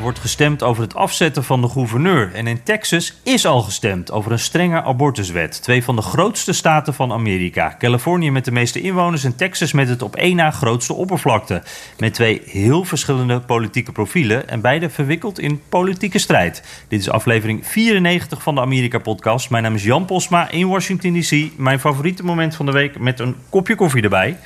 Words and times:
Wordt 0.00 0.18
gestemd 0.18 0.62
over 0.62 0.82
het 0.82 0.94
afzetten 0.94 1.44
van 1.44 1.60
de 1.60 1.68
gouverneur. 1.68 2.34
En 2.34 2.46
in 2.46 2.62
Texas 2.62 3.20
is 3.22 3.46
al 3.46 3.62
gestemd 3.62 4.10
over 4.10 4.32
een 4.32 4.38
strenge 4.38 4.82
abortuswet. 4.82 5.62
Twee 5.62 5.84
van 5.84 5.96
de 5.96 6.02
grootste 6.02 6.52
staten 6.52 6.94
van 6.94 7.12
Amerika. 7.12 7.76
Californië 7.78 8.30
met 8.30 8.44
de 8.44 8.50
meeste 8.50 8.80
inwoners 8.80 9.24
en 9.24 9.36
Texas 9.36 9.72
met 9.72 9.88
het 9.88 10.02
op 10.02 10.16
één 10.16 10.36
na 10.36 10.50
grootste 10.50 10.92
oppervlakte. 10.92 11.62
Met 11.98 12.14
twee 12.14 12.42
heel 12.44 12.84
verschillende 12.84 13.40
politieke 13.40 13.92
profielen 13.92 14.48
en 14.48 14.60
beide 14.60 14.90
verwikkeld 14.90 15.38
in 15.38 15.60
politieke 15.68 16.18
strijd. 16.18 16.62
Dit 16.88 17.00
is 17.00 17.10
aflevering 17.10 17.66
94 17.66 18.42
van 18.42 18.54
de 18.54 18.60
Amerika-podcast. 18.60 19.50
Mijn 19.50 19.62
naam 19.62 19.74
is 19.74 19.84
Jan 19.84 20.04
Posma 20.04 20.50
in 20.50 20.68
Washington 20.68 21.20
D.C. 21.20 21.58
Mijn 21.58 21.80
favoriete 21.80 22.24
moment 22.24 22.54
van 22.54 22.66
de 22.66 22.72
week 22.72 22.98
met 22.98 23.20
een 23.20 23.36
kopje 23.50 23.74
koffie 23.74 24.02
erbij. 24.02 24.36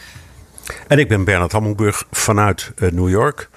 En 0.88 0.98
ik 0.98 1.08
ben 1.08 1.24
Bernard 1.24 1.52
Hammelburg 1.52 2.06
vanuit 2.10 2.72
uh, 2.76 2.90
New 2.90 3.08
York. 3.08 3.48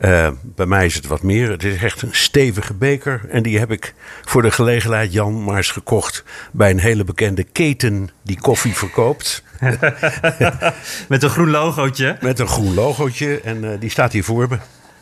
Uh, 0.00 0.28
bij 0.42 0.66
mij 0.66 0.86
is 0.86 0.94
het 0.94 1.06
wat 1.06 1.22
meer. 1.22 1.50
Het 1.50 1.64
is 1.64 1.82
echt 1.82 2.02
een 2.02 2.14
stevige 2.14 2.74
beker. 2.74 3.20
En 3.28 3.42
die 3.42 3.58
heb 3.58 3.70
ik 3.70 3.94
voor 4.24 4.42
de 4.42 4.50
gelegenheid, 4.50 5.12
Jan, 5.12 5.44
maar 5.44 5.56
eens 5.56 5.70
gekocht 5.70 6.24
bij 6.52 6.70
een 6.70 6.78
hele 6.78 7.04
bekende 7.04 7.44
keten 7.44 8.10
die 8.22 8.40
koffie 8.40 8.74
verkoopt. 8.74 9.42
Met 11.08 11.22
een 11.22 11.30
groen 11.30 11.50
logootje. 11.50 12.16
Met 12.20 12.38
een 12.38 12.48
groen 12.48 12.74
logootje. 12.74 13.40
En 13.40 13.64
uh, 13.64 13.70
die 13.80 13.90
staat 13.90 14.12
hier 14.12 14.24
voor 14.24 14.48
me. 14.48 14.58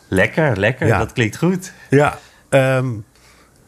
Lekker, 0.07 0.59
lekker. 0.59 0.87
Ja. 0.87 0.97
Dat 0.97 1.13
klinkt 1.13 1.37
goed. 1.37 1.71
Ja. 1.89 2.19
Um, 2.49 3.05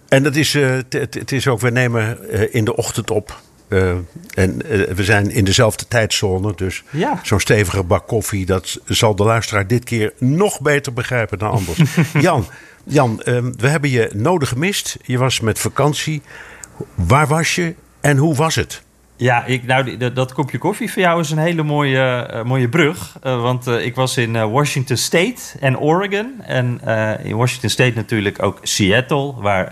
en 0.08 0.24
dat 0.24 0.36
is, 0.36 0.56
uh, 0.56 0.78
het 0.90 1.32
is 1.32 1.48
ook, 1.48 1.60
we 1.60 1.70
nemen 1.70 2.32
in 2.54 2.66
de 2.66 2.76
ochtend 2.76 3.12
op. 3.12 3.42
Uh, 3.70 3.92
en 4.34 4.62
uh, 4.66 4.88
we 4.88 5.04
zijn 5.04 5.32
in 5.32 5.44
dezelfde 5.44 5.88
tijdzone, 5.88 6.54
dus 6.56 6.84
ja. 6.90 7.20
zo'n 7.24 7.40
stevige 7.40 7.84
bak 7.84 8.08
koffie, 8.08 8.46
dat 8.46 8.80
zal 8.86 9.16
de 9.16 9.24
luisteraar 9.24 9.68
dit 9.68 9.84
keer 9.84 10.14
nog 10.18 10.62
beter 10.62 10.94
begrijpen 10.94 11.40
dan 11.40 11.52
anders. 11.52 11.80
Jan, 12.14 12.46
Jan 12.84 13.22
uh, 13.26 13.44
we 13.58 13.68
hebben 13.68 13.90
je 13.90 14.10
nodig 14.14 14.50
gemist. 14.50 14.98
Je 15.04 15.18
was 15.18 15.40
met 15.40 15.60
vakantie. 15.60 16.22
Waar 16.96 17.28
was 17.28 17.56
je 17.56 17.76
en 18.02 18.18
hoe 18.18 18.36
was 18.36 18.56
het? 18.56 18.82
Ja, 19.20 19.46
ik, 19.46 19.66
nou, 19.66 19.98
dat, 20.14 20.34
kopje 20.34 20.58
koffie 20.58 20.92
voor 20.92 21.02
jou 21.02 21.20
is 21.20 21.32
een 21.32 21.38
hele 21.38 21.64
mooie, 21.64 22.30
uh, 22.34 22.44
mooie 22.44 22.70
brug. 22.70 23.18
Uh, 23.24 23.42
want 23.42 23.68
uh, 23.68 23.86
ik 23.86 23.96
was 23.96 24.18
in 24.18 24.50
Washington 24.52 24.98
State 24.98 25.42
en 25.60 25.80
Oregon. 25.80 26.42
En 26.46 26.82
in 27.24 27.36
Washington 27.36 27.70
State 27.70 27.96
natuurlijk 27.96 28.44
ook 28.44 28.60
Seattle, 28.62 29.34
waar 29.38 29.72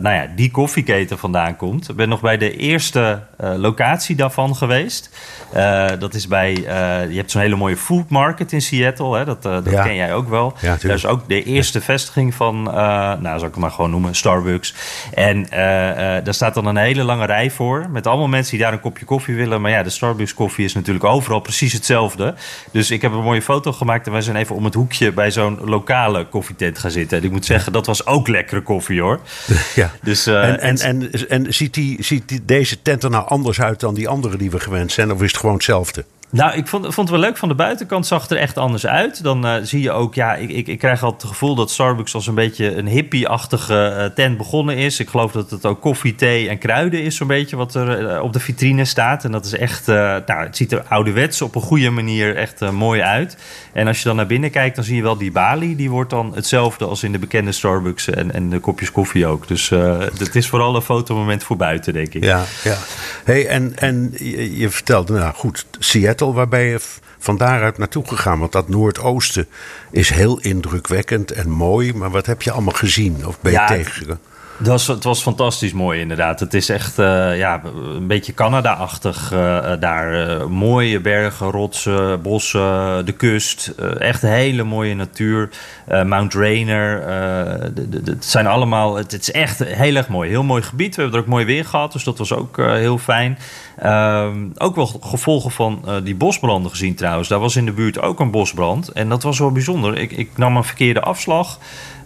nou 0.00 0.14
ja, 0.14 0.26
die 0.36 0.50
koffieketen 0.50 1.18
vandaan 1.18 1.56
komt. 1.56 1.88
Ik 1.88 1.96
ben 1.96 2.08
nog 2.08 2.20
bij 2.20 2.36
de 2.36 2.56
eerste 2.56 3.22
locatie 3.36 4.16
daarvan 4.16 4.56
geweest. 4.56 5.10
dat 5.98 6.14
is 6.14 6.26
bij, 6.26 6.52
je 7.10 7.16
hebt 7.16 7.30
zo'n 7.30 7.40
hele 7.40 7.56
mooie 7.56 7.76
food 7.76 8.08
market 8.08 8.52
in 8.52 8.62
Seattle. 8.62 9.16
Hè? 9.16 9.24
Dat, 9.24 9.42
dat 9.42 9.70
ja. 9.70 9.82
ken 9.82 9.94
jij 9.94 10.14
ook 10.14 10.28
wel. 10.28 10.54
Ja, 10.60 10.76
dat 10.80 10.96
is 10.96 11.06
ook 11.06 11.28
de 11.28 11.42
eerste 11.42 11.78
ja. 11.78 11.84
vestiging 11.84 12.34
van, 12.34 12.62
nou 12.62 13.22
zal 13.22 13.34
ik 13.34 13.54
het 13.54 13.56
maar 13.56 13.70
gewoon 13.70 13.90
noemen, 13.90 14.14
Starbucks. 14.14 14.74
En 15.14 15.46
daar 16.24 16.34
staat 16.34 16.54
dan 16.54 16.66
een 16.66 16.76
hele 16.76 17.04
lange 17.04 17.26
rij 17.26 17.50
voor. 17.50 17.86
Met 17.90 18.06
allemaal 18.06 18.28
mensen 18.28 18.50
die 18.50 18.60
daar 18.60 18.73
een 18.74 18.80
kopje 18.80 19.04
koffie 19.04 19.34
willen. 19.34 19.60
Maar 19.60 19.70
ja, 19.70 19.82
de 19.82 19.90
Starbucks 19.90 20.34
koffie 20.34 20.64
is 20.64 20.74
natuurlijk 20.74 21.04
overal 21.04 21.40
precies 21.40 21.72
hetzelfde. 21.72 22.34
Dus 22.70 22.90
ik 22.90 23.02
heb 23.02 23.12
een 23.12 23.22
mooie 23.22 23.42
foto 23.42 23.72
gemaakt 23.72 24.06
en 24.06 24.12
wij 24.12 24.20
zijn 24.20 24.36
even 24.36 24.56
om 24.56 24.64
het 24.64 24.74
hoekje 24.74 25.12
bij 25.12 25.30
zo'n 25.30 25.58
lokale 25.64 26.26
koffietent 26.26 26.78
gaan 26.78 26.90
zitten. 26.90 27.18
En 27.18 27.24
ik 27.24 27.30
moet 27.30 27.44
zeggen, 27.44 27.72
dat 27.72 27.86
was 27.86 28.06
ook 28.06 28.28
lekkere 28.28 28.62
koffie 28.62 29.00
hoor. 29.00 29.20
Ja. 29.74 29.90
Dus, 30.02 30.26
uh, 30.26 30.48
en, 30.48 30.58
en, 30.60 30.78
en, 30.78 31.28
en, 31.28 31.54
ziet, 31.54 31.74
die, 31.74 32.02
ziet 32.02 32.28
die, 32.28 32.44
deze 32.44 32.82
tent 32.82 33.02
er 33.02 33.10
nou 33.10 33.28
anders 33.28 33.60
uit 33.60 33.80
dan 33.80 33.94
die 33.94 34.08
andere 34.08 34.36
die 34.36 34.50
we 34.50 34.60
gewend 34.60 34.92
zijn? 34.92 35.12
Of 35.12 35.22
is 35.22 35.30
het 35.30 35.40
gewoon 35.40 35.54
hetzelfde? 35.54 36.04
Nou, 36.34 36.56
ik 36.56 36.66
vond, 36.66 36.82
vond 36.84 37.08
het 37.08 37.10
wel 37.10 37.28
leuk. 37.28 37.36
Van 37.36 37.48
de 37.48 37.54
buitenkant 37.54 38.06
zag 38.06 38.22
het 38.22 38.30
er 38.30 38.36
echt 38.36 38.58
anders 38.58 38.86
uit. 38.86 39.22
Dan 39.22 39.46
uh, 39.46 39.54
zie 39.62 39.82
je 39.82 39.90
ook, 39.90 40.14
ja, 40.14 40.34
ik, 40.34 40.50
ik, 40.50 40.66
ik 40.66 40.78
krijg 40.78 41.02
altijd 41.02 41.22
het 41.22 41.30
gevoel 41.30 41.54
dat 41.54 41.70
Starbucks 41.70 42.14
als 42.14 42.26
een 42.26 42.34
beetje 42.34 42.76
een 42.76 42.86
hippie-achtige 42.86 43.94
uh, 43.98 44.04
tent 44.04 44.36
begonnen 44.36 44.76
is. 44.76 45.00
Ik 45.00 45.08
geloof 45.08 45.32
dat 45.32 45.50
het 45.50 45.66
ook 45.66 45.80
koffie, 45.80 46.14
thee 46.14 46.48
en 46.48 46.58
kruiden 46.58 47.02
is, 47.02 47.16
zo'n 47.16 47.26
beetje 47.26 47.56
wat 47.56 47.74
er 47.74 48.14
uh, 48.14 48.22
op 48.22 48.32
de 48.32 48.40
vitrine 48.40 48.84
staat. 48.84 49.24
En 49.24 49.32
dat 49.32 49.44
is 49.44 49.52
echt, 49.52 49.86
nou, 49.86 50.24
het 50.26 50.56
ziet 50.56 50.72
er 50.72 50.82
ouderwets 50.88 51.42
op 51.42 51.54
een 51.54 51.62
goede 51.62 51.90
manier 51.90 52.36
echt 52.36 52.70
mooi 52.70 53.00
uit. 53.00 53.36
En 53.72 53.86
als 53.86 53.98
je 53.98 54.04
dan 54.04 54.16
naar 54.16 54.26
binnen 54.26 54.50
kijkt, 54.50 54.76
dan 54.76 54.84
zie 54.84 54.96
je 54.96 55.02
wel 55.02 55.16
die 55.16 55.32
balie. 55.32 55.76
Die 55.76 55.90
wordt 55.90 56.10
dan 56.10 56.34
hetzelfde 56.34 56.84
als 56.84 57.02
in 57.02 57.12
de 57.12 57.18
bekende 57.18 57.52
Starbucks 57.52 58.10
en, 58.10 58.32
en 58.32 58.50
de 58.50 58.58
kopjes 58.58 58.92
koffie 58.92 59.26
ook. 59.26 59.48
Dus 59.48 59.68
het 60.18 60.36
is 60.36 60.48
vooral 60.48 60.76
een 60.76 60.82
fotomoment 60.82 61.44
voor 61.44 61.56
buiten, 61.56 61.92
denk 61.92 62.14
ik. 62.14 62.24
Ja, 62.24 62.42
ja. 62.64 62.76
Hey, 63.24 63.46
en, 63.46 63.72
en 63.76 64.14
je, 64.18 64.58
je 64.58 64.70
vertelde, 64.70 65.12
nou 65.12 65.34
goed, 65.34 65.66
Seattle 65.78 66.23
waarbij 66.32 66.68
je 66.68 66.80
van 67.18 67.36
daaruit 67.36 67.78
naartoe 67.78 68.06
gegaan? 68.06 68.38
Want 68.38 68.52
dat 68.52 68.68
Noordoosten 68.68 69.48
is 69.90 70.10
heel 70.10 70.40
indrukwekkend 70.40 71.30
en 71.30 71.50
mooi. 71.50 71.94
Maar 71.94 72.10
wat 72.10 72.26
heb 72.26 72.42
je 72.42 72.50
allemaal 72.50 72.74
gezien 72.74 73.26
of 73.26 73.40
ben 73.40 73.52
je 73.52 73.58
ja, 73.58 73.66
tegengekomen? 73.66 74.20
Het 74.58 74.66
was, 74.66 74.86
het 74.86 75.04
was 75.04 75.22
fantastisch 75.22 75.72
mooi, 75.72 76.00
inderdaad. 76.00 76.40
Het 76.40 76.54
is 76.54 76.68
echt 76.68 76.98
uh, 76.98 77.38
ja, 77.38 77.62
een 77.96 78.06
beetje 78.06 78.34
Canada-achtig 78.34 79.32
uh, 79.32 79.72
daar. 79.80 80.28
Uh, 80.28 80.46
mooie 80.46 81.00
bergen, 81.00 81.50
rotsen, 81.50 82.22
bossen, 82.22 83.06
de 83.06 83.12
kust. 83.12 83.74
echt 83.98 84.22
hele 84.22 84.62
mooie 84.62 84.94
natuur. 84.94 85.48
Mount 86.04 86.34
Rainier. 86.34 87.02
Het 88.04 88.24
zijn 88.24 88.46
allemaal. 88.46 88.96
Het, 88.96 89.12
is 89.12 89.30
echt 89.30 89.58
heel 89.64 89.94
erg 89.94 90.08
mooi. 90.08 90.30
Heel 90.30 90.42
mooi 90.42 90.62
gebied. 90.62 90.96
We 90.96 91.02
hebben 91.02 91.20
er 91.20 91.26
ook 91.26 91.32
mooi 91.32 91.44
weer 91.44 91.64
gehad, 91.64 91.92
dus 91.92 92.04
dat 92.04 92.18
was 92.18 92.32
ook 92.32 92.56
heel 92.56 92.98
fijn. 92.98 93.38
Ehm, 93.78 94.48
ook 94.54 94.74
wel 94.74 94.86
gevolgen 94.86 95.50
van 95.50 95.84
die 96.04 96.14
bosbranden 96.14 96.70
gezien 96.70 96.94
trouwens. 96.94 97.28
Daar 97.28 97.38
was 97.38 97.56
in 97.56 97.64
de 97.64 97.72
buurt 97.72 98.00
ook 98.00 98.20
een 98.20 98.30
bosbrand. 98.30 98.88
En 98.88 99.08
dat 99.08 99.22
was 99.22 99.38
wel 99.38 99.52
bijzonder. 99.52 99.98
Ik, 99.98 100.12
ik 100.12 100.30
nam 100.36 100.56
een 100.56 100.64
verkeerde 100.64 101.00
afslag. 101.00 101.58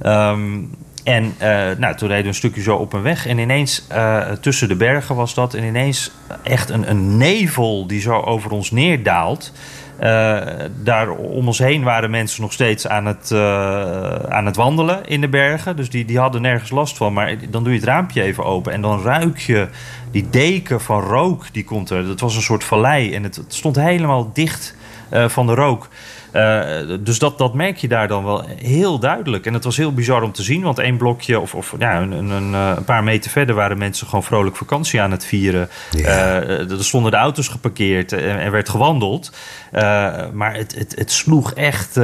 Um, 0.06 0.70
en 1.08 1.24
uh, 1.24 1.78
nou, 1.78 1.96
toen 1.96 2.08
reden 2.08 2.22
we 2.22 2.28
een 2.28 2.34
stukje 2.34 2.62
zo 2.62 2.76
op 2.76 2.92
een 2.92 3.02
weg. 3.02 3.26
En 3.26 3.38
ineens, 3.38 3.86
uh, 3.92 4.30
tussen 4.30 4.68
de 4.68 4.76
bergen 4.76 5.14
was 5.14 5.34
dat. 5.34 5.54
En 5.54 5.64
ineens 5.64 6.10
echt 6.42 6.70
een, 6.70 6.90
een 6.90 7.16
nevel 7.16 7.86
die 7.86 8.00
zo 8.00 8.20
over 8.20 8.50
ons 8.50 8.70
neerdaalt. 8.70 9.52
Uh, 10.00 10.40
daar 10.82 11.10
om 11.10 11.46
ons 11.46 11.58
heen 11.58 11.82
waren 11.82 12.10
mensen 12.10 12.42
nog 12.42 12.52
steeds 12.52 12.88
aan 12.88 13.06
het, 13.06 13.32
aan 14.28 14.46
het 14.46 14.56
wandelen 14.56 15.06
in 15.06 15.20
de 15.20 15.28
bergen. 15.28 15.76
Dus 15.76 15.90
die, 15.90 16.04
die 16.04 16.18
hadden 16.18 16.42
nergens 16.42 16.70
last 16.70 16.96
van. 16.96 17.12
Maar 17.12 17.36
dan 17.50 17.62
doe 17.62 17.72
je 17.72 17.78
het 17.78 17.88
raampje 17.88 18.22
even 18.22 18.44
open. 18.44 18.72
En 18.72 18.80
dan 18.80 19.02
ruik 19.02 19.38
je 19.38 19.68
die 20.10 20.30
deken 20.30 20.80
van 20.80 21.00
rook. 21.00 21.52
Die 21.52 21.64
komt 21.64 21.90
er. 21.90 22.06
Dat 22.06 22.20
was 22.20 22.36
een 22.36 22.42
soort 22.42 22.64
vallei. 22.64 23.14
En 23.14 23.22
het, 23.22 23.36
het 23.36 23.54
stond 23.54 23.76
helemaal 23.76 24.30
dicht 24.32 24.74
van 25.10 25.46
de 25.46 25.54
rook. 25.54 25.88
Uh, 26.32 26.98
dus 27.00 27.18
dat, 27.18 27.38
dat 27.38 27.54
merk 27.54 27.76
je 27.76 27.88
daar 27.88 28.08
dan 28.08 28.24
wel 28.24 28.44
heel 28.56 28.98
duidelijk. 28.98 29.46
En 29.46 29.54
het 29.54 29.64
was 29.64 29.76
heel 29.76 29.92
bizar 29.92 30.22
om 30.22 30.32
te 30.32 30.42
zien, 30.42 30.62
want 30.62 30.78
één 30.78 30.96
blokje 30.96 31.40
of, 31.40 31.54
of 31.54 31.74
ja, 31.78 32.00
een, 32.00 32.12
een, 32.12 32.52
een, 32.52 32.84
paar 32.84 33.04
meter 33.04 33.30
verder 33.30 33.54
waren 33.54 33.78
mensen 33.78 34.06
gewoon 34.06 34.24
vrolijk 34.24 34.56
vakantie 34.56 35.00
aan 35.00 35.10
het 35.10 35.24
vieren. 35.24 35.68
Ja. 35.90 36.42
Uh, 36.42 36.70
er 36.70 36.84
stonden 36.84 37.10
de 37.10 37.16
auto's 37.16 37.48
geparkeerd 37.48 38.12
en 38.12 38.38
er 38.38 38.50
werd 38.50 38.68
gewandeld. 38.68 39.32
Uh, 39.72 39.80
maar 40.32 40.54
het, 40.54 40.74
het, 40.74 40.94
het, 40.96 41.12
sloeg 41.12 41.52
echt, 41.52 41.94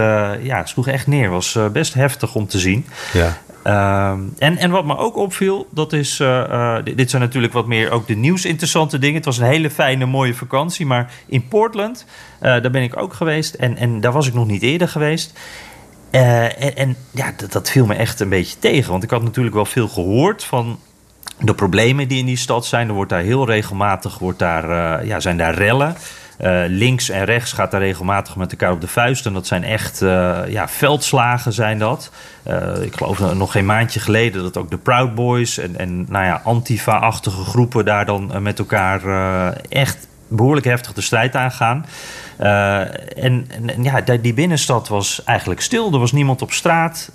ja, 0.40 0.56
het 0.58 0.68
sloeg 0.68 0.88
echt 0.88 1.06
neer. 1.06 1.22
Het 1.22 1.32
was 1.32 1.58
best 1.72 1.94
heftig 1.94 2.34
om 2.34 2.46
te 2.46 2.58
zien. 2.58 2.86
Ja. 3.12 3.38
Uh, 3.64 4.10
en, 4.38 4.56
en 4.56 4.70
wat 4.70 4.84
me 4.84 4.96
ook 4.96 5.16
opviel, 5.16 5.66
dat 5.70 5.92
is. 5.92 6.20
Uh, 6.20 6.28
uh, 6.28 6.76
dit 6.94 7.10
zijn 7.10 7.22
natuurlijk 7.22 7.52
wat 7.52 7.66
meer 7.66 7.90
ook 7.90 8.06
de 8.06 8.14
nieuwsinteressante 8.14 8.98
dingen. 8.98 9.16
Het 9.16 9.24
was 9.24 9.38
een 9.38 9.46
hele 9.46 9.70
fijne, 9.70 10.06
mooie 10.06 10.34
vakantie. 10.34 10.86
Maar 10.86 11.12
in 11.26 11.48
Portland, 11.48 12.06
daar 12.40 12.70
ben 12.70 12.82
ik 12.82 12.96
ook 12.96 13.14
geweest. 13.14 13.54
En, 13.54 13.76
en 13.76 14.00
daar 14.00 14.12
was 14.12 14.26
ik 14.26 14.34
nog 14.34 14.46
niet 14.46 14.62
eerder 14.62 14.88
geweest. 14.88 15.38
en, 16.10 16.76
en 16.76 16.96
ja, 17.10 17.32
dat, 17.36 17.52
dat 17.52 17.70
viel 17.70 17.86
me 17.86 17.94
echt 17.94 18.20
een 18.20 18.28
beetje 18.28 18.58
tegen. 18.58 18.90
Want 18.90 19.02
ik 19.02 19.10
had 19.10 19.22
natuurlijk 19.22 19.54
wel 19.54 19.64
veel 19.64 19.88
gehoord 19.88 20.44
van 20.44 20.78
de 21.38 21.54
problemen 21.54 22.08
die 22.08 22.18
in 22.18 22.26
die 22.26 22.36
stad 22.36 22.66
zijn. 22.66 22.88
Er 22.88 22.94
wordt 22.94 23.10
daar 23.10 23.22
heel 23.22 23.46
regelmatig 23.46 24.18
wordt 24.18 24.38
daar, 24.38 25.06
ja, 25.06 25.20
zijn 25.20 25.36
daar 25.36 25.54
rellen. 25.54 25.96
Links 26.68 27.08
en 27.08 27.24
rechts 27.24 27.52
gaat 27.52 27.70
daar 27.70 27.80
regelmatig 27.80 28.36
met 28.36 28.50
elkaar 28.50 28.72
op 28.72 28.80
de 28.80 28.88
vuist. 28.88 29.26
En 29.26 29.32
dat 29.32 29.46
zijn 29.46 29.64
echt 29.64 29.98
ja, 30.48 30.68
veldslagen 30.68 31.52
zijn 31.52 31.78
dat. 31.78 32.10
ik 32.82 32.96
geloof 32.96 33.34
nog 33.34 33.52
geen 33.52 33.66
maandje 33.66 34.00
geleden 34.00 34.42
dat 34.42 34.56
ook 34.56 34.70
de 34.70 34.78
Proud 34.78 35.14
Boys 35.14 35.58
en, 35.58 35.78
en 35.78 36.06
nou 36.08 36.24
ja, 36.24 36.40
Antifa-achtige 36.44 37.44
groepen 37.44 37.84
daar 37.84 38.06
dan 38.06 38.42
met 38.42 38.58
elkaar 38.58 39.02
echt 39.68 40.06
behoorlijk 40.28 40.66
heftig 40.66 40.92
de 40.92 41.00
strijd 41.00 41.36
aangaan. 41.36 41.86
Uh, 42.40 43.24
en, 43.24 43.46
ja, 43.82 44.00
die 44.00 44.34
binnenstad 44.34 44.88
was 44.88 45.24
eigenlijk 45.24 45.60
stil. 45.60 45.92
Er 45.92 45.98
was 45.98 46.12
niemand 46.12 46.42
op 46.42 46.52
straat. 46.52 47.10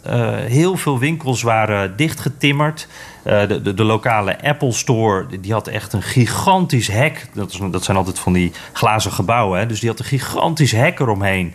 Heel 0.45 0.77
veel 0.77 0.99
winkels 0.99 1.41
waren 1.41 1.95
dichtgetimmerd. 1.95 2.87
Uh, 3.23 3.47
de, 3.47 3.61
de, 3.61 3.73
de, 3.73 3.83
lokale 3.83 4.43
Apple 4.43 4.71
Store 4.71 5.25
die 5.41 5.53
had 5.53 5.67
echt 5.67 5.93
een 5.93 6.01
gigantisch 6.01 6.87
hek. 6.87 7.27
Dat, 7.33 7.51
is, 7.51 7.59
dat 7.71 7.83
zijn 7.83 7.97
altijd 7.97 8.19
van 8.19 8.33
die 8.33 8.51
glazen 8.73 9.11
gebouwen. 9.11 9.59
Hè? 9.59 9.65
Dus 9.65 9.79
die 9.79 9.89
had 9.89 9.99
een 9.99 10.05
gigantisch 10.05 10.71
hek 10.71 10.99
eromheen. 10.99 11.53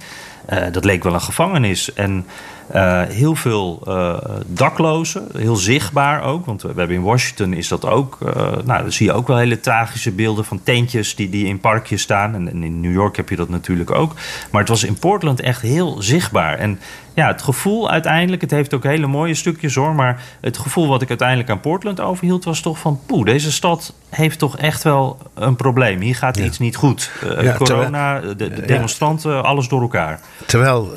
dat 0.72 0.84
leek 0.84 1.02
wel 1.02 1.14
een 1.14 1.20
gevangenis. 1.20 1.93
En 1.93 2.26
uh, 2.75 3.02
heel 3.02 3.34
veel 3.34 3.82
uh, 3.88 4.16
daklozen, 4.46 5.28
heel 5.37 5.56
zichtbaar 5.56 6.22
ook. 6.22 6.46
Want 6.46 6.62
we 6.62 6.69
hebben 6.76 6.96
in 6.96 7.02
Washington 7.02 7.52
is 7.52 7.69
dat 7.69 7.87
ook. 7.87 8.19
Uh, 8.22 8.32
nou, 8.64 8.82
dan 8.82 8.93
zie 8.93 9.06
je 9.06 9.12
ook 9.12 9.26
wel 9.26 9.37
hele 9.37 9.61
tragische 9.61 10.12
beelden 10.12 10.44
van 10.44 10.61
tentjes 10.62 11.14
die, 11.14 11.31
die 11.31 11.46
in 11.46 11.61
parkjes 11.61 12.02
staan. 12.02 12.34
En, 12.34 12.50
en, 12.50 12.62
in 12.62 12.81
New 12.81 12.93
York 12.93 13.16
heb 13.16 13.28
je 13.28 13.37
dat 13.37 13.49
natuurlijk 13.49 13.90
ook. 13.90 14.14
Maar 14.50 14.61
het 14.61 14.70
was 14.70 14.84
in 14.84 14.99
Portland 14.99 15.40
echt 15.40 15.62
heel 15.62 16.02
zichtbaar. 16.02 16.58
En 16.58 16.78
ja, 17.14 17.26
het 17.26 17.43
gevoel 17.43 17.90
uiteindelijk, 17.90 18.43
het 18.43 18.50
heeft 18.50 18.75
ook 18.75 18.82
hele 18.82 19.06
mooie 19.06 19.34
stukjes 19.34 19.75
hoor. 19.75 19.94
Maar 19.94 20.22
het 20.40 20.58
gevoel 20.58 20.88
wat 20.88 21.02
ik 21.02 21.08
uiteindelijk 21.08 21.50
aan 21.50 21.60
Portland 21.60 22.00
overhield 22.00 22.44
was 22.44 22.60
toch 22.60 22.78
van... 22.78 23.00
poeh, 23.06 23.25
deze 23.25 23.52
stad 23.52 23.94
heeft 24.08 24.38
toch 24.38 24.58
echt 24.58 24.82
wel 24.82 25.19
een 25.34 25.56
probleem. 25.56 26.00
Hier 26.00 26.14
gaat 26.14 26.37
iets 26.37 26.58
niet 26.58 26.76
goed. 26.76 27.10
Corona, 27.56 28.20
de, 28.20 28.34
de 28.37 28.67
demonstranten, 28.67 29.44
alles 29.44 29.69
door 29.69 29.81
elkaar. 29.81 30.20
Terwijl 30.46 30.93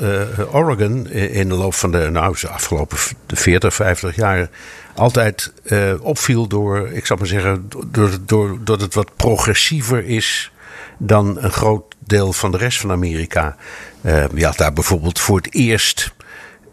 Oregon 0.52 1.08
in 1.10 1.52
loop 1.58 1.74
van 1.74 1.92
de, 1.92 2.10
nou, 2.12 2.36
de 2.42 2.50
afgelopen 2.50 2.98
40, 3.28 3.74
50 3.74 4.16
jaar 4.16 4.50
altijd 4.98 5.54
uh, 5.64 5.94
opviel 6.00 6.48
door, 6.48 6.90
ik 6.92 7.06
zou 7.06 7.20
maar 7.20 7.28
zeggen, 7.28 7.70
door, 7.88 8.18
door, 8.26 8.58
dat 8.64 8.82
het 8.82 8.94
wat 8.94 9.16
progressiever 9.16 10.06
is 10.06 10.52
dan 10.98 11.38
een 11.40 11.52
groot 11.52 11.96
deel 12.00 12.34
van 12.34 12.52
de 12.52 12.58
rest 12.58 12.80
van 12.80 12.92
Amerika. 12.92 13.56
Uh, 14.02 14.26
je 14.36 14.46
had 14.46 14.58
daar 14.58 14.74
bijvoorbeeld 14.74 15.20
voor 15.20 15.38
het 15.38 15.54
eerst. 15.54 16.14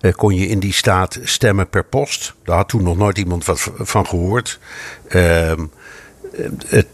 Uh, 0.01 0.13
kon 0.13 0.35
je 0.35 0.47
in 0.47 0.59
die 0.59 0.73
staat 0.73 1.19
stemmen 1.23 1.69
per 1.69 1.85
post. 1.85 2.35
Daar 2.45 2.57
had 2.57 2.69
toen 2.69 2.83
nog 2.83 2.97
nooit 2.97 3.19
iemand 3.19 3.45
wat 3.45 3.71
van 3.79 4.07
gehoord. 4.07 4.59
Ehm, 5.09 5.65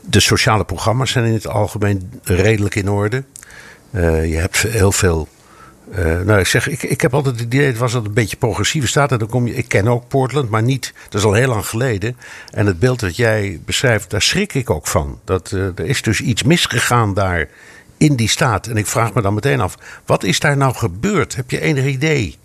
de 0.01 0.21
sociale 0.21 0.65
programma's 0.65 1.11
zijn 1.11 1.25
in 1.25 1.33
het 1.33 1.47
algemeen 1.47 2.21
redelijk 2.23 2.75
in 2.75 2.91
orde. 2.91 3.25
je 3.93 4.37
hebt 4.37 4.57
heel 4.57 4.93
veel 4.93 5.29
uh, 5.89 6.21
nou, 6.21 6.39
ik 6.39 6.47
zeg, 6.47 6.69
ik, 6.69 6.83
ik 6.83 7.01
heb 7.01 7.15
altijd 7.15 7.35
het 7.35 7.45
idee, 7.45 7.67
het 7.67 7.79
was 7.79 7.93
dat 7.93 8.05
een 8.05 8.13
beetje 8.13 8.37
progressieve 8.37 8.87
staat. 8.87 9.13
En 9.13 9.19
dan 9.19 9.29
kom 9.29 9.47
je, 9.47 9.55
ik 9.55 9.69
ken 9.69 9.89
ook 9.89 10.09
Portland, 10.09 10.51
maar 10.51 10.63
niet, 10.63 10.93
dat 11.09 11.21
is 11.21 11.27
al 11.27 11.33
heel 11.33 11.49
lang 11.49 11.67
geleden. 11.67 12.17
En 12.51 12.67
het 12.67 12.79
beeld 12.79 13.01
dat 13.01 13.17
jij 13.17 13.61
beschrijft, 13.65 14.11
daar 14.11 14.23
schrik 14.23 14.55
ik 14.55 14.71
ook 14.71 14.87
van. 14.87 15.21
Dat, 15.25 15.51
uh, 15.55 15.65
er 15.65 15.85
is 15.85 16.03
dus 16.03 16.21
iets 16.21 16.43
misgegaan 16.43 17.15
daar 17.15 17.49
in 17.97 18.17
die 18.17 18.29
staat. 18.29 18.67
En 18.67 18.77
ik 18.77 18.87
vraag 18.87 19.15
me 19.15 19.23
dan 19.23 19.35
meteen 19.35 19.61
af, 19.61 19.77
wat 20.07 20.25
is 20.25 20.41
daar 20.41 20.57
nou 20.57 20.75
gebeurd? 20.75 21.37
Heb 21.37 21.51
je 21.51 21.61
enig 21.61 21.85
idee? 21.85 22.39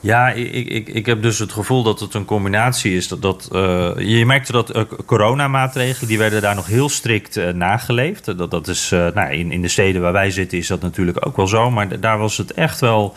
Ja, 0.00 0.30
ik, 0.30 0.68
ik, 0.68 0.88
ik 0.88 1.06
heb 1.06 1.22
dus 1.22 1.38
het 1.38 1.52
gevoel 1.52 1.82
dat 1.82 2.00
het 2.00 2.14
een 2.14 2.24
combinatie 2.24 2.96
is. 2.96 3.08
Dat, 3.08 3.22
dat, 3.22 3.48
uh, 3.52 3.90
je 3.96 4.26
merkte 4.26 4.52
dat 4.52 4.76
uh, 4.76 4.82
coronamaatregelen, 5.06 6.08
die 6.08 6.18
werden 6.18 6.42
daar 6.42 6.54
nog 6.54 6.66
heel 6.66 6.88
strikt 6.88 7.36
uh, 7.36 7.48
nageleefd. 7.48 8.38
Dat, 8.38 8.50
dat 8.50 8.68
is, 8.68 8.90
nou, 8.90 9.32
in, 9.32 9.52
in 9.52 9.62
de 9.62 9.68
steden 9.68 10.02
waar 10.02 10.12
wij 10.12 10.30
zitten 10.30 10.58
is 10.58 10.66
dat 10.66 10.82
natuurlijk 10.82 11.26
ook 11.26 11.36
wel 11.36 11.46
zo. 11.46 11.70
Maar 11.70 12.00
daar 12.00 12.18
was 12.18 12.36
het 12.36 12.52
echt 12.52 12.80
wel 12.80 13.14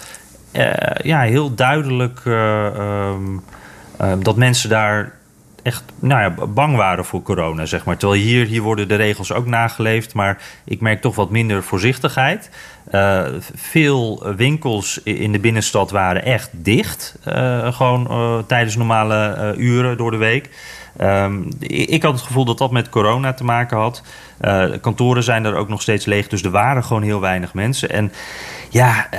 ja, 1.02 1.22
heel 1.22 1.56
duidelijk 1.56 2.22
um, 2.26 3.44
dat 4.20 4.36
mensen 4.36 4.70
daar 4.70 5.14
echt 5.64 5.84
nou 6.00 6.22
ja, 6.22 6.46
bang 6.46 6.76
waren 6.76 7.06
voor 7.06 7.22
corona, 7.22 7.66
zeg 7.66 7.86
maar. 7.86 7.98
Terwijl 7.98 8.22
hier, 8.22 8.46
hier 8.46 8.62
worden 8.62 8.88
de 8.88 8.96
regels 8.96 9.32
ook 9.32 9.46
nageleefd, 9.46 10.14
maar 10.14 10.42
ik 10.66 10.82
merk 10.82 11.02
toch 11.02 11.16
wat 11.16 11.30
minder 11.30 11.64
voorzichtigheid. 11.64 12.50
Uh, 12.92 13.22
veel 13.56 14.24
winkels 14.36 15.04
in 15.04 15.32
de 15.32 15.40
binnenstad 15.40 15.92
waren 15.92 16.24
echt 16.26 16.50
dicht, 16.52 17.18
uh, 17.28 17.74
gewoon 17.74 18.08
uh, 18.10 18.38
tijdens 18.48 18.76
normale 18.76 19.54
uren 19.58 19.98
door 19.98 20.12
de 20.12 20.18
week. 20.18 20.50
Um, 21.02 21.48
ik 21.60 22.04
had 22.04 22.14
het 22.14 22.22
gevoel 22.22 22.46
dat 22.46 22.58
dat 22.58 22.72
met 22.72 22.90
corona 22.90 23.34
te 23.34 23.44
maken 23.44 23.78
had. 23.78 24.04
kantoren 24.82 25.24
zijn 25.24 25.46
er 25.46 25.56
ook 25.56 25.70
nog 25.70 25.82
steeds 25.82 26.06
leeg, 26.06 26.28
dus 26.28 26.44
er 26.44 26.52
waren 26.52 26.84
gewoon 26.84 27.04
heel 27.04 27.20
weinig 27.20 27.54
mensen. 27.54 27.90
En 27.90 28.12
ja, 28.70 29.10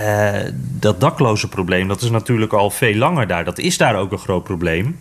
dat 0.56 1.00
dakloze 1.00 1.49
probleem, 1.49 1.88
dat 1.88 2.02
is 2.02 2.11
natuurlijk 2.11 2.52
al 2.52 2.70
veel 2.70 2.94
langer 2.94 3.26
daar. 3.26 3.44
Dat 3.44 3.58
is 3.58 3.79
daar 3.79 3.96
ook 3.96 4.12
een 4.12 4.19
groot 4.19 4.44
probleem. 4.44 4.99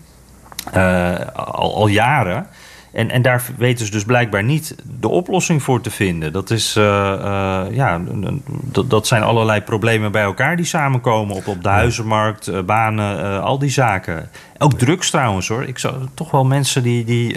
Uh, 0.76 1.16
al, 1.34 1.76
al, 1.76 1.88
jaren. 1.88 2.48
En, 2.92 3.10
en 3.10 3.22
daar 3.22 3.44
weten 3.58 3.86
ze 3.86 3.92
dus 3.92 4.04
blijkbaar 4.04 4.44
niet 4.44 4.76
de 5.00 5.08
oplossing 5.08 5.64
voor 5.64 5.82
te 5.82 5.92
vinden. 5.92 6.34
Dat, 6.34 6.50
is, 6.50 6.76
uh, 6.78 6.84
uh, 6.84 7.62
ja, 7.72 8.02
dat, 8.48 8.90
dat 8.90 9.08
zijn 9.08 9.24
allerlei 9.24 9.62
problemen 9.62 10.12
bij 10.12 10.24
elkaar 10.24 10.56
die 10.56 10.66
samenkomen 10.66 11.36
op, 11.36 11.48
op 11.48 11.64
de 11.64 11.70
huizenmarkt, 11.70 12.66
banen, 12.66 13.42
al 13.42 13.60
die 13.60 13.70
zaken. 13.70 14.30
Ook 14.58 14.74
drugs 14.74 15.10
trouwens 15.10 15.48
hoor. 15.48 15.64
Ik 15.64 15.80
zou 15.80 15.96
toch 16.14 16.32
wel 16.32 16.46
mensen 16.46 16.84
die, 16.84 17.06
die 17.06 17.34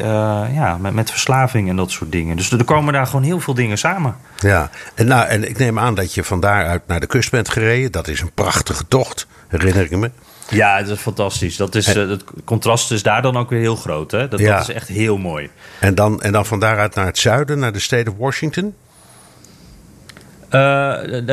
ja, 0.52 0.76
met, 0.81 0.94
met 0.94 1.11
verslaving 1.11 1.69
en 1.69 1.76
dat 1.76 1.90
soort 1.90 2.12
dingen. 2.12 2.37
Dus 2.37 2.50
er 2.50 2.64
komen 2.64 2.93
daar 2.93 3.06
gewoon 3.06 3.23
heel 3.23 3.40
veel 3.40 3.55
dingen 3.55 3.78
samen. 3.78 4.17
Ja, 4.38 4.70
en, 4.94 5.06
nou, 5.06 5.26
en 5.26 5.49
ik 5.49 5.58
neem 5.58 5.78
aan 5.78 5.94
dat 5.94 6.14
je 6.14 6.25
van 6.25 6.40
daaruit 6.40 6.82
naar 6.87 7.00
de 7.00 7.06
kust 7.06 7.31
bent 7.31 7.49
gereden. 7.49 7.93
Dat 7.93 8.08
is 8.08 8.20
een 8.20 8.32
prachtige 8.34 8.88
tocht, 8.88 9.26
herinner 9.49 9.84
ik 9.84 9.96
me. 9.96 10.11
Ja, 10.48 10.82
dat 10.82 10.88
is 10.88 11.00
fantastisch. 11.00 11.56
Dat 11.56 11.75
is, 11.75 11.87
het 11.87 12.25
contrast 12.44 12.90
is 12.90 13.02
daar 13.02 13.22
dan 13.22 13.37
ook 13.37 13.50
weer 13.50 13.60
heel 13.60 13.76
groot. 13.76 14.10
Hè? 14.10 14.28
Dat, 14.28 14.40
dat 14.40 14.69
is 14.69 14.75
echt 14.75 14.88
heel 14.88 15.19
mooi. 15.19 15.50
En 15.81 15.94
dan, 15.94 16.22
en 16.22 16.32
dan 16.32 16.46
van 16.46 16.60
daaruit 16.60 16.94
naar 16.94 17.06
het 17.06 17.19
zuiden, 17.19 17.58
naar 17.58 17.72
de 17.72 17.78
state 17.78 18.10
of 18.10 18.16
Washington? 18.16 18.75
Uh, 20.46 20.60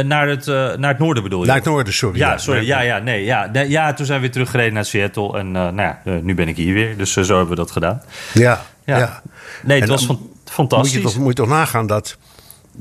naar, 0.03 0.27
het, 0.27 0.47
uh, 0.47 0.75
naar 0.75 0.89
het 0.89 0.99
noorden 0.99 1.23
bedoel 1.23 1.41
je? 1.41 1.45
Naar 1.45 1.55
het 1.55 1.65
noorden, 1.65 1.93
sorry. 1.93 2.17
Ja, 2.17 2.37
sorry. 2.37 2.65
Ja, 2.65 2.81
ja, 2.81 2.99
nee, 2.99 3.23
ja, 3.23 3.49
nee, 3.51 3.69
ja, 3.69 3.93
toen 3.93 4.05
zijn 4.05 4.17
we 4.17 4.23
weer 4.23 4.33
teruggereden 4.33 4.73
naar 4.73 4.85
Seattle. 4.85 5.37
En 5.37 5.51
nou 5.51 5.81
ja, 5.81 6.01
nu 6.03 6.35
ben 6.35 6.47
ik 6.47 6.55
hier 6.55 6.73
weer. 6.73 6.97
Dus 6.97 7.11
zo 7.11 7.21
hebben 7.21 7.49
we 7.49 7.55
dat 7.55 7.71
gedaan. 7.71 8.01
Ja, 8.33 8.61
ja. 8.85 8.97
ja. 8.97 9.21
Nee, 9.63 9.79
het 9.79 9.89
was 9.89 10.07
fantastisch. 10.45 10.93
Moet 10.93 11.01
je, 11.01 11.07
toch, 11.07 11.17
moet 11.17 11.37
je 11.37 11.43
toch 11.43 11.47
nagaan 11.47 11.87
dat 11.87 12.17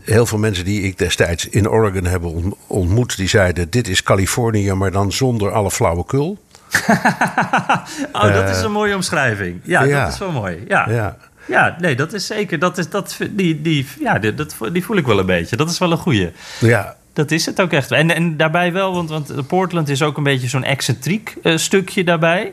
heel 0.03 0.27
veel 0.27 0.39
mensen 0.39 0.65
die 0.65 0.83
ik 0.83 0.99
destijds 0.99 1.49
in 1.49 1.69
Oregon 1.69 2.05
heb 2.05 2.25
ontmoet, 2.67 3.17
die 3.17 3.29
zeiden: 3.29 3.71
Dit 3.71 3.89
is 3.89 4.03
Californië, 4.03 4.73
maar 4.73 4.91
dan 4.91 5.13
zonder 5.13 5.53
alle 5.53 5.71
flauwekul. 5.71 6.39
oh, 8.13 8.33
dat 8.33 8.49
is 8.49 8.63
een 8.63 8.73
mooie 8.73 8.95
omschrijving. 8.95 9.61
Ja, 9.63 9.83
ja, 9.83 10.05
dat 10.05 10.13
is 10.13 10.19
wel 10.19 10.33
mooi. 10.33 10.65
Ja. 10.69 10.91
ja. 10.91 11.17
Ja, 11.47 11.77
nee, 11.81 11.97
dat 11.97 12.13
is 12.13 12.27
zeker. 12.27 12.59
Dat 12.59 12.79
is, 12.79 12.89
dat, 12.89 13.19
die, 13.31 13.63
die, 13.63 13.87
ja, 14.01 14.19
die, 14.19 14.35
dat, 14.35 14.57
die 14.73 14.85
voel 14.85 14.97
ik 14.97 15.07
wel 15.07 15.19
een 15.19 15.27
beetje. 15.27 15.57
Dat 15.57 15.71
is 15.71 15.79
wel 15.79 15.93
een 15.93 15.99
goeie. 15.99 16.33
Ja. 16.59 16.97
Dat 17.13 17.31
is 17.31 17.47
het 17.47 17.61
ook 17.61 17.73
echt. 17.73 17.91
En, 17.91 18.11
en 18.11 18.37
daarbij 18.37 18.73
wel, 18.73 18.95
want, 18.95 19.09
want 19.09 19.47
Portland 19.47 19.89
is 19.89 20.03
ook 20.03 20.17
een 20.17 20.23
beetje 20.23 20.49
zo'n 20.49 20.65
excentriek 20.65 21.37
uh, 21.43 21.57
stukje 21.57 22.05
daarbij. 22.05 22.53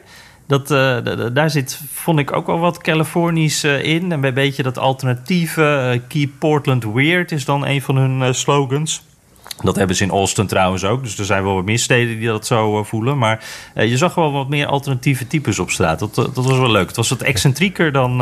Dat, 0.49 0.71
uh, 0.71 0.97
daar 1.33 1.49
zit, 1.49 1.81
vond 1.93 2.19
ik 2.19 2.31
ook 2.31 2.47
wel 2.47 2.59
wat 2.59 2.77
Californisch 2.77 3.63
uh, 3.63 3.83
in. 3.83 4.11
En 4.11 4.23
een 4.23 4.33
beetje 4.33 4.63
dat 4.63 4.77
alternatieve. 4.77 5.91
Uh, 5.93 6.01
Keep 6.07 6.31
Portland 6.39 6.83
Weird 6.83 7.31
is 7.31 7.45
dan 7.45 7.65
een 7.65 7.81
van 7.81 7.95
hun 7.95 8.35
slogans. 8.35 9.03
Dat 9.61 9.75
hebben 9.75 9.95
ze 9.95 10.03
in 10.03 10.09
Austin 10.09 10.47
trouwens 10.47 10.83
ook. 10.83 11.03
Dus 11.03 11.17
er 11.17 11.25
zijn 11.25 11.43
wel 11.43 11.55
wat 11.55 11.65
meer 11.65 11.79
steden 11.79 12.19
die 12.19 12.27
dat 12.27 12.45
zo 12.45 12.83
voelen. 12.83 13.17
Maar 13.17 13.43
je 13.75 13.97
zag 13.97 14.15
wel 14.15 14.31
wat 14.31 14.49
meer 14.49 14.65
alternatieve 14.65 15.27
types 15.27 15.59
op 15.59 15.69
straat. 15.69 15.99
Dat, 15.99 16.15
dat 16.15 16.35
was 16.35 16.57
wel 16.57 16.71
leuk. 16.71 16.87
Het 16.87 16.95
was 16.95 17.09
wat 17.09 17.21
excentrieker 17.21 17.91
dan 17.91 18.17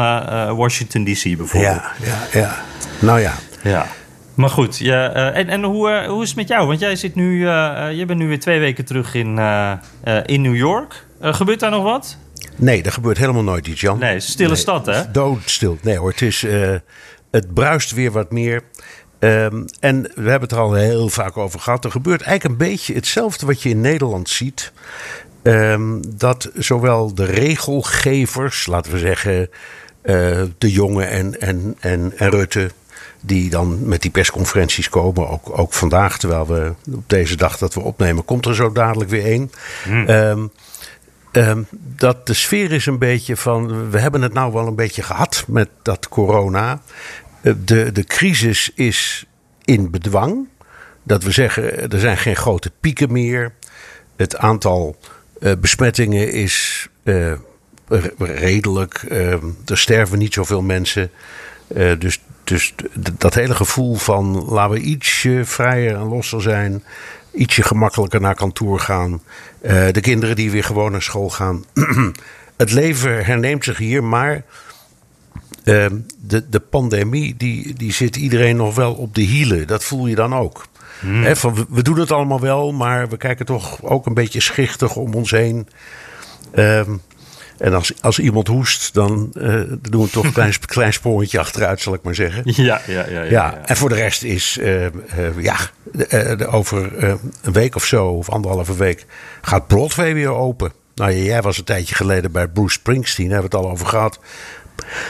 Washington 0.55 1.03
DC 1.03 1.23
bijvoorbeeld. 1.23 1.63
Ja, 1.63 1.91
ja, 2.03 2.39
ja. 2.39 2.55
Nou 2.99 3.19
ja. 3.19 3.33
Ja. 3.63 3.85
Maar 4.33 4.49
goed, 4.49 4.77
ja, 4.77 5.11
en, 5.11 5.49
en 5.49 5.63
hoe, 5.63 6.05
hoe 6.07 6.21
is 6.21 6.27
het 6.27 6.37
met 6.37 6.47
jou? 6.47 6.67
Want 6.67 6.79
jij 6.79 6.95
zit 6.95 7.15
nu, 7.15 7.39
je 7.91 8.03
bent 8.07 8.19
nu 8.19 8.27
weer 8.27 8.39
twee 8.39 8.59
weken 8.59 8.85
terug 8.85 9.13
in, 9.13 9.39
in 10.25 10.41
New 10.41 10.55
York. 10.55 11.06
Uh, 11.21 11.33
gebeurt 11.33 11.59
daar 11.59 11.71
nog 11.71 11.83
wat? 11.83 12.17
Nee, 12.55 12.83
er 12.83 12.91
gebeurt 12.91 13.17
helemaal 13.17 13.43
nooit 13.43 13.67
iets, 13.67 13.81
Jan. 13.81 13.99
Nee, 13.99 14.19
stille 14.19 14.47
nee, 14.47 14.57
stad, 14.57 14.85
hè? 14.85 15.11
Doodstil. 15.11 15.77
Nee 15.81 15.97
hoor, 15.97 16.09
het, 16.09 16.21
is, 16.21 16.43
uh, 16.43 16.75
het 17.31 17.53
bruist 17.53 17.91
weer 17.91 18.11
wat 18.11 18.31
meer. 18.31 18.63
Um, 19.19 19.65
en 19.79 20.01
we 20.01 20.29
hebben 20.29 20.41
het 20.41 20.51
er 20.51 20.57
al 20.57 20.73
heel 20.73 21.09
vaak 21.09 21.37
over 21.37 21.59
gehad. 21.59 21.85
Er 21.85 21.91
gebeurt 21.91 22.21
eigenlijk 22.21 22.61
een 22.61 22.67
beetje 22.67 22.93
hetzelfde 22.93 23.45
wat 23.45 23.61
je 23.61 23.69
in 23.69 23.81
Nederland 23.81 24.29
ziet. 24.29 24.71
Um, 25.43 26.01
dat 26.17 26.49
zowel 26.55 27.13
de 27.13 27.25
regelgevers, 27.25 28.65
laten 28.65 28.91
we 28.91 28.97
zeggen, 28.97 29.49
uh, 30.03 30.41
de 30.57 30.71
jongen 30.71 31.09
en, 31.09 31.41
en, 31.41 31.75
en, 31.79 32.13
en 32.17 32.29
Rutte 32.29 32.71
die 33.21 33.49
dan 33.49 33.87
met 33.87 34.01
die 34.01 34.11
persconferenties 34.11 34.89
komen. 34.89 35.29
Ook, 35.29 35.59
ook 35.59 35.73
vandaag, 35.73 36.17
terwijl 36.17 36.47
we 36.47 36.73
op 36.93 37.03
deze 37.09 37.35
dag 37.35 37.57
dat 37.57 37.73
we 37.73 37.79
opnemen, 37.79 38.25
komt 38.25 38.45
er 38.45 38.55
zo 38.55 38.71
dadelijk 38.71 39.09
weer 39.09 39.25
één. 39.25 39.51
Hmm. 39.83 40.09
Um, 40.09 40.51
Um, 41.37 41.67
dat 41.71 42.27
de 42.27 42.33
sfeer 42.33 42.71
is 42.71 42.85
een 42.85 42.99
beetje 42.99 43.37
van. 43.37 43.89
We 43.89 43.99
hebben 43.99 44.21
het 44.21 44.33
nou 44.33 44.53
wel 44.53 44.67
een 44.67 44.75
beetje 44.75 45.03
gehad 45.03 45.43
met 45.47 45.69
dat 45.81 46.09
corona. 46.09 46.81
Uh, 47.41 47.53
de, 47.65 47.91
de 47.91 48.03
crisis 48.03 48.71
is 48.75 49.25
in 49.63 49.91
bedwang. 49.91 50.47
Dat 51.03 51.23
we 51.23 51.31
zeggen, 51.31 51.91
er 51.91 51.99
zijn 51.99 52.17
geen 52.17 52.35
grote 52.35 52.71
pieken 52.79 53.11
meer. 53.11 53.53
Het 54.15 54.37
aantal 54.37 54.97
uh, 55.39 55.51
besmettingen 55.59 56.31
is 56.31 56.87
uh, 57.03 57.33
redelijk. 58.17 59.05
Uh, 59.11 59.33
er 59.65 59.77
sterven 59.77 60.17
niet 60.17 60.33
zoveel 60.33 60.61
mensen. 60.61 61.11
dus 61.97 62.19
dus 62.47 62.73
dat 63.17 63.33
hele 63.33 63.55
gevoel 63.55 63.95
van 63.95 64.45
laten 64.45 64.75
we 64.75 64.81
ietsje 64.81 65.41
vrijer 65.45 65.95
en 65.95 66.07
losser 66.07 66.41
zijn. 66.41 66.83
Ietsje 67.37 67.63
gemakkelijker 67.63 68.21
naar 68.21 68.35
kantoor 68.35 68.79
gaan. 68.79 69.21
de 69.91 70.01
kinderen 70.01 70.35
die 70.35 70.51
weer 70.51 70.63
gewoon 70.63 70.91
naar 70.91 71.01
school 71.01 71.29
gaan. 71.29 71.65
het 72.57 72.71
leven 72.71 73.25
herneemt 73.25 73.63
zich 73.63 73.77
hier, 73.77 74.03
maar 74.03 74.43
de, 75.63 76.49
de 76.49 76.59
pandemie 76.59 77.35
die, 77.37 77.73
die 77.73 77.93
zit 77.93 78.15
iedereen 78.15 78.55
nog 78.55 78.75
wel 78.75 78.93
op 78.93 79.15
de 79.15 79.21
hielen. 79.21 79.67
Dat 79.67 79.83
voel 79.83 80.07
je 80.07 80.15
dan 80.15 80.35
ook. 80.35 80.67
Hmm. 80.99 81.35
van, 81.35 81.65
we, 81.69 81.81
doen 81.81 81.99
het 81.99 82.11
allemaal 82.11 82.39
wel, 82.39 82.71
maar 82.71 83.09
we 83.09 83.17
kijken 83.17 83.45
toch 83.45 83.83
ook 83.83 84.05
een 84.05 84.13
beetje 84.13 84.41
schichtig 84.41 84.95
om 84.95 85.13
ons 85.13 85.31
heen. 85.31 85.67
Um, 86.55 87.01
en 87.57 87.73
als, 87.73 87.93
als 88.01 88.19
iemand 88.19 88.47
hoest, 88.47 88.93
dan 88.93 89.31
uh, 89.33 89.61
doen 89.81 90.03
we 90.03 90.09
toch 90.09 90.23
een 90.23 90.31
klein, 90.31 90.53
klein 90.65 90.93
achteruit, 91.37 91.81
zal 91.81 91.93
ik 91.93 92.01
maar 92.03 92.15
zeggen. 92.15 92.43
Ja, 92.63 92.81
ja, 92.87 93.05
ja. 93.07 93.07
ja, 93.09 93.23
ja. 93.23 93.61
En 93.65 93.77
voor 93.77 93.89
de 93.89 93.95
rest 93.95 94.23
is, 94.23 94.57
uh, 94.61 94.83
uh, 94.83 94.89
ja, 95.37 95.57
over 96.47 97.03
een 97.41 97.53
week 97.53 97.75
of 97.75 97.85
zo, 97.85 98.07
of 98.07 98.29
anderhalve 98.29 98.75
week, 98.75 99.05
gaat 99.41 99.67
Broadway 99.67 100.13
weer 100.13 100.33
open. 100.33 100.71
Nou, 100.95 101.13
jij 101.13 101.41
was 101.41 101.57
een 101.57 101.63
tijdje 101.63 101.95
geleden 101.95 102.31
bij 102.31 102.47
Bruce 102.47 102.73
Springsteen, 102.73 103.29
daar 103.29 103.39
hebben 103.39 103.51
we 103.51 103.57
het 103.57 103.65
al 103.65 103.71
over 103.73 103.87
gehad. 103.87 104.19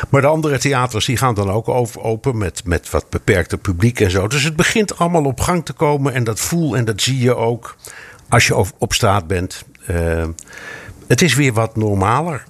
Maar 0.10 0.22
de 0.22 0.28
andere 0.28 0.58
theaters 0.58 1.06
die 1.06 1.18
gaan 1.18 1.36
dan 1.36 1.52
ook 1.52 1.70
open 1.98 2.38
met, 2.38 2.62
met 2.66 2.90
wat 2.90 3.10
beperkte 3.10 3.58
publiek 3.58 4.00
en 4.00 4.12
zo. 4.12 4.28
Dus 4.28 4.44
het 4.44 4.56
begint 4.56 4.98
allemaal 4.98 5.26
op 5.26 5.40
gang 5.40 5.66
te 5.66 5.74
komen. 5.74 6.14
En 6.14 6.24
dat 6.24 6.40
voel 6.40 6.78
en 6.78 6.86
dat 6.86 7.02
zie 7.02 7.20
je 7.20 7.36
ook 7.36 7.76
als 8.30 8.48
je 8.48 8.56
op 8.78 8.94
straat 8.94 9.28
bent. 9.28 9.64
Uh, 9.90 10.24
het 11.08 11.22
is 11.22 11.36
weer 11.36 11.54
wat 11.54 11.76
normaler. 11.76 12.44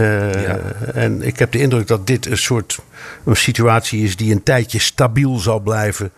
Uh, 0.00 0.96
En 0.96 1.22
ik 1.22 1.38
heb 1.38 1.52
de 1.52 1.58
indruk 1.58 1.86
dat 1.86 2.06
dit 2.06 2.26
een 2.26 2.38
soort 2.38 2.78
een 3.24 3.36
situatie 3.36 4.04
is 4.04 4.16
die 4.16 4.32
een 4.32 4.42
tijdje 4.42 4.78
stabiel 4.78 5.38
zal 5.38 5.60
blijven. 5.60 6.10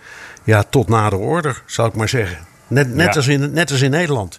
Ja, 0.44 0.62
tot 0.70 0.88
na 0.88 1.10
de 1.10 1.16
order, 1.16 1.62
zal 1.66 1.86
ik 1.86 1.94
maar 1.94 2.08
zeggen. 2.08 2.38
Net, 2.66 2.94
net, 2.94 3.16
als, 3.16 3.26
in, 3.26 3.52
net 3.52 3.70
als 3.70 3.80
in 3.80 3.90
Nederland 3.90 4.38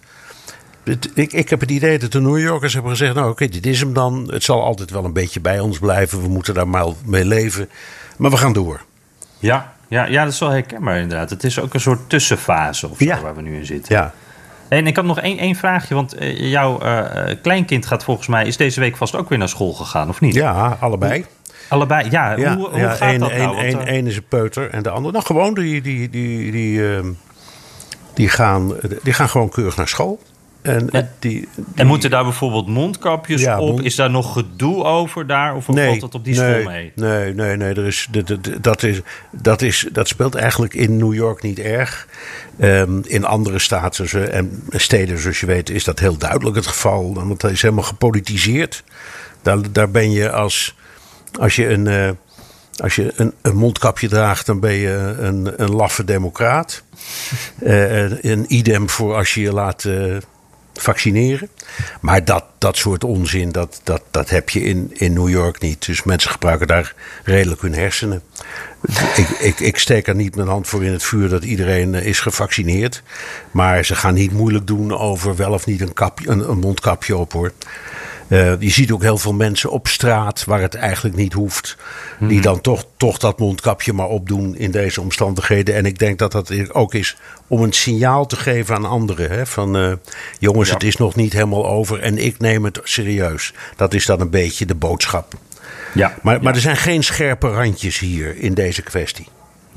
ik, 1.14 1.32
ik 1.32 1.48
heb 1.48 1.60
het 1.60 1.70
idee 1.70 1.98
dat 1.98 2.12
de 2.12 2.20
New 2.20 2.38
Yorkers 2.38 2.72
hebben 2.72 2.90
gezegd: 2.90 3.14
Nou, 3.14 3.30
oké, 3.30 3.48
dit 3.48 3.66
is 3.66 3.80
hem 3.80 3.92
dan. 3.92 4.28
Het 4.32 4.44
zal 4.44 4.62
altijd 4.62 4.90
wel 4.90 5.04
een 5.04 5.12
beetje 5.12 5.40
bij 5.40 5.60
ons 5.60 5.78
blijven. 5.78 6.22
We 6.22 6.28
moeten 6.28 6.54
daar 6.54 6.68
maar 6.68 6.86
mee 7.04 7.24
leven. 7.24 7.68
Maar 8.16 8.30
we 8.30 8.36
gaan 8.36 8.52
door. 8.52 8.80
Ja, 9.38 9.72
ja, 9.88 10.04
ja 10.04 10.24
dat 10.24 10.32
is 10.32 10.38
wel 10.38 10.50
herkenbaar 10.50 10.98
inderdaad. 11.00 11.30
Het 11.30 11.44
is 11.44 11.60
ook 11.60 11.74
een 11.74 11.80
soort 11.80 12.08
tussenfase 12.08 12.88
of 12.88 12.98
zo, 12.98 13.20
waar 13.22 13.34
we 13.34 13.42
nu 13.42 13.56
in 13.56 13.66
zitten. 13.66 13.94
Ja. 13.94 14.14
En 14.68 14.86
ik 14.86 14.96
had 14.96 15.04
nog 15.04 15.20
één, 15.20 15.38
één 15.38 15.54
vraagje, 15.54 15.94
want 15.94 16.22
uh, 16.22 16.50
jouw 16.50 16.82
uh, 16.82 17.34
kleinkind 17.42 17.86
gaat 17.86 18.04
volgens 18.04 18.26
mij, 18.26 18.46
is 18.46 18.56
deze 18.56 18.80
week 18.80 18.96
vast 18.96 19.16
ook 19.16 19.28
weer 19.28 19.38
naar 19.38 19.48
school 19.48 19.72
gegaan, 19.72 20.08
of 20.08 20.20
niet? 20.20 20.34
Ja, 20.34 20.76
allebei. 20.80 21.24
Allebei, 21.68 22.10
ja. 22.10 22.36
ja 22.36 22.56
hoe, 22.56 22.68
hoe 22.68 22.78
ja, 22.78 22.90
gaat 22.90 23.12
een, 23.12 23.18
dat 23.18 23.36
nou? 23.36 23.56
Uh, 23.56 24.06
is 24.06 24.16
een 24.16 24.28
peuter 24.28 24.70
en 24.70 24.82
de 24.82 24.90
andere, 24.90 25.12
nou 25.12 25.24
gewoon, 25.24 25.54
die, 25.54 25.80
die, 25.80 26.10
die, 26.10 26.52
die, 26.52 26.94
ehm, 26.94 27.06
die, 28.14 28.28
gaan, 28.28 28.72
die 29.02 29.12
gaan 29.12 29.28
gewoon 29.28 29.48
keurig 29.48 29.76
naar 29.76 29.88
school. 29.88 30.20
En, 30.62 30.90
en, 30.90 31.10
die, 31.18 31.48
en 31.74 31.86
moeten 31.86 32.10
daar 32.10 32.24
bijvoorbeeld 32.24 32.66
mondkapjes 32.66 33.46
op? 33.46 33.80
Is 33.80 33.94
daar 33.94 34.10
nog 34.10 34.32
gedoe 34.32 34.84
over 34.84 35.26
daar? 35.26 35.56
Of 35.56 35.68
nee, 35.68 35.86
valt 35.86 36.00
dat 36.00 36.14
op 36.14 36.24
die 36.24 36.34
school 36.34 36.62
mee? 36.62 36.92
Nee, 36.94 37.34
nee, 37.34 37.56
nee. 37.56 37.74
Er 37.74 37.86
is, 37.86 38.08
dat, 38.60 38.82
is, 38.82 39.00
dat, 39.30 39.62
is, 39.62 39.88
dat 39.92 40.08
speelt 40.08 40.34
eigenlijk 40.34 40.74
in 40.74 40.96
New 40.96 41.14
York 41.14 41.42
niet 41.42 41.58
erg. 41.58 42.08
Um, 42.60 43.02
in 43.04 43.24
andere 43.24 43.58
staten 43.58 44.32
en 44.32 44.62
steden, 44.70 45.18
zoals 45.18 45.40
je 45.40 45.46
weet, 45.46 45.70
is 45.70 45.84
dat 45.84 45.98
heel 45.98 46.16
duidelijk 46.16 46.56
het 46.56 46.66
geval. 46.66 47.14
Want 47.14 47.40
dat 47.40 47.50
is 47.50 47.62
helemaal 47.62 47.84
gepolitiseerd. 47.84 48.84
Daar, 49.42 49.72
daar 49.72 49.90
ben 49.90 50.10
je 50.10 50.30
als, 50.30 50.76
als 51.40 51.56
je 51.56 51.68
een... 51.68 51.86
Uh, 51.86 52.10
als 52.82 52.96
je 52.96 53.12
een, 53.16 53.34
een, 53.42 53.56
mondkapje 53.56 54.08
draagt, 54.08 54.46
dan 54.46 54.60
ben 54.60 54.72
je 54.72 55.16
een, 55.18 55.62
een 55.62 55.70
laffe 55.70 56.04
democraat. 56.04 56.82
Uh, 57.62 58.22
een 58.24 58.44
idem 58.48 58.90
voor 58.90 59.14
als 59.14 59.34
je 59.34 59.40
je 59.40 59.52
laat 59.52 59.84
uh, 59.84 60.16
vaccineren. 60.80 61.48
Maar 62.00 62.24
dat, 62.24 62.44
dat 62.58 62.76
soort 62.76 63.04
onzin, 63.04 63.52
dat, 63.52 63.80
dat, 63.84 64.02
dat 64.10 64.30
heb 64.30 64.50
je 64.50 64.60
in, 64.60 64.90
in 64.92 65.12
New 65.12 65.28
York 65.28 65.60
niet. 65.60 65.86
Dus 65.86 66.02
mensen 66.02 66.30
gebruiken 66.30 66.66
daar 66.66 66.94
redelijk 67.24 67.60
hun 67.60 67.74
hersenen. 67.74 68.22
Ik, 69.16 69.28
ik, 69.28 69.60
ik 69.60 69.78
steek 69.78 70.06
er 70.06 70.14
niet 70.14 70.36
mijn 70.36 70.48
hand 70.48 70.66
voor 70.66 70.84
in 70.84 70.92
het 70.92 71.02
vuur 71.02 71.28
dat 71.28 71.44
iedereen 71.44 71.94
eh, 71.94 72.06
is 72.06 72.20
gevaccineerd. 72.20 73.02
Maar 73.50 73.84
ze 73.84 73.94
gaan 73.94 74.14
niet 74.14 74.32
moeilijk 74.32 74.66
doen 74.66 74.98
over 74.98 75.36
wel 75.36 75.52
of 75.52 75.66
niet 75.66 75.80
een, 75.80 75.92
kapje, 75.92 76.28
een, 76.28 76.50
een 76.50 76.58
mondkapje 76.58 77.16
op 77.16 77.32
hoor. 77.32 77.52
Uh, 78.28 78.60
je 78.60 78.70
ziet 78.70 78.92
ook 78.92 79.02
heel 79.02 79.18
veel 79.18 79.32
mensen 79.32 79.70
op 79.70 79.86
straat 79.88 80.44
waar 80.44 80.60
het 80.60 80.74
eigenlijk 80.74 81.16
niet 81.16 81.32
hoeft. 81.32 81.76
Die 82.18 82.28
mhm. 82.28 82.42
dan 82.42 82.60
toch, 82.60 82.84
toch 82.96 83.18
dat 83.18 83.38
mondkapje 83.38 83.92
maar 83.92 84.08
opdoen 84.08 84.56
in 84.56 84.70
deze 84.70 85.00
omstandigheden. 85.00 85.74
En 85.74 85.86
ik 85.86 85.98
denk 85.98 86.18
dat 86.18 86.32
dat 86.32 86.72
ook 86.74 86.94
is 86.94 87.16
om 87.46 87.62
een 87.62 87.72
signaal 87.72 88.26
te 88.26 88.36
geven 88.36 88.74
aan 88.74 88.84
anderen. 88.84 89.30
Hè? 89.30 89.46
Van 89.46 89.76
uh, 89.76 89.92
jongens, 90.38 90.70
het 90.70 90.82
is 90.82 90.96
nog 90.96 91.14
niet 91.14 91.32
helemaal 91.32 91.66
over 91.66 92.00
en 92.00 92.18
ik 92.18 92.38
neem 92.38 92.64
het 92.64 92.80
serieus. 92.82 93.52
Dat 93.76 93.94
is 93.94 94.06
dan 94.06 94.20
een 94.20 94.30
beetje 94.30 94.66
de 94.66 94.74
boodschap. 94.74 95.34
Ja, 95.94 96.14
maar, 96.22 96.42
maar 96.42 96.54
er 96.54 96.60
zijn 96.60 96.76
geen 96.76 97.04
scherpe 97.04 97.48
randjes 97.48 97.98
hier 97.98 98.36
in 98.36 98.54
deze 98.54 98.82
kwestie. 98.82 99.26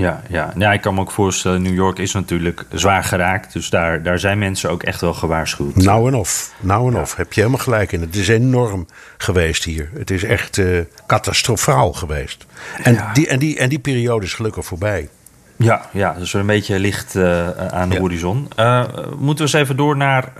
Ja, 0.02 0.22
ja. 0.30 0.54
ja, 0.58 0.74
ik 0.74 0.82
kan 0.82 0.94
me 0.94 1.00
ook 1.00 1.12
voorstellen, 1.12 1.62
New 1.62 1.74
York 1.74 1.98
is 1.98 2.14
natuurlijk 2.14 2.66
zwaar 2.72 3.04
geraakt. 3.04 3.54
Dus 3.54 3.70
daar, 3.70 4.04
daar 4.04 4.20
zijn 4.20 4.40
mensen 4.40 4.70
ook 4.70 4.84
echt 4.84 5.02
wel 5.02 5.14
gewaarschuwd. 5.14 5.76
Nou 5.76 6.08
en 6.08 6.16
of, 6.16 6.54
nou 6.60 6.94
en 6.94 7.02
of. 7.02 7.16
Heb 7.16 7.34
je 7.34 7.42
helemaal 7.42 7.64
gelijk 7.64 7.92
in. 7.92 8.02
Het 8.02 8.16
is 8.16 8.28
enorm 8.28 8.86
geweest 9.18 9.64
hier. 9.64 9.90
Het 9.98 10.12
is 10.12 10.24
echt 10.24 10.58
uh, 10.58 10.80
catastrofaal 11.08 11.94
geweest. 11.94 12.46
En, 12.84 12.98
die, 13.14 13.28
en, 13.28 13.40
die, 13.40 13.58
en 13.58 13.70
die 13.70 13.80
periode 13.80 14.26
is 14.26 14.34
gelukkig 14.34 14.66
voorbij. 14.66 15.10
Ja, 15.56 15.82
ja, 15.92 16.14
dus 16.14 16.34
een 16.34 16.46
beetje 16.46 16.80
licht 16.80 17.16
uh, 17.16 17.50
aan 17.50 17.90
de 17.90 18.00
horizon. 18.00 18.48
Uh, 18.60 18.84
moeten 19.18 19.46
we 19.46 19.52
eens 19.52 19.62
even 19.64 19.78
door 19.78 19.98
naar 19.98 20.32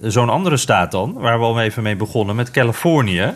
zo'n 0.00 0.28
andere 0.28 0.56
staat 0.56 0.90
dan, 0.90 1.12
waar 1.12 1.38
we 1.38 1.44
al 1.44 1.60
even 1.60 1.82
mee 1.82 1.96
begonnen, 1.96 2.36
met 2.36 2.50
Californië. 2.50 3.34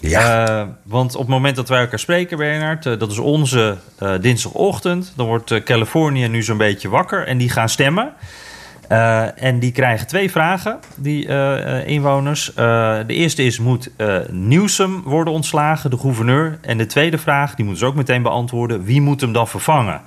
Ja. 0.00 0.48
Uh, 0.60 0.66
want 0.82 1.14
op 1.14 1.20
het 1.20 1.30
moment 1.30 1.56
dat 1.56 1.68
wij 1.68 1.80
elkaar 1.80 1.98
spreken, 1.98 2.36
Bernard, 2.36 2.86
uh, 2.86 2.98
dat 2.98 3.10
is 3.10 3.18
onze 3.18 3.76
uh, 4.02 4.12
dinsdagochtend. 4.20 5.12
Dan 5.16 5.26
wordt 5.26 5.62
Californië 5.62 6.28
nu 6.28 6.42
zo'n 6.42 6.56
beetje 6.56 6.88
wakker 6.88 7.26
en 7.26 7.38
die 7.38 7.50
gaan 7.50 7.68
stemmen. 7.68 8.12
en 9.36 9.58
die 9.58 9.72
krijgen 9.72 10.06
twee 10.06 10.30
vragen, 10.30 10.78
die 10.96 11.26
inwoners. 11.84 12.52
de 12.54 13.04
eerste 13.06 13.42
is, 13.42 13.58
moet 13.58 13.90
Newsom 14.30 15.02
worden 15.02 15.32
ontslagen, 15.32 15.90
de 15.90 15.98
gouverneur? 15.98 16.58
En 16.60 16.78
de 16.78 16.86
tweede 16.86 17.18
vraag, 17.18 17.54
die 17.54 17.64
moeten 17.64 17.84
ze 17.84 17.90
ook 17.90 17.96
meteen 17.96 18.22
beantwoorden, 18.22 18.84
wie 18.84 19.00
moet 19.00 19.20
hem 19.20 19.32
dan 19.32 19.48
vervangen? 19.48 20.00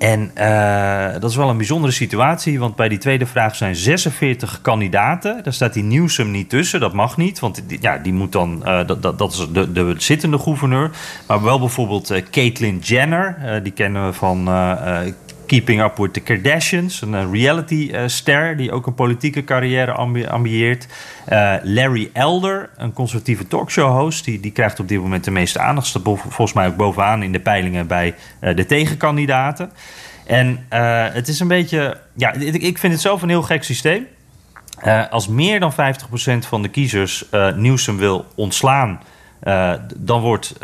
En 0.00 0.30
uh, 0.38 1.12
dat 1.20 1.30
is 1.30 1.36
wel 1.36 1.48
een 1.48 1.56
bijzondere 1.56 1.92
situatie, 1.92 2.58
want 2.58 2.76
bij 2.76 2.88
die 2.88 2.98
tweede 2.98 3.26
vraag 3.26 3.56
zijn 3.56 3.76
46 3.76 4.60
kandidaten. 4.60 5.42
Daar 5.42 5.52
staat 5.52 5.72
die 5.72 5.82
Newsom 5.82 6.30
niet 6.30 6.48
tussen, 6.48 6.80
dat 6.80 6.92
mag 6.92 7.16
niet, 7.16 7.38
want 7.38 7.62
die, 7.66 7.78
ja, 7.80 7.98
die 7.98 8.12
moet 8.12 8.32
dan, 8.32 8.62
uh, 8.64 8.86
dat, 8.86 9.02
dat, 9.02 9.18
dat, 9.18 9.32
is 9.32 9.46
de, 9.52 9.72
de 9.72 9.94
zittende 9.98 10.38
gouverneur. 10.38 10.90
Maar 11.26 11.42
wel 11.42 11.58
bijvoorbeeld 11.58 12.10
uh, 12.10 12.22
Caitlyn 12.30 12.78
Jenner, 12.78 13.60
die 13.62 13.72
kennen 13.72 14.06
we 14.06 14.12
van 14.12 14.48
Keeping 15.50 15.82
Up 15.82 15.96
with 15.96 16.12
the 16.12 16.20
Kardashians, 16.20 17.02
een 17.02 17.32
reality-ster 17.32 18.56
die 18.56 18.72
ook 18.72 18.86
een 18.86 18.94
politieke 18.94 19.44
carrière 19.44 19.92
ambieert. 20.28 20.86
Larry 21.62 22.10
Elder, 22.12 22.70
een 22.76 22.92
conservatieve 22.92 23.46
talkshow-host, 23.46 24.24
die, 24.24 24.40
die 24.40 24.52
krijgt 24.52 24.80
op 24.80 24.88
dit 24.88 25.00
moment 25.00 25.24
de 25.24 25.30
meeste 25.30 25.58
aandacht. 25.58 25.86
Staat 25.86 26.02
volgens 26.02 26.52
mij 26.52 26.66
ook 26.66 26.76
bovenaan 26.76 27.22
in 27.22 27.32
de 27.32 27.40
peilingen 27.40 27.86
bij 27.86 28.14
de 28.40 28.66
tegenkandidaten. 28.66 29.70
En 30.26 30.66
het 31.12 31.28
is 31.28 31.40
een 31.40 31.48
beetje. 31.48 32.00
Ja, 32.14 32.32
ik 32.52 32.78
vind 32.78 32.92
het 32.92 33.02
zelf 33.02 33.22
een 33.22 33.28
heel 33.28 33.42
gek 33.42 33.64
systeem. 33.64 34.06
Als 35.10 35.28
meer 35.28 35.60
dan 35.60 35.72
50% 35.72 35.74
van 36.38 36.62
de 36.62 36.68
kiezers 36.68 37.24
Newsom 37.56 37.96
wil 37.96 38.26
ontslaan. 38.34 39.00
Dan 39.96 40.20
wordt 40.20 40.54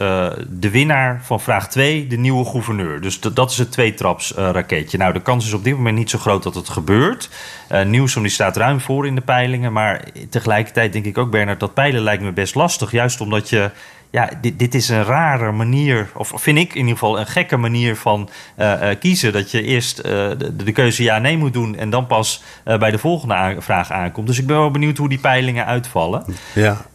de 0.48 0.70
winnaar 0.70 1.20
van 1.22 1.40
vraag 1.40 1.68
2 1.68 2.06
de 2.06 2.16
nieuwe 2.16 2.44
gouverneur. 2.44 3.00
Dus 3.00 3.20
dat 3.20 3.50
is 3.50 3.58
het 3.58 3.72
tweetrapsraketje. 3.72 4.98
nou, 4.98 5.12
de 5.12 5.22
kans 5.22 5.46
is 5.46 5.52
op 5.52 5.64
dit 5.64 5.74
moment 5.74 5.96
niet 5.96 6.10
zo 6.10 6.18
groot 6.18 6.42
dat 6.42 6.54
het 6.54 6.68
gebeurt. 6.68 7.30
Newsom 7.68 8.22
die 8.22 8.30
staat 8.30 8.56
ruim 8.56 8.80
voor 8.80 9.06
in 9.06 9.14
de 9.14 9.20
peilingen. 9.20 9.72
Maar 9.72 10.04
tegelijkertijd 10.30 10.92
denk 10.92 11.04
ik 11.04 11.18
ook, 11.18 11.30
Bernard, 11.30 11.60
dat 11.60 11.74
peilen 11.74 12.02
lijkt 12.02 12.22
me 12.22 12.32
best 12.32 12.54
lastig. 12.54 12.90
Juist 12.90 13.20
omdat 13.20 13.48
je 13.48 13.70
ja, 14.10 14.30
dit, 14.40 14.58
dit 14.58 14.74
is 14.74 14.88
een 14.88 15.04
rare 15.04 15.52
manier, 15.52 16.08
of 16.14 16.32
vind 16.34 16.58
ik 16.58 16.74
in 16.74 16.80
ieder 16.80 16.92
geval 16.92 17.18
een 17.18 17.26
gekke 17.26 17.56
manier 17.56 17.96
van 17.96 18.28
uh, 18.58 18.82
kiezen. 19.00 19.32
Dat 19.32 19.50
je 19.50 19.62
eerst 19.62 19.98
uh, 19.98 20.04
de, 20.04 20.56
de, 20.56 20.72
keuze 20.72 21.02
ja-nee 21.02 21.38
moet 21.38 21.52
doen 21.52 21.76
en 21.76 21.90
dan 21.90 22.06
pas 22.06 22.42
bij 22.64 22.90
de 22.90 22.98
volgende 22.98 23.56
vraag 23.58 23.92
aankomt. 23.92 24.26
Dus 24.26 24.38
ik 24.38 24.46
ben 24.46 24.56
wel 24.56 24.70
benieuwd 24.70 24.96
hoe 24.96 25.08
die 25.08 25.18
peilingen 25.18 25.66
uitvallen. 25.66 26.24
Ja, 26.52 26.86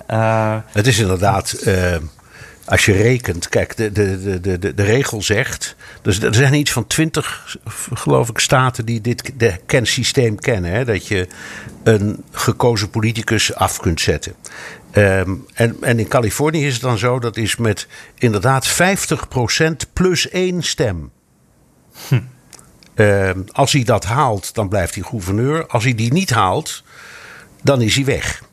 het 0.72 0.88
is 0.88 1.00
inderdaad 1.00 1.64
als 2.72 2.86
je 2.86 2.92
rekent, 2.92 3.50
kijk, 3.50 3.78
de, 3.78 3.92
de, 3.92 4.40
de, 4.42 4.60
de, 4.60 4.74
de 4.74 4.84
regel 4.84 5.22
zegt. 5.22 5.76
Dus 6.02 6.22
er 6.22 6.36
zijn 6.36 6.54
iets 6.54 6.72
van 6.72 6.88
twintig, 6.88 7.58
geloof 7.94 8.30
ik, 8.30 8.40
staten 8.40 8.86
die 8.86 9.02
dit 9.02 9.32
de, 9.38 9.56
ken, 9.66 9.86
systeem 9.86 10.40
kennen. 10.40 10.72
Hè, 10.72 10.86
dat 10.86 11.08
je 11.08 11.28
een 11.84 12.24
gekozen 12.32 12.90
politicus 12.90 13.56
af 13.56 13.80
kunt 13.80 14.02
zetten. 14.02 14.34
Um, 14.94 15.46
en, 15.54 15.78
en 15.82 16.00
in 16.00 16.08
Californië 16.08 16.66
is 16.66 16.74
het 16.74 16.82
dan 16.82 16.98
zo, 16.98 17.20
dat 17.20 17.38
is 17.38 17.56
met 17.56 17.88
inderdaad 18.16 18.70
50% 18.70 18.74
plus 19.94 20.30
één 20.30 20.64
stem. 20.64 21.12
Hm. 22.08 22.20
Um, 22.96 23.46
als 23.52 23.72
hij 23.72 23.84
dat 23.84 24.06
haalt, 24.06 24.54
dan 24.54 24.70
blijft 24.70 24.96
hij 24.96 25.04
gouverneur. 25.04 25.68
Als 25.68 25.84
hij 25.84 25.96
die 25.96 26.14
niet 26.14 26.30
haalt, 26.30 26.84
dan 27.64 27.82
is 27.82 27.96
hij 27.96 28.06
weg. 28.06 28.44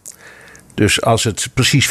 Dus 0.78 1.02
als 1.02 1.24
het 1.24 1.48
precies 1.54 1.86
50% 1.86 1.90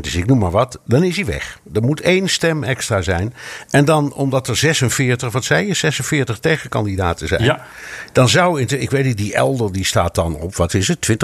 is, 0.00 0.14
ik 0.14 0.26
noem 0.26 0.38
maar 0.38 0.50
wat, 0.50 0.80
dan 0.84 1.02
is 1.02 1.16
hij 1.16 1.24
weg. 1.24 1.58
Er 1.72 1.82
moet 1.82 2.00
één 2.00 2.28
stem 2.28 2.62
extra 2.62 3.02
zijn. 3.02 3.34
En 3.70 3.84
dan, 3.84 4.12
omdat 4.12 4.48
er 4.48 4.56
46, 4.56 5.32
wat 5.32 5.44
zei 5.44 5.66
je, 5.66 5.74
46 5.74 6.38
tegenkandidaten 6.38 7.28
zijn. 7.28 7.42
Ja. 7.42 7.66
Dan 8.12 8.28
zou, 8.28 8.60
in, 8.60 8.80
ik 8.80 8.90
weet 8.90 9.04
niet, 9.04 9.16
die 9.16 9.34
Elder 9.34 9.72
die 9.72 9.84
staat 9.84 10.14
dan 10.14 10.34
op, 10.34 10.56
wat 10.56 10.74
is 10.74 10.88
het, 10.88 11.08
20%, 11.10 11.14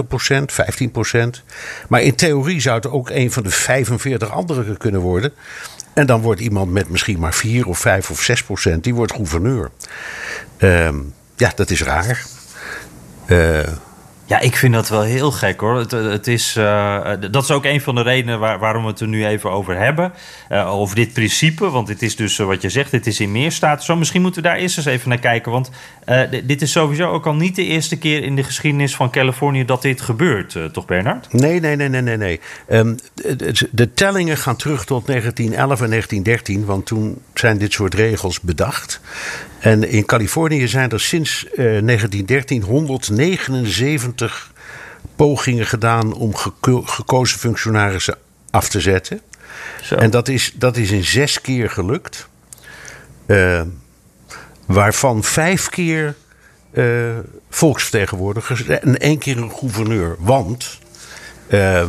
15%. 1.16 1.44
Maar 1.88 2.02
in 2.02 2.14
theorie 2.14 2.60
zou 2.60 2.76
het 2.76 2.86
ook 2.86 3.10
een 3.10 3.32
van 3.32 3.42
de 3.42 3.50
45 3.50 4.30
anderen 4.30 4.76
kunnen 4.76 5.00
worden. 5.00 5.32
En 5.94 6.06
dan 6.06 6.20
wordt 6.20 6.40
iemand 6.40 6.70
met 6.70 6.88
misschien 6.88 7.18
maar 7.18 7.34
4 7.34 7.66
of 7.66 7.78
5 7.78 8.10
of 8.10 8.22
6 8.22 8.42
procent, 8.42 8.84
die 8.84 8.94
wordt 8.94 9.12
gouverneur. 9.12 9.70
Uh, 10.58 10.88
ja, 11.36 11.52
dat 11.54 11.70
is 11.70 11.82
raar. 11.82 12.24
Uh, 13.26 13.60
ja, 14.30 14.40
ik 14.40 14.56
vind 14.56 14.74
dat 14.74 14.88
wel 14.88 15.02
heel 15.02 15.30
gek 15.30 15.60
hoor. 15.60 15.76
Het, 15.76 15.90
het 15.90 16.26
is, 16.26 16.56
uh, 16.56 17.10
dat 17.30 17.42
is 17.42 17.50
ook 17.50 17.64
een 17.64 17.80
van 17.80 17.94
de 17.94 18.02
redenen 18.02 18.38
waar, 18.38 18.58
waarom 18.58 18.82
we 18.82 18.88
het 18.88 19.00
er 19.00 19.08
nu 19.08 19.26
even 19.26 19.50
over 19.50 19.76
hebben. 19.76 20.12
Over 20.50 20.96
dit 20.96 21.12
principe. 21.12 21.70
Want 21.70 21.86
dit 21.86 22.02
is 22.02 22.16
dus 22.16 22.36
wat 22.36 22.62
je 22.62 22.68
zegt, 22.68 22.90
dit 22.90 23.06
is 23.06 23.20
in 23.20 23.32
meer 23.32 23.52
staten 23.52 23.84
zo. 23.84 23.96
Misschien 23.96 24.22
moeten 24.22 24.42
we 24.42 24.48
daar 24.48 24.56
eerst 24.56 24.76
eens 24.76 24.86
even 24.86 25.08
naar 25.08 25.18
kijken. 25.18 25.52
Want 25.52 25.70
dit 26.44 26.62
is 26.62 26.72
sowieso 26.72 27.10
ook 27.10 27.26
al 27.26 27.34
niet 27.34 27.56
de 27.56 27.64
eerste 27.64 27.98
keer 27.98 28.22
in 28.22 28.36
de 28.36 28.42
geschiedenis 28.42 28.94
van 28.94 29.10
Californië 29.10 29.64
dat 29.64 29.82
dit 29.82 30.00
gebeurt, 30.00 30.56
toch 30.72 30.86
Bernard? 30.86 31.32
Nee, 31.32 31.60
nee, 31.60 31.76
nee, 31.76 31.88
nee, 31.88 32.02
nee. 32.02 32.16
nee. 32.16 32.40
De, 33.14 33.68
de, 33.70 33.92
tellingen 33.94 34.36
gaan 34.36 34.56
terug 34.56 34.84
tot 34.84 35.06
1911 35.06 35.80
en 35.80 35.88
1913. 35.88 36.64
Want 36.64 36.86
toen 36.86 37.18
zijn 37.34 37.58
dit 37.58 37.72
soort 37.72 37.94
regels 37.94 38.40
bedacht. 38.40 39.00
En 39.60 39.88
in 39.88 40.04
Californië 40.04 40.68
zijn 40.68 40.90
er 40.90 41.00
sinds 41.00 41.46
1913 41.54 42.62
179 42.62 44.52
pogingen 45.16 45.66
gedaan 45.66 46.12
om 46.12 46.34
gekozen 46.84 47.38
functionarissen 47.38 48.16
af 48.50 48.68
te 48.68 48.80
zetten. 48.80 49.20
Zo. 49.82 49.94
En 49.94 50.10
dat 50.10 50.28
is, 50.28 50.52
dat 50.54 50.76
is 50.76 50.90
in 50.90 51.04
zes 51.04 51.40
keer 51.40 51.70
gelukt. 51.70 52.28
Uh, 53.26 53.60
waarvan 54.66 55.24
vijf 55.24 55.68
keer 55.68 56.14
uh, 56.72 57.18
volksvertegenwoordigers 57.50 58.66
en 58.66 58.98
één 58.98 59.18
keer 59.18 59.38
een 59.38 59.52
gouverneur. 59.52 60.16
Want 60.18 60.78
uh, 61.48 61.80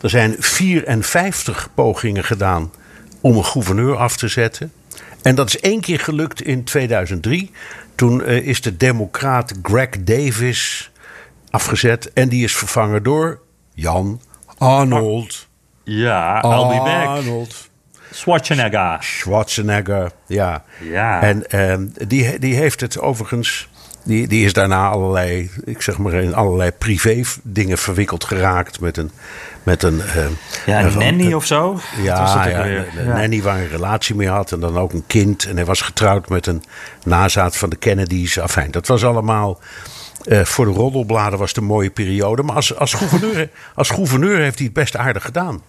er 0.00 0.10
zijn 0.10 0.36
54 0.38 1.68
pogingen 1.74 2.24
gedaan 2.24 2.72
om 3.20 3.36
een 3.36 3.44
gouverneur 3.44 3.96
af 3.96 4.16
te 4.16 4.28
zetten. 4.28 4.72
En 5.22 5.34
dat 5.34 5.48
is 5.48 5.60
één 5.60 5.80
keer 5.80 6.00
gelukt 6.00 6.42
in 6.42 6.64
2003. 6.64 7.50
Toen 7.94 8.20
uh, 8.20 8.46
is 8.46 8.60
de 8.60 8.76
democraat 8.76 9.54
Greg 9.62 9.88
Davis 10.00 10.90
afgezet. 11.50 12.12
En 12.12 12.28
die 12.28 12.44
is 12.44 12.56
vervangen 12.56 13.02
door 13.02 13.40
Jan 13.74 14.20
Arnold. 14.58 15.48
Ja, 15.84 16.42
I'll 16.42 16.68
be 16.68 16.82
back. 16.84 17.06
Arnold. 17.06 17.68
Schwarzenegger. 18.10 18.96
Schwarzenegger, 19.00 20.12
ja. 20.26 20.64
ja. 20.80 21.22
En 21.22 21.44
uh, 21.54 22.06
die, 22.06 22.38
die 22.38 22.54
heeft 22.54 22.80
het 22.80 23.00
overigens... 23.00 23.68
Die, 24.02 24.28
die 24.28 24.44
is 24.44 24.52
daarna 24.52 24.88
allerlei, 24.88 25.50
ik 25.64 25.82
zeg 25.82 25.98
maar 25.98 26.12
in 26.12 26.34
allerlei 26.34 26.70
privé 26.70 27.22
dingen 27.42 27.78
verwikkeld 27.78 28.24
geraakt 28.24 28.80
met 28.80 28.96
een 28.96 29.10
met 29.62 29.82
een... 29.82 29.96
Uh, 29.96 30.26
ja, 30.66 30.84
een 30.84 30.98
nanny 30.98 31.32
of 31.32 31.46
zo? 31.46 31.80
Ja, 32.02 32.46
ja, 32.48 32.66
een, 32.66 32.98
een 32.98 33.08
nanny 33.08 33.42
waar 33.42 33.58
een 33.58 33.68
relatie 33.68 34.14
mee 34.14 34.28
had. 34.28 34.52
En 34.52 34.60
dan 34.60 34.78
ook 34.78 34.92
een 34.92 35.04
kind. 35.06 35.44
En 35.44 35.56
hij 35.56 35.64
was 35.64 35.80
getrouwd 35.80 36.28
met 36.28 36.46
een 36.46 36.62
nazaat 37.04 37.56
van 37.56 37.70
de 37.70 37.76
Kennedys. 37.76 38.36
Enfin, 38.36 38.70
dat 38.70 38.86
was 38.86 39.04
allemaal... 39.04 39.60
Uh, 40.24 40.44
voor 40.44 40.64
de 40.64 40.70
roddelbladen 40.70 41.38
was 41.38 41.48
het 41.48 41.56
een 41.56 41.64
mooie 41.64 41.90
periode. 41.90 42.42
Maar 42.42 42.56
als, 42.56 42.76
als, 42.76 42.92
gouverneur, 42.94 43.48
als 43.74 43.90
gouverneur 43.90 44.38
heeft 44.38 44.56
hij 44.56 44.64
het 44.64 44.74
best 44.74 44.96
aardig 44.96 45.24
gedaan. 45.24 45.62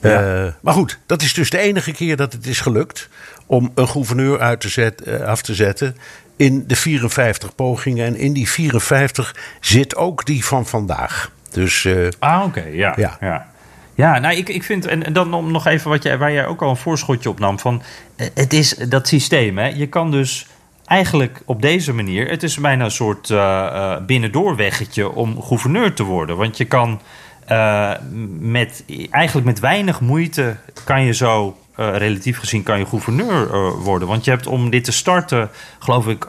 Ja. 0.00 0.44
Uh, 0.44 0.52
maar 0.60 0.74
goed, 0.74 0.98
dat 1.06 1.22
is 1.22 1.34
dus 1.34 1.50
de 1.50 1.58
enige 1.58 1.92
keer 1.92 2.16
dat 2.16 2.32
het 2.32 2.46
is 2.46 2.60
gelukt 2.60 3.08
om 3.46 3.72
een 3.74 3.88
gouverneur 3.88 4.40
uit 4.40 4.60
te 4.60 4.68
zet, 4.68 5.06
uh, 5.06 5.20
af 5.20 5.42
te 5.42 5.54
zetten 5.54 5.96
in 6.38 6.64
de 6.66 6.76
54 6.76 7.54
pogingen. 7.54 8.06
En 8.06 8.16
in 8.16 8.32
die 8.32 8.48
54 8.48 9.36
zit 9.60 9.96
ook 9.96 10.24
die 10.24 10.44
van 10.44 10.66
vandaag. 10.66 11.30
Dus, 11.50 11.84
uh, 11.84 12.08
ah, 12.18 12.44
oké, 12.44 12.58
okay. 12.58 12.74
ja, 12.74 12.94
ja. 12.96 13.16
ja. 13.20 13.46
Ja, 13.94 14.18
nou, 14.18 14.36
ik, 14.36 14.48
ik 14.48 14.62
vind, 14.62 14.86
en, 14.86 15.12
dan 15.12 15.34
om 15.34 15.52
nog 15.52 15.66
even 15.66 15.90
wat 15.90 16.02
jij, 16.02 16.18
waar 16.18 16.32
jij 16.32 16.46
ook 16.46 16.62
al 16.62 16.70
een 16.70 16.76
voorschotje 16.76 17.28
op 17.28 17.38
nam, 17.38 17.58
van 17.58 17.82
eh, 18.16 18.26
het 18.34 18.52
is 18.52 18.68
dat 18.70 19.08
systeem, 19.08 19.58
hè. 19.58 19.66
Je 19.66 19.86
kan 19.86 20.10
dus 20.10 20.46
eigenlijk 20.84 21.42
op 21.44 21.62
deze 21.62 21.92
manier, 21.92 22.28
het 22.28 22.42
is 22.42 22.58
bijna 22.58 22.84
een 22.84 22.90
soort 22.90 23.28
uh, 23.28 23.96
binnendoorweggetje 24.06 25.10
om 25.10 25.42
gouverneur 25.42 25.94
te 25.94 26.02
worden. 26.02 26.36
Want 26.36 26.56
je 26.56 26.64
kan 26.64 27.00
uh, 27.48 27.92
met, 28.38 28.84
eigenlijk 29.10 29.46
met 29.46 29.60
weinig 29.60 30.00
moeite 30.00 30.56
kan 30.84 31.02
je 31.04 31.14
zo, 31.14 31.56
uh, 31.80 31.96
relatief 31.96 32.38
gezien, 32.38 32.62
kan 32.62 32.78
je 32.78 32.86
gouverneur 32.86 33.46
uh, 33.46 33.70
worden. 33.84 34.08
Want 34.08 34.24
je 34.24 34.30
hebt 34.30 34.46
om 34.46 34.70
dit 34.70 34.84
te 34.84 34.92
starten, 34.92 35.50
geloof 35.78 36.06
ik, 36.06 36.26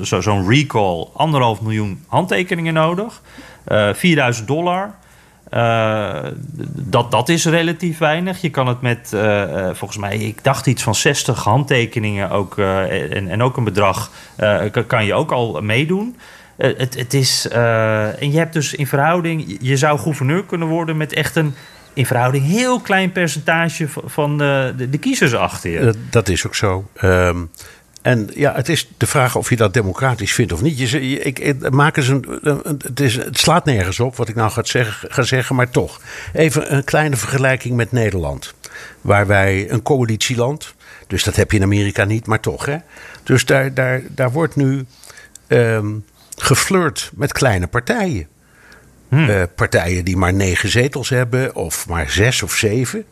zo'n 0.00 0.22
zo 0.22 0.44
recall, 0.48 1.06
anderhalf 1.12 1.60
miljoen 1.60 2.04
handtekeningen 2.06 2.74
nodig. 2.74 3.20
4000 3.66 4.48
eh, 4.48 4.54
dollar. 4.54 4.94
Uh, 5.50 6.22
dat, 6.72 7.10
dat 7.10 7.28
is 7.28 7.44
relatief 7.44 7.98
weinig. 7.98 8.40
Je 8.40 8.50
kan 8.50 8.66
het 8.66 8.80
met, 8.80 9.10
uh, 9.14 9.68
volgens 9.72 9.98
mij, 9.98 10.16
ik 10.16 10.44
dacht 10.44 10.66
iets 10.66 10.82
van 10.82 10.94
60 10.94 11.44
handtekeningen 11.44 12.30
ook, 12.30 12.58
en, 12.58 13.28
en 13.28 13.42
ook 13.42 13.56
een 13.56 13.64
bedrag, 13.64 14.10
kan 14.86 15.04
je 15.04 15.14
ook 15.14 15.32
al 15.32 15.62
meedoen. 15.62 16.16
het, 16.56 16.94
het 16.94 17.14
is, 17.14 17.48
en 17.48 18.30
je 18.30 18.38
hebt 18.38 18.52
dus 18.52 18.74
in 18.74 18.86
verhouding, 18.86 19.56
je 19.60 19.76
zou 19.76 19.98
gouverneur 19.98 20.44
kunnen 20.44 20.68
worden 20.68 20.96
met 20.96 21.12
echt 21.12 21.36
een 21.36 21.54
in 21.96 22.06
verhouding 22.06 22.44
heel 22.44 22.80
klein 22.80 23.12
percentage 23.12 23.88
van 24.04 24.38
de, 24.38 24.74
de, 24.76 24.90
de 24.90 24.98
kiezers 24.98 25.34
achter 25.34 25.70
je. 25.70 25.94
Dat 26.10 26.28
is 26.28 26.46
ook 26.46 26.54
zo. 26.54 26.90
Um, 27.02 27.50
en 28.02 28.30
ja, 28.34 28.54
het 28.54 28.68
is 28.68 28.88
de 28.96 29.06
vraag 29.06 29.36
of 29.36 29.50
je 29.50 29.56
dat 29.56 29.74
democratisch 29.74 30.32
vindt 30.32 30.52
of 30.52 30.62
niet. 30.62 30.78
Je, 30.78 31.20
ik 31.20 31.70
maak 31.70 31.96
eens 31.96 32.08
een, 32.08 32.40
het, 32.78 33.00
is, 33.00 33.16
het 33.16 33.38
slaat 33.38 33.64
nergens 33.64 34.00
op 34.00 34.16
wat 34.16 34.28
ik 34.28 34.34
nou 34.34 34.50
ga 34.50 34.64
zeggen, 34.64 35.10
ga 35.12 35.22
zeggen, 35.22 35.56
maar 35.56 35.70
toch. 35.70 36.00
Even 36.32 36.74
een 36.74 36.84
kleine 36.84 37.16
vergelijking 37.16 37.76
met 37.76 37.92
Nederland. 37.92 38.54
Waar 39.00 39.26
wij 39.26 39.70
een 39.70 39.82
coalitieland, 39.82 40.74
dus 41.06 41.24
dat 41.24 41.36
heb 41.36 41.50
je 41.50 41.56
in 41.56 41.62
Amerika 41.62 42.04
niet, 42.04 42.26
maar 42.26 42.40
toch. 42.40 42.66
Hè? 42.66 42.76
Dus 43.22 43.44
daar, 43.44 43.74
daar, 43.74 44.02
daar 44.08 44.32
wordt 44.32 44.56
nu 44.56 44.86
um, 45.48 46.04
geflirt 46.36 47.10
met 47.14 47.32
kleine 47.32 47.66
partijen. 47.66 48.28
Hmm. 49.08 49.28
Uh, 49.28 49.42
partijen 49.54 50.04
die 50.04 50.16
maar 50.16 50.34
negen 50.34 50.68
zetels 50.68 51.08
hebben, 51.08 51.54
of 51.54 51.88
maar 51.88 52.10
zes 52.10 52.42
of 52.42 52.52
zeven. 52.52 53.04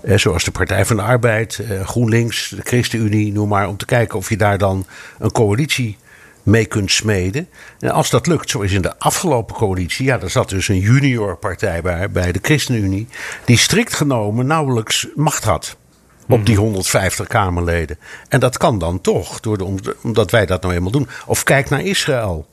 Eh, 0.00 0.18
zoals 0.18 0.44
de 0.44 0.50
Partij 0.50 0.84
van 0.84 0.96
de 0.96 1.02
Arbeid, 1.02 1.58
eh, 1.58 1.86
GroenLinks, 1.86 2.48
de 2.48 2.62
ChristenUnie, 2.62 3.32
noem 3.32 3.48
maar. 3.48 3.68
Om 3.68 3.76
te 3.76 3.84
kijken 3.84 4.18
of 4.18 4.28
je 4.28 4.36
daar 4.36 4.58
dan 4.58 4.86
een 5.18 5.32
coalitie 5.32 5.96
mee 6.42 6.66
kunt 6.66 6.90
smeden. 6.90 7.48
En 7.78 7.90
als 7.90 8.10
dat 8.10 8.26
lukt, 8.26 8.50
zoals 8.50 8.72
in 8.72 8.82
de 8.82 8.98
afgelopen 8.98 9.54
coalitie, 9.54 10.06
ja, 10.06 10.18
daar 10.18 10.30
zat 10.30 10.48
dus 10.48 10.68
een 10.68 10.78
junior 10.78 11.36
partij 11.36 11.82
bij, 11.82 12.10
bij 12.10 12.32
de 12.32 12.38
ChristenUnie, 12.42 13.08
die 13.44 13.58
strikt 13.58 13.94
genomen 13.94 14.46
nauwelijks 14.46 15.06
macht 15.14 15.44
had. 15.44 15.76
Op 16.28 16.46
die 16.46 16.56
150 16.56 17.24
mhm. 17.24 17.36
Kamerleden. 17.36 17.98
En 18.28 18.40
dat 18.40 18.56
kan 18.56 18.78
dan 18.78 19.00
toch, 19.00 19.40
door 19.40 19.58
de, 19.58 19.96
omdat 20.02 20.30
wij 20.30 20.46
dat 20.46 20.62
nou 20.62 20.74
eenmaal 20.74 20.90
doen. 20.90 21.08
Of 21.26 21.42
kijk 21.42 21.68
naar 21.68 21.80
Israël, 21.80 22.48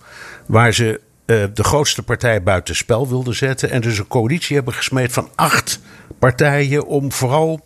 waar 0.46 0.74
ze 0.74 1.00
de 1.26 1.64
grootste 1.64 2.04
partij 2.04 2.44
buitenspel 2.44 3.08
wilden 3.08 3.36
zetten. 3.36 3.70
En 3.70 3.82
dus 3.82 3.98
een 3.98 4.08
coalitie 4.08 4.56
hebben 4.56 4.74
gesmeed 4.74 5.12
van 5.12 5.30
acht 5.36 5.80
partijen 6.20 6.86
om 6.86 7.12
vooral 7.12 7.66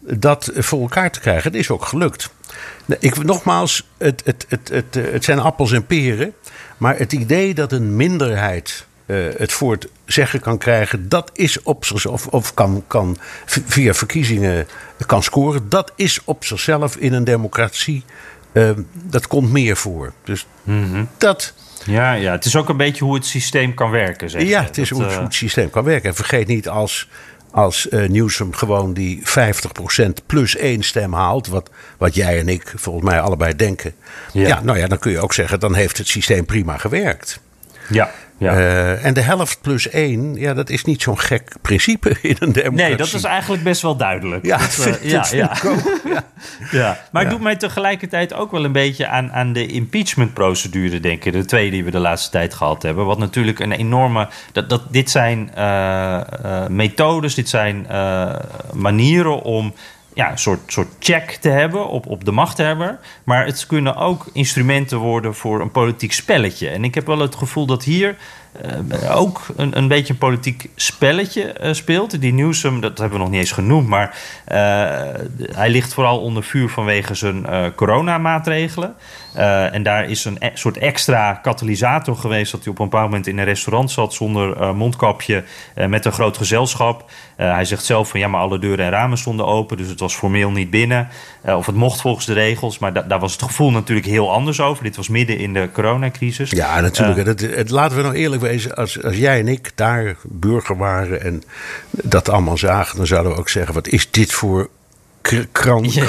dat 0.00 0.50
voor 0.54 0.80
elkaar 0.80 1.10
te 1.10 1.20
krijgen. 1.20 1.50
Het 1.50 1.60
is 1.60 1.70
ook 1.70 1.84
gelukt. 1.84 2.30
Ik, 2.98 3.22
nogmaals, 3.22 3.88
het, 3.98 4.22
het, 4.24 4.46
het, 4.48 4.68
het, 4.68 4.94
het 4.94 5.24
zijn 5.24 5.38
appels 5.38 5.72
en 5.72 5.86
peren. 5.86 6.34
Maar 6.76 6.98
het 6.98 7.12
idee 7.12 7.54
dat 7.54 7.72
een 7.72 7.96
minderheid 7.96 8.86
uh, 9.06 9.26
het 9.36 9.52
voor 9.52 9.72
het 9.72 9.88
zeggen 10.04 10.40
kan 10.40 10.58
krijgen, 10.58 11.08
dat 11.08 11.30
is 11.32 11.62
op 11.62 11.84
zichzelf, 11.84 12.26
of 12.26 12.54
kan, 12.54 12.84
kan 12.86 13.16
via 13.46 13.94
verkiezingen 13.94 14.66
kan 15.06 15.22
scoren, 15.22 15.68
dat 15.68 15.92
is 15.96 16.20
op 16.24 16.44
zichzelf 16.44 16.96
in 16.96 17.12
een 17.12 17.24
democratie, 17.24 18.04
uh, 18.52 18.70
dat 18.92 19.26
komt 19.26 19.50
meer 19.50 19.76
voor. 19.76 20.12
Dus 20.24 20.46
mm 20.62 20.92
-hmm. 20.92 21.08
dat. 21.18 21.54
Ja, 21.86 22.12
ja, 22.12 22.32
het 22.32 22.44
is 22.44 22.56
ook 22.56 22.68
een 22.68 22.76
beetje 22.76 23.04
hoe 23.04 23.14
het 23.14 23.26
systeem 23.26 23.74
kan 23.74 23.90
werken. 23.90 24.30
Zeg 24.30 24.42
ja, 24.42 24.62
het 24.62 24.78
is 24.78 24.90
hoe, 24.90 25.02
het, 25.02 25.10
uh... 25.10 25.16
hoe 25.16 25.24
het 25.24 25.34
systeem 25.34 25.70
kan 25.70 25.84
werken. 25.84 26.08
En 26.08 26.14
vergeet 26.14 26.46
niet 26.46 26.68
als 26.68 27.08
als 27.56 27.86
uh, 27.90 28.08
Newsom 28.08 28.54
gewoon 28.54 28.92
die 28.92 29.22
50% 30.00 30.10
plus 30.26 30.56
één 30.56 30.82
stem 30.82 31.12
haalt, 31.12 31.46
wat, 31.46 31.70
wat 31.98 32.14
jij 32.14 32.38
en 32.38 32.48
ik 32.48 32.72
volgens 32.74 33.04
mij 33.04 33.20
allebei 33.20 33.56
denken. 33.56 33.94
Ja. 34.32 34.46
ja, 34.46 34.60
nou 34.62 34.78
ja, 34.78 34.86
dan 34.86 34.98
kun 34.98 35.10
je 35.10 35.20
ook 35.20 35.34
zeggen, 35.34 35.60
dan 35.60 35.74
heeft 35.74 35.98
het 35.98 36.08
systeem 36.08 36.44
prima 36.44 36.76
gewerkt. 36.76 37.40
Ja. 37.88 38.10
Ja. 38.38 38.56
Uh, 38.56 39.04
en 39.04 39.14
de 39.14 39.20
helft 39.20 39.60
plus 39.60 39.88
één, 39.88 40.34
ja, 40.34 40.54
dat 40.54 40.70
is 40.70 40.84
niet 40.84 41.02
zo'n 41.02 41.18
gek 41.18 41.52
principe 41.62 42.08
in 42.22 42.36
een 42.38 42.52
democratie. 42.52 42.88
Nee, 42.88 42.96
dat 42.96 43.12
is 43.12 43.24
eigenlijk 43.24 43.62
best 43.62 43.82
wel 43.82 43.96
duidelijk. 43.96 44.46
Ja, 44.46 44.58
dat, 44.58 44.86
uh, 44.86 45.10
ja, 45.10 45.26
ja. 45.30 45.56
ja. 46.04 46.24
ja. 46.80 46.98
Maar 47.10 47.22
het 47.22 47.30
doet 47.30 47.40
mij 47.40 47.56
tegelijkertijd 47.56 48.34
ook 48.34 48.50
wel 48.50 48.64
een 48.64 48.72
beetje 48.72 49.06
aan, 49.06 49.32
aan 49.32 49.52
de 49.52 49.66
impeachment-procedure 49.66 51.00
denken. 51.00 51.32
De 51.32 51.44
twee 51.44 51.70
die 51.70 51.84
we 51.84 51.90
de 51.90 51.98
laatste 51.98 52.30
tijd 52.30 52.54
gehad 52.54 52.82
hebben. 52.82 53.06
Wat 53.06 53.18
natuurlijk 53.18 53.58
een 53.58 53.72
enorme. 53.72 54.28
Dat, 54.52 54.68
dat, 54.70 54.82
dit 54.90 55.10
zijn 55.10 55.50
uh, 55.56 56.20
methodes, 56.66 57.34
dit 57.34 57.48
zijn 57.48 57.86
manieren 58.72 59.42
om 59.42 59.74
ja, 60.16 60.30
een 60.30 60.38
soort, 60.38 60.72
soort 60.72 60.88
check 60.98 61.30
te 61.30 61.48
hebben 61.48 61.88
op, 61.88 62.06
op 62.06 62.24
de 62.24 62.30
machthebber. 62.30 62.98
Maar 63.24 63.46
het 63.46 63.66
kunnen 63.66 63.96
ook 63.96 64.26
instrumenten 64.32 64.98
worden 64.98 65.34
voor 65.34 65.60
een 65.60 65.70
politiek 65.70 66.12
spelletje. 66.12 66.68
En 66.68 66.84
ik 66.84 66.94
heb 66.94 67.06
wel 67.06 67.18
het 67.18 67.34
gevoel 67.34 67.66
dat 67.66 67.84
hier 67.84 68.16
uh, 69.02 69.16
ook 69.16 69.46
een, 69.56 69.76
een 69.76 69.88
beetje 69.88 70.12
een 70.12 70.18
politiek 70.18 70.70
spelletje 70.74 71.54
uh, 71.62 71.72
speelt. 71.72 72.20
Die 72.20 72.32
Newsom, 72.32 72.80
dat 72.80 72.98
hebben 72.98 73.18
we 73.18 73.24
nog 73.24 73.32
niet 73.32 73.40
eens 73.40 73.52
genoemd, 73.52 73.88
maar 73.88 74.06
uh, 74.08 74.54
hij 75.56 75.68
ligt 75.68 75.94
vooral 75.94 76.20
onder 76.20 76.42
vuur 76.42 76.68
vanwege 76.68 77.14
zijn 77.14 77.46
coronamaatregelen. 77.74 78.94
en 79.72 79.82
daar 79.82 80.10
is 80.10 80.24
een 80.24 80.36
e 80.40 80.50
soort 80.54 80.78
extra 80.78 81.32
katalysator 81.32 82.16
geweest 82.16 82.52
dat 82.52 82.62
hij 82.62 82.72
op 82.72 82.78
een 82.78 82.88
bepaald 82.88 83.10
moment 83.10 83.26
in 83.26 83.38
een 83.38 83.44
restaurant 83.44 83.90
zat 83.90 84.14
zonder 84.14 84.74
mondkapje 84.74 85.44
met 85.74 86.04
een 86.04 86.12
groot 86.12 86.36
gezelschap. 86.36 87.10
hij 87.36 87.64
zegt 87.64 87.84
zelf 87.84 88.08
van 88.08 88.20
ja, 88.20 88.28
maar 88.28 88.40
alle 88.40 88.58
deuren 88.58 88.84
en 88.84 88.90
ramen 88.90 89.18
stonden 89.18 89.46
open, 89.46 89.76
dus 89.76 89.88
het 89.88 90.00
was 90.00 90.14
formeel 90.14 90.50
niet 90.50 90.70
binnen. 90.70 91.08
of 91.42 91.66
het 91.66 91.74
mocht 91.74 92.00
volgens 92.00 92.26
de 92.26 92.32
regels, 92.32 92.78
maar 92.78 92.92
da 92.92 93.02
daar 93.02 93.20
was 93.20 93.32
het 93.32 93.42
gevoel 93.42 93.70
natuurlijk 93.70 94.06
heel 94.06 94.32
anders 94.32 94.60
over. 94.60 94.84
Dit 94.84 94.96
was 94.96 95.08
midden 95.08 95.38
in 95.38 95.52
de 95.52 95.68
coronacrisis. 95.72 96.50
Ja, 96.50 96.80
natuurlijk. 96.80 97.26
Het, 97.26 97.40
het, 97.40 97.70
laten 97.70 97.96
we 97.96 98.02
nou 98.02 98.14
eerlijk 98.14 98.42
als, 98.74 99.02
als 99.02 99.16
jij 99.16 99.38
en 99.38 99.48
ik 99.48 99.70
daar 99.74 100.16
burger 100.22 100.76
waren 100.76 101.22
en 101.22 101.42
dat 101.90 102.28
allemaal 102.28 102.58
zagen, 102.58 102.96
dan 102.96 103.06
zouden 103.06 103.32
we 103.32 103.38
ook 103.38 103.48
zeggen: 103.48 103.74
wat 103.74 103.88
is 103.88 104.10
dit 104.10 104.32
voor 104.32 104.68
krank, 105.52 105.86
ja. 105.86 106.04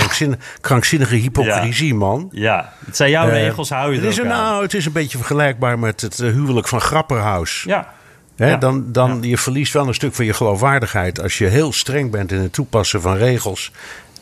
krankzinnige 0.61 1.15
hypocrisie, 1.15 1.95
man. 1.95 2.29
Ja, 2.31 2.73
het 2.85 2.95
zijn 2.95 3.09
jouw 3.09 3.27
uh, 3.27 3.33
regels, 3.33 3.69
hou 3.69 3.91
je 3.91 3.99
het 3.99 4.09
is 4.09 4.17
een, 4.17 4.27
Nou, 4.27 4.63
het 4.63 4.73
is 4.73 4.85
een 4.85 4.91
beetje 4.91 5.17
vergelijkbaar 5.17 5.79
met 5.79 6.01
het 6.01 6.19
eh, 6.19 6.31
huwelijk 6.31 6.67
van 6.67 6.81
Grapperhaus. 6.81 7.63
Ja. 7.63 7.95
Ja. 8.35 8.55
Dan, 8.55 8.91
dan 8.91 9.19
je 9.21 9.37
verliest 9.37 9.73
wel 9.73 9.87
een 9.87 9.93
stuk 9.93 10.13
van 10.13 10.25
je 10.25 10.33
geloofwaardigheid 10.33 11.21
als 11.21 11.37
je 11.37 11.45
heel 11.45 11.73
streng 11.73 12.11
bent 12.11 12.31
in 12.31 12.39
het 12.39 12.53
toepassen 12.53 13.01
van 13.01 13.15
regels 13.15 13.71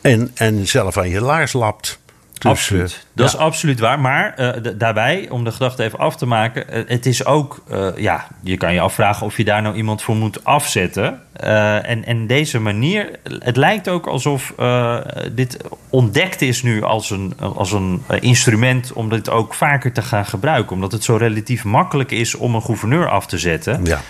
en, 0.00 0.30
en 0.34 0.68
zelf 0.68 0.98
aan 0.98 1.08
je 1.08 1.20
laars 1.20 1.52
lapt. 1.52 1.98
Dus, 2.38 2.50
absoluut. 2.50 2.90
Uh, 2.90 2.96
dat 3.14 3.32
ja. 3.32 3.38
is 3.38 3.44
absoluut 3.44 3.80
waar. 3.80 4.00
Maar 4.00 4.34
uh, 4.38 4.72
daarbij, 4.76 5.26
om 5.30 5.44
de 5.44 5.52
gedachte 5.52 5.82
even 5.82 5.98
af 5.98 6.16
te 6.16 6.26
maken, 6.26 6.64
uh, 6.70 6.82
het 6.86 7.06
is 7.06 7.24
ook, 7.24 7.62
ja, 7.96 8.26
je 8.40 8.56
kan 8.56 8.74
je 8.74 8.80
afvragen 8.80 9.26
of 9.26 9.36
je 9.36 9.44
daar 9.44 9.62
nou 9.62 9.76
iemand 9.76 10.02
voor 10.02 10.16
moet 10.16 10.44
afzetten. 10.44 11.20
en, 11.82 12.04
en 12.04 12.26
deze 12.26 12.60
manier, 12.60 13.10
het 13.38 13.56
lijkt 13.56 13.88
ook 13.88 14.06
alsof 14.06 14.54
dit 15.32 15.56
ontdekt 15.90 16.42
is 16.42 16.62
nu 16.62 16.82
als 16.82 17.10
een, 17.10 17.32
als 17.38 17.72
een 17.72 18.02
instrument 18.20 18.92
om 18.92 19.08
dit 19.08 19.30
ook 19.30 19.54
vaker 19.54 19.92
te 19.92 20.02
gaan 20.02 20.26
gebruiken. 20.26 20.72
Omdat 20.72 20.92
het 20.92 21.04
zo 21.04 21.16
relatief 21.16 21.64
makkelijk 21.64 22.10
is 22.10 22.34
om 22.34 22.54
een 22.54 22.62
gouverneur 22.62 23.08
af 23.08 23.26
te 23.26 23.38
zetten. 23.38 23.84
Ja. 23.84 24.00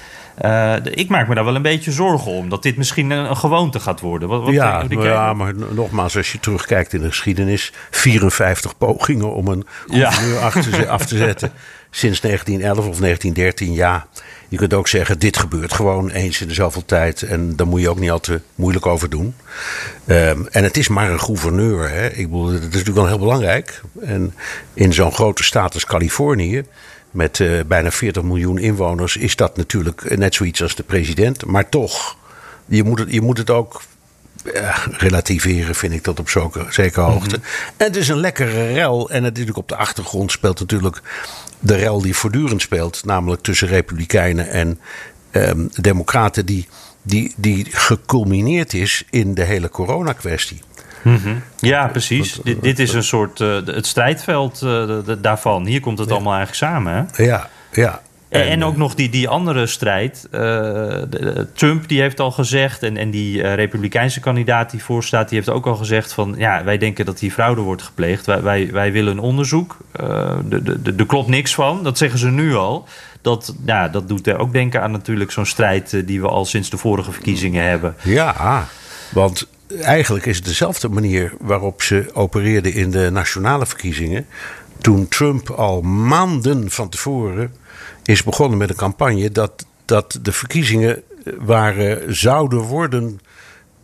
Uh, 0.44 0.74
ik 0.84 1.08
maak 1.08 1.28
me 1.28 1.34
daar 1.34 1.44
wel 1.44 1.54
een 1.54 1.62
beetje 1.62 1.92
zorgen 1.92 2.32
om. 2.32 2.48
Dat 2.48 2.62
dit 2.62 2.76
misschien 2.76 3.10
een, 3.10 3.30
een 3.30 3.36
gewoonte 3.36 3.80
gaat 3.80 4.00
worden. 4.00 4.28
Wat, 4.28 4.42
wat 4.42 4.52
ja, 4.52 4.84
ja, 4.88 5.32
maar 5.32 5.52
nogmaals, 5.70 6.16
als 6.16 6.32
je 6.32 6.40
terugkijkt 6.40 6.92
in 6.92 7.00
de 7.00 7.08
geschiedenis... 7.08 7.72
54 7.90 8.78
pogingen 8.78 9.34
om 9.34 9.48
een 9.48 9.66
gouverneur 9.86 10.34
ja. 10.34 10.40
af, 10.40 10.52
te, 10.52 10.88
af 10.88 11.06
te 11.06 11.16
zetten... 11.16 11.52
sinds 11.90 12.20
1911 12.20 12.88
of 12.88 12.98
1913, 12.98 13.72
ja... 13.72 14.06
Je 14.48 14.56
kunt 14.56 14.74
ook 14.74 14.88
zeggen, 14.88 15.18
dit 15.18 15.36
gebeurt 15.36 15.72
gewoon 15.72 16.10
eens 16.10 16.40
in 16.40 16.48
de 16.48 16.54
zoveel 16.54 16.84
tijd. 16.84 17.22
En 17.22 17.56
daar 17.56 17.66
moet 17.66 17.80
je 17.80 17.88
ook 17.88 17.98
niet 17.98 18.10
al 18.10 18.20
te 18.20 18.40
moeilijk 18.54 18.86
over 18.86 19.10
doen. 19.10 19.34
Um, 20.06 20.46
en 20.50 20.64
het 20.64 20.76
is 20.76 20.88
maar 20.88 21.10
een 21.10 21.20
gouverneur. 21.20 21.90
Hè. 21.90 22.06
Ik 22.06 22.30
bedoel, 22.30 22.44
dat 22.44 22.54
is 22.54 22.62
natuurlijk 22.62 22.96
wel 22.96 23.06
heel 23.06 23.18
belangrijk. 23.18 23.80
En 24.00 24.34
in 24.74 24.92
zo'n 24.92 25.12
grote 25.12 25.44
staat 25.44 25.74
als 25.74 25.84
Californië 25.84 26.64
met 27.16 27.38
uh, 27.38 27.60
bijna 27.66 27.90
40 27.90 28.22
miljoen 28.22 28.58
inwoners 28.58 29.16
is 29.16 29.36
dat 29.36 29.56
natuurlijk 29.56 30.16
net 30.16 30.34
zoiets 30.34 30.62
als 30.62 30.74
de 30.74 30.82
president. 30.82 31.44
Maar 31.44 31.68
toch, 31.68 32.16
je 32.66 32.84
moet 32.84 32.98
het, 32.98 33.12
je 33.12 33.20
moet 33.20 33.38
het 33.38 33.50
ook 33.50 33.82
uh, 34.44 34.86
relativeren, 34.90 35.74
vind 35.74 35.92
ik 35.92 36.04
dat 36.04 36.18
op 36.18 36.28
zo'n 36.28 36.52
zekere 36.70 37.04
hoogte. 37.04 37.36
Mm 37.36 37.42
-hmm. 37.42 37.74
En 37.76 37.86
het 37.86 37.96
is 37.96 38.08
een 38.08 38.20
lekkere 38.20 38.72
rel. 38.72 39.10
En 39.10 39.22
natuurlijk 39.22 39.56
op 39.56 39.68
de 39.68 39.76
achtergrond 39.76 40.32
speelt 40.32 40.60
natuurlijk 40.60 41.02
de 41.60 41.74
rel 41.74 42.02
die 42.02 42.16
voortdurend 42.16 42.62
speelt. 42.62 43.04
Namelijk 43.04 43.42
tussen 43.42 43.68
republikeinen 43.68 44.50
en 44.50 44.80
um, 45.32 45.70
democraten 45.80 46.46
die, 46.46 46.68
die, 47.02 47.34
die 47.36 47.66
geculmineerd 47.70 48.74
is 48.74 49.04
in 49.10 49.34
de 49.34 49.44
hele 49.44 49.68
coronakwestie. 49.68 50.60
Mm 51.06 51.20
-hmm. 51.22 51.42
Ja, 51.58 51.86
precies. 51.86 52.38
dit, 52.44 52.62
dit, 52.62 52.78
is 52.78 52.92
een 52.92 53.04
soort 53.04 53.40
uh, 53.40 53.56
het 53.64 53.86
strijdveld 53.86 54.60
uh, 54.64 54.98
daarvan. 55.18 55.66
Hier 55.66 55.80
komt 55.80 55.98
het 55.98 56.08
ja. 56.08 56.14
allemaal 56.14 56.34
eigenlijk 56.34 56.72
samen. 56.72 56.92
Hè? 56.92 57.24
Ja, 57.24 57.48
ja. 57.72 58.00
En, 58.28 58.48
en, 58.48 58.64
ook 58.64 58.76
nog 58.76 58.94
die, 58.94 59.08
die 59.08 59.28
andere 59.28 59.66
strijd. 59.66 60.28
Uh, 60.32 60.40
de, 60.40 61.46
Trump 61.54 61.88
die 61.88 62.00
heeft 62.00 62.20
al 62.20 62.30
gezegd, 62.30 62.82
en, 62.82 62.96
en 62.96 63.10
die 63.10 63.38
uh, 63.38 63.54
Republikeinse 63.54 64.20
kandidaat 64.20 64.70
die 64.70 64.82
voorstaat, 64.82 65.28
die 65.28 65.38
heeft 65.38 65.50
ook 65.50 65.66
al 65.66 65.76
gezegd 65.76 66.12
van 66.12 66.34
ja, 66.38 66.64
wij 66.64 66.78
denken 66.78 67.04
dat 67.04 67.20
hier 67.20 67.30
fraude 67.30 67.60
wordt 67.60 67.82
gepleegd. 67.82 68.26
Wij, 68.26 68.42
wij, 68.42 68.72
wij 68.72 68.92
willen 68.92 69.12
een 69.12 69.22
onderzoek. 69.22 69.76
Uh, 70.00 70.06
er 70.98 71.06
klopt 71.06 71.28
niks 71.28 71.54
van. 71.54 71.82
Dat 71.82 71.98
zeggen 71.98 72.18
ze 72.18 72.30
nu 72.30 72.54
al. 72.54 72.88
Dat, 73.20 73.54
ja, 73.66 73.88
dat 73.88 74.08
doet 74.08 74.26
er 74.26 74.38
ook 74.38 74.52
denken 74.52 74.82
aan 74.82 74.90
natuurlijk 74.90 75.30
zo'n 75.30 75.46
strijd 75.46 76.06
die 76.06 76.20
we 76.20 76.28
al 76.28 76.44
sinds 76.44 76.70
de 76.70 76.76
vorige 76.76 77.12
verkiezingen 77.12 77.64
hebben. 77.64 77.94
Ja, 78.02 78.66
want 79.12 79.46
eigenlijk 79.80 80.26
is 80.26 80.36
het 80.36 80.44
dezelfde 80.44 80.88
manier 80.88 81.32
waarop 81.40 81.82
ze 81.82 82.10
opereerden 82.12 82.72
in 82.72 82.90
de 82.90 83.10
nationale 83.10 83.66
verkiezingen. 83.66 84.26
Toen 84.80 85.08
Trump 85.08 85.50
al 85.50 85.82
maanden 85.82 86.70
van 86.70 86.88
tevoren 86.88 87.54
is 88.04 88.22
begonnen 88.22 88.58
met 88.58 88.70
een 88.70 88.76
campagne 88.76 89.30
dat, 89.30 89.66
dat 89.84 90.18
de 90.22 90.32
verkiezingen 90.32 91.02
waren, 91.38 92.16
zouden 92.16 92.58
worden 92.60 93.20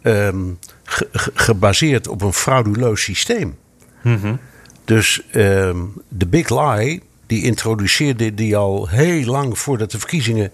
um, 0.03 0.59
ge, 0.85 1.09
gebaseerd 1.35 2.09
op 2.09 2.23
een 2.23 2.33
frauduleus 2.33 3.03
systeem. 3.03 3.57
Mm 4.03 4.19
-hmm. 4.21 4.39
Dus 4.85 5.23
um, 5.35 5.93
de 6.09 6.27
Big 6.27 6.49
Lie, 6.49 7.03
die 7.27 7.43
introduceerde 7.43 8.35
die 8.35 8.57
al 8.57 8.89
heel 8.89 9.25
lang 9.25 9.59
voordat 9.59 9.91
de 9.91 9.99
verkiezingen 9.99 10.51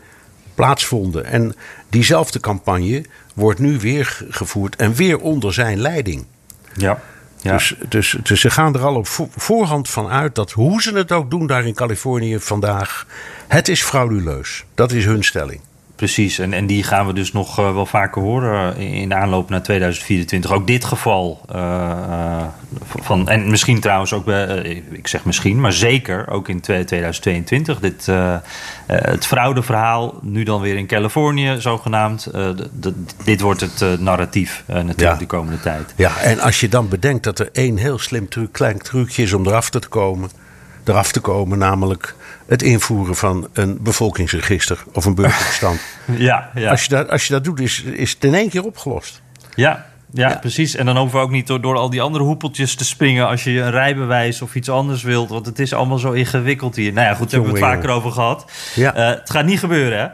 plaatsvonden. 0.58 1.24
En 1.24 1.54
diezelfde 1.88 2.40
campagne 2.40 3.04
wordt 3.34 3.58
nu 3.58 3.78
weer 3.78 4.24
gevoerd 4.28 4.76
en 4.76 4.94
weer 4.94 5.18
onder 5.18 5.52
zijn 5.52 5.80
leiding. 5.80 6.24
Ja. 6.74 7.00
Ja. 7.40 7.52
Dus, 7.52 7.74
dus, 7.88 8.16
dus 8.22 8.40
ze 8.40 8.50
gaan 8.50 8.74
er 8.74 8.80
al 8.80 8.94
op 8.94 9.06
voorhand 9.36 9.90
van 9.90 10.08
uit 10.08 10.34
dat 10.34 10.50
hoe 10.50 10.82
ze 10.82 10.94
het 10.94 11.12
ook 11.12 11.30
doen 11.30 11.46
daar 11.46 11.66
in 11.66 11.74
Californië 11.74 12.38
vandaag, 12.40 13.06
het 13.48 13.68
is 13.68 13.82
frauduleus. 13.82 14.64
Dat 14.74 14.92
is 14.92 15.04
hun 15.04 15.24
stelling. 15.24 15.60
Precies, 15.98 16.38
en, 16.38 16.52
en 16.52 16.66
die 16.66 16.82
gaan 16.82 17.06
we 17.06 17.12
dus 17.12 17.32
nog 17.32 17.58
uh, 17.58 17.74
wel 17.74 17.86
vaker 17.86 18.22
horen 18.22 18.76
in 18.76 19.08
de 19.08 19.14
aanloop 19.14 19.50
naar 19.50 19.62
2024. 19.62 20.52
Ook 20.52 20.66
dit 20.66 20.84
geval. 20.84 21.40
Uh, 21.52 21.56
uh, 22.08 22.44
van, 23.00 23.28
en 23.28 23.50
misschien 23.50 23.80
trouwens 23.80 24.12
ook 24.12 24.24
bij, 24.24 24.82
ik 24.90 25.06
zeg 25.06 25.24
misschien, 25.24 25.60
maar 25.60 25.72
zeker 25.72 26.30
ook 26.30 26.48
in 26.48 26.60
2022. 26.60 27.80
Dit, 27.80 28.06
het 28.86 29.26
fraudeverhaal, 29.26 30.18
nu 30.22 30.42
dan 30.42 30.60
weer 30.60 30.76
in 30.76 30.86
Californië 30.86 31.56
zogenaamd. 31.58 32.30
dit 33.24 33.40
wordt 33.40 33.60
het 33.60 34.00
narratief 34.00 34.64
natuurlijk 34.66 35.00
ja. 35.00 35.14
de 35.14 35.26
komende 35.26 35.60
tijd. 35.60 35.94
Ja, 35.96 36.16
en 36.16 36.40
als 36.40 36.60
je 36.60 36.68
dan 36.68 36.88
bedenkt 36.88 37.24
dat 37.24 37.38
er 37.38 37.48
één 37.52 37.76
heel 37.76 37.98
slim 37.98 38.28
truc, 38.28 38.52
klein 38.52 38.78
trucje 38.78 39.22
is 39.22 39.32
om 39.32 39.46
eraf 39.46 39.70
te 39.70 39.88
komen. 39.88 40.30
Eraf 40.88 41.12
te 41.12 41.20
komen, 41.20 41.58
namelijk 41.58 42.14
het 42.46 42.62
invoeren 42.62 43.16
van 43.16 43.48
een 43.52 43.78
bevolkingsregister 43.82 44.84
of 44.92 45.04
een 45.04 45.14
burgerbestand. 45.14 45.80
ja, 46.06 46.50
ja. 46.54 46.70
Als, 46.70 46.82
je 46.82 46.88
dat, 46.88 47.10
als 47.10 47.26
je 47.26 47.32
dat 47.32 47.44
doet, 47.44 47.60
is, 47.60 47.82
is 47.82 48.10
het 48.10 48.24
in 48.24 48.34
één 48.34 48.48
keer 48.48 48.64
opgelost. 48.64 49.22
Ja, 49.54 49.86
ja, 50.12 50.28
ja, 50.28 50.36
precies. 50.36 50.74
En 50.74 50.86
dan 50.86 50.96
hoeven 50.96 51.18
we 51.18 51.24
ook 51.24 51.30
niet 51.30 51.46
door, 51.46 51.60
door 51.60 51.76
al 51.76 51.90
die 51.90 52.02
andere 52.02 52.24
hoepeltjes 52.24 52.74
te 52.74 52.84
springen 52.84 53.28
als 53.28 53.44
je 53.44 53.50
een 53.50 53.70
rijbewijs 53.70 54.42
of 54.42 54.54
iets 54.54 54.70
anders 54.70 55.02
wilt. 55.02 55.28
Want 55.28 55.46
het 55.46 55.58
is 55.58 55.72
allemaal 55.72 55.98
zo 55.98 56.12
ingewikkeld 56.12 56.76
hier. 56.76 56.92
Nou 56.92 57.06
ja, 57.06 57.14
goed, 57.14 57.30
daar 57.30 57.40
hebben 57.40 57.60
we 57.60 57.66
het 57.66 57.74
vaker 57.74 57.90
over 57.90 58.12
gehad. 58.12 58.50
Ja. 58.74 58.96
Uh, 58.96 59.06
het 59.18 59.30
gaat 59.30 59.44
niet 59.44 59.58
gebeuren, 59.58 59.98
hè? 59.98 60.06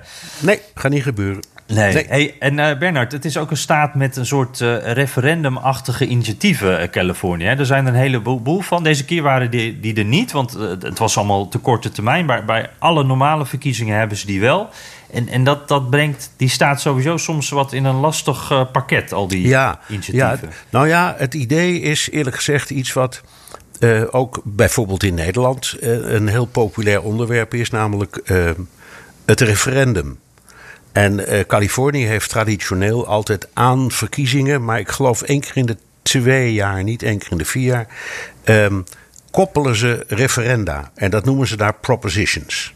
Nee, 0.47 0.61
gaat 0.75 0.91
niet 0.91 1.03
gebeuren. 1.03 1.43
Nee. 1.67 2.07
Hey, 2.09 2.35
en 2.39 2.59
uh, 2.59 2.79
Bernard, 2.79 3.13
het 3.13 3.25
is 3.25 3.37
ook 3.37 3.51
een 3.51 3.57
staat 3.57 3.95
met 3.95 4.17
een 4.17 4.27
soort 4.27 4.61
uh, 4.61 4.93
referendumachtige 4.93 6.07
initiatieven, 6.07 6.81
uh, 6.81 6.89
Californië. 6.89 7.45
Er 7.45 7.67
zijn 7.67 7.87
er 7.87 7.93
een 7.93 7.99
heleboel 7.99 8.61
van. 8.61 8.83
Deze 8.83 9.05
keer 9.05 9.23
waren 9.23 9.51
die, 9.51 9.81
die 9.81 9.95
er 9.95 10.05
niet, 10.05 10.33
want 10.33 10.53
het 10.81 10.99
was 10.99 11.17
allemaal 11.17 11.49
te 11.49 11.59
korte 11.59 11.91
termijn. 11.91 12.25
Maar 12.25 12.45
bij 12.45 12.71
alle 12.79 13.05
normale 13.05 13.47
verkiezingen 13.47 13.99
hebben 13.99 14.17
ze 14.17 14.27
die 14.27 14.41
wel. 14.41 14.69
En, 15.13 15.29
en 15.29 15.45
dat, 15.45 15.69
dat 15.69 15.91
brengt 15.91 16.31
die 16.37 16.49
staat 16.49 16.81
sowieso 16.81 17.17
soms 17.17 17.49
wat 17.49 17.73
in 17.73 17.85
een 17.85 18.01
lastig 18.01 18.69
pakket, 18.73 19.13
al 19.13 19.29
die 19.29 19.49
ja, 19.49 19.81
initiatieven. 19.89 20.49
Ja, 20.49 20.55
nou 20.71 20.89
ja, 20.89 21.15
het 21.19 21.35
idee 21.35 21.81
is 21.81 22.11
eerlijk 22.11 22.37
gezegd 22.37 22.71
iets 22.71 22.93
wat 22.93 23.23
ook 24.11 24.41
bijvoorbeeld 24.45 25.03
in 25.03 25.15
Nederland 25.15 25.77
een 25.81 26.29
heel 26.29 26.47
populair 26.47 27.03
onderwerp 27.03 27.55
is, 27.55 27.71
namelijk 27.71 28.21
het 29.25 29.41
referendum. 29.41 30.19
En 30.95 31.45
Californië 31.47 32.05
heeft 32.05 32.31
traditioneel 32.31 33.07
altijd 33.07 33.49
aan 33.53 33.91
verkiezingen, 33.91 34.65
maar 34.65 34.79
ik 34.79 34.89
geloof 34.89 35.23
één 35.23 35.41
keer 35.41 35.57
in 35.57 35.67
de 35.67 35.77
twee 36.03 36.53
jaar, 36.53 36.83
niet 36.83 37.03
één 37.03 37.19
keer 37.19 37.31
in 37.31 37.39
de 37.39 37.45
vier 37.45 37.65
jaar, 37.65 37.87
um, 38.45 38.85
koppelen 39.31 39.77
ze 39.77 40.05
referenda. 40.09 40.91
En 40.95 41.11
dat 41.11 41.25
noemen 41.25 41.47
ze 41.47 41.57
daar 41.57 41.75
propositions. 41.75 42.75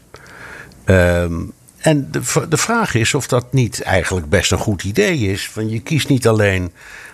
Um, 0.85 1.51
en 1.77 2.11
de, 2.11 2.47
de 2.49 2.57
vraag 2.57 2.93
is 2.95 3.13
of 3.13 3.27
dat 3.27 3.53
niet 3.53 3.81
eigenlijk 3.81 4.29
best 4.29 4.51
een 4.51 4.57
goed 4.57 4.83
idee 4.83 5.17
is. 5.17 5.49
Van 5.49 5.69
je 5.69 5.79
kiest 5.79 6.09
niet 6.09 6.27
alleen 6.27 6.71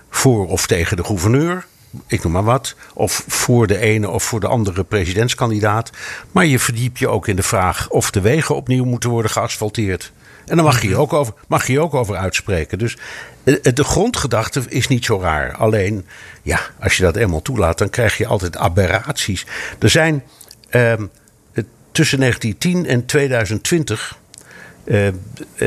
voor 0.09 0.47
of 0.47 0.67
tegen 0.67 0.97
de 0.97 1.03
gouverneur 1.03 1.65
ik 2.07 2.23
noem 2.23 2.31
maar 2.31 2.43
wat, 2.43 2.75
of 2.93 3.23
voor 3.27 3.67
de 3.67 3.79
ene 3.79 4.09
of 4.09 4.23
voor 4.23 4.39
de 4.39 4.47
andere 4.47 4.83
presidentskandidaat. 4.83 5.89
Maar 6.31 6.45
je 6.45 6.59
verdiep 6.59 6.97
je 6.97 7.07
ook 7.07 7.27
in 7.27 7.35
de 7.35 7.43
vraag 7.43 7.89
of 7.89 8.11
de 8.11 8.21
wegen 8.21 8.55
opnieuw 8.55 8.85
moeten 8.85 9.09
worden 9.09 9.31
geasfalteerd. 9.31 10.11
En 10.45 10.55
dan 10.55 10.65
mag 10.65 10.81
je 10.81 10.87
je 10.87 10.97
ook 10.97 11.13
over, 11.13 11.33
mag 11.47 11.67
je 11.67 11.79
ook 11.79 11.93
over 11.93 12.15
uitspreken. 12.15 12.77
Dus 12.77 12.97
eh, 13.43 13.55
de 13.73 13.83
grondgedachte 13.83 14.63
is 14.67 14.87
niet 14.87 15.05
zo 15.05 15.19
raar. 15.19 15.55
Alleen, 15.55 16.05
ja, 16.41 16.59
als 16.79 16.97
je 16.97 17.03
dat 17.03 17.15
eenmaal 17.15 17.41
toelaat, 17.41 17.77
dan 17.77 17.89
krijg 17.89 18.17
je 18.17 18.27
altijd 18.27 18.57
aberraties. 18.57 19.45
Er 19.79 19.89
zijn 19.89 20.23
eh, 20.69 20.93
tussen 21.95 22.19
1910 22.19 22.85
en 22.85 23.05
2020. 23.05 24.17
Uh, 24.85 25.07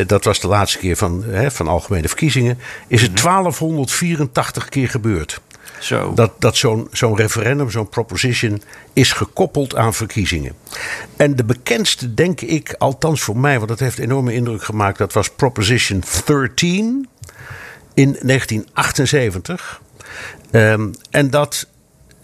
dat 0.07 0.25
was 0.25 0.41
de 0.41 0.49
laatste 0.49 0.79
keer 0.79 0.97
van, 0.97 1.25
hè, 1.25 1.51
van 1.51 1.69
algemene 1.69 2.09
verkiezingen. 2.09 2.59
Is 2.87 3.03
het 3.03 3.23
1284 3.23 4.63
mhm. 4.63 4.73
keer 4.73 4.89
gebeurd. 4.89 5.41
Zo. 5.81 6.15
Dat, 6.15 6.33
dat 6.39 6.57
zo'n 6.57 6.89
zo'n 6.93 7.17
referendum, 7.17 7.71
zo'n 7.71 7.89
proposition, 7.89 8.63
is 8.93 9.13
gekoppeld 9.13 9.77
aan 9.77 9.95
verkiezingen. 9.95 10.53
En 11.17 11.37
de 11.37 11.45
bekendste, 11.45 12.15
denk 12.15 12.41
ik, 12.41 12.75
althans 12.79 13.21
voor 13.21 13.37
mij, 13.37 13.57
want 13.57 13.69
dat 13.69 13.79
heeft 13.79 13.99
enorme 13.99 14.35
indruk 14.35 14.65
gemaakt, 14.65 14.99
dat 14.99 15.13
was 15.13 15.31
Proposition 15.31 16.03
13 16.25 17.09
in 17.95 18.17
1978. 18.23 19.81
Um, 20.51 20.95
en 21.11 21.31
dat, 21.31 21.67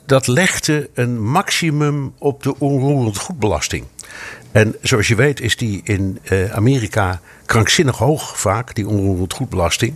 dat 0.06 0.26
legde 0.26 0.90
een 0.94 1.22
maximum 1.22 2.14
op 2.18 2.42
de 2.42 2.58
onroerend 2.58 3.18
goedbelasting. 3.18 3.84
En 4.52 4.74
zoals 4.82 5.08
je 5.08 5.14
weet 5.14 5.40
is 5.40 5.56
die 5.56 5.80
in 5.84 6.18
uh, 6.32 6.52
Amerika 6.52 7.20
krankzinnig 7.46 7.98
hoog 7.98 8.40
vaak, 8.40 8.74
die 8.74 8.88
onroerend 8.88 9.32
goedbelasting. 9.32 9.94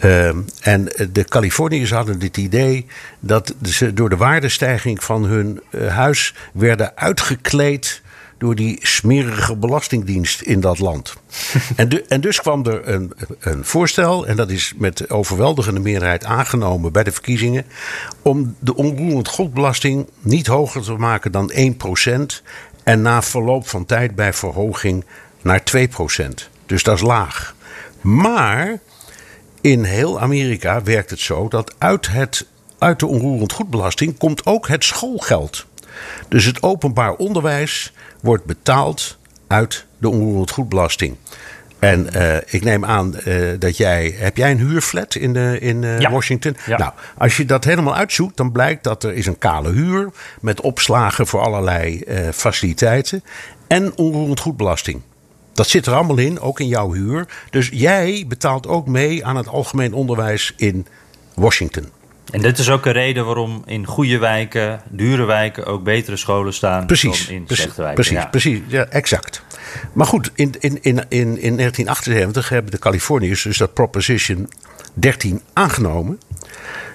Uh, 0.00 0.28
en 0.60 0.88
de 1.12 1.24
Californiërs 1.28 1.90
hadden 1.90 2.20
het 2.20 2.36
idee 2.36 2.86
dat 3.20 3.54
ze 3.62 3.94
door 3.94 4.08
de 4.08 4.16
waardestijging 4.16 5.04
van 5.04 5.24
hun 5.24 5.60
uh, 5.70 5.88
huis 5.88 6.34
werden 6.52 6.96
uitgekleed 6.96 8.02
door 8.38 8.54
die 8.54 8.78
smerige 8.82 9.56
belastingdienst 9.56 10.40
in 10.40 10.60
dat 10.60 10.78
land. 10.78 11.14
en, 11.76 11.88
de, 11.88 12.02
en, 12.02 12.20
dus 12.20 12.40
kwam 12.40 12.66
er 12.66 12.88
een, 12.88 13.12
een, 13.40 13.64
voorstel, 13.64 14.26
en 14.26 14.36
dat 14.36 14.50
is 14.50 14.72
met 14.76 15.10
overweldigende 15.10 15.80
meerderheid 15.80 16.24
aangenomen 16.24 16.92
bij 16.92 17.04
de 17.04 17.12
verkiezingen, 17.12 17.64
om 18.22 18.56
de 18.58 18.74
onroerend 18.74 19.28
goedbelasting 19.28 20.08
niet 20.20 20.46
hoger 20.46 20.82
te 20.82 20.92
maken 20.92 21.32
dan 21.32 21.52
1% 21.52 22.42
en 22.84 23.02
na 23.02 23.22
verloop 23.22 23.68
van 23.68 23.86
tijd 23.86 24.14
bij 24.14 24.32
verhoging 24.32 25.04
naar 25.42 25.62
2%. 25.76 26.28
Dus 26.66 26.82
dat 26.82 26.94
is 26.94 27.00
laag. 27.00 27.54
Maar 28.00 28.78
in 29.60 29.84
heel 29.84 30.20
Amerika 30.20 30.82
werkt 30.82 31.10
het 31.10 31.20
zo 31.20 31.48
dat 31.48 31.74
uit, 31.78 32.08
het, 32.08 32.46
uit 32.78 32.98
de 32.98 33.06
onroerend 33.06 33.52
goedbelasting 33.52 34.18
komt 34.18 34.46
ook 34.46 34.68
het 34.68 34.84
schoolgeld. 34.84 35.66
Dus 36.28 36.44
het 36.44 36.62
openbaar 36.62 37.12
onderwijs 37.12 37.92
wordt 38.20 38.44
betaald 38.44 39.18
uit 39.46 39.86
de 39.98 40.08
onroerend 40.08 40.50
goedbelasting. 40.50 41.16
En 41.84 42.08
uh, 42.14 42.36
ik 42.46 42.64
neem 42.64 42.84
aan 42.84 43.14
uh, 43.26 43.50
dat 43.58 43.76
jij. 43.76 44.14
Heb 44.18 44.36
jij 44.36 44.50
een 44.50 44.58
huurflat 44.58 45.14
in, 45.14 45.32
de, 45.32 45.58
in 45.60 45.82
uh, 45.82 45.98
ja. 45.98 46.10
Washington? 46.10 46.56
Ja. 46.66 46.78
Nou, 46.78 46.92
als 47.18 47.36
je 47.36 47.44
dat 47.44 47.64
helemaal 47.64 47.94
uitzoekt, 47.94 48.36
dan 48.36 48.52
blijkt 48.52 48.84
dat 48.84 49.04
er 49.04 49.14
is 49.14 49.26
een 49.26 49.38
kale 49.38 49.70
huur. 49.70 50.10
met 50.40 50.60
opslagen 50.60 51.26
voor 51.26 51.40
allerlei 51.40 52.02
faciliteiten. 52.32 53.24
en 53.66 53.96
onroerend 53.96 54.40
goedbelasting. 54.40 55.00
Dat 55.52 55.68
zit 55.68 55.86
er 55.86 55.94
allemaal 55.94 56.18
in, 56.18 56.40
ook 56.40 56.60
in 56.60 56.68
jouw 56.68 56.92
huur. 56.92 57.26
Dus 57.50 57.68
jij 57.72 58.24
betaalt 58.28 58.66
ook 58.66 58.86
mee 58.86 59.24
aan 59.24 59.36
het 59.36 59.48
algemeen 59.48 59.94
onderwijs 59.94 60.52
in 60.56 60.86
Washington. 61.34 61.88
En 62.30 62.40
dit 62.40 62.58
is 62.58 62.70
ook 62.70 62.86
een 62.86 62.92
reden 62.92 63.24
waarom 63.24 63.62
in 63.66 63.86
goede 63.86 64.18
wijken, 64.18 64.80
dure 64.88 65.24
wijken, 65.24 65.66
ook 65.66 65.84
betere 65.84 66.16
scholen 66.16 66.54
staan 66.54 66.86
precies, 66.86 67.26
dan 67.26 67.34
in 67.34 67.44
precies, 67.44 67.62
slechte 67.62 67.82
wijken. 67.82 68.02
Precies, 68.02 68.22
ja. 68.22 68.26
precies, 68.26 68.60
ja, 68.66 68.84
exact. 68.84 69.42
Maar 69.92 70.06
goed, 70.06 70.30
in, 70.34 70.54
in, 70.58 70.82
in, 70.82 70.96
in, 71.08 71.38
in 71.38 71.56
1978 71.56 72.48
hebben 72.48 72.70
de 72.70 72.78
Californiërs 72.78 73.42
dus 73.42 73.58
dat 73.58 73.74
Proposition 73.74 74.48
13 74.94 75.42
aangenomen. 75.52 76.20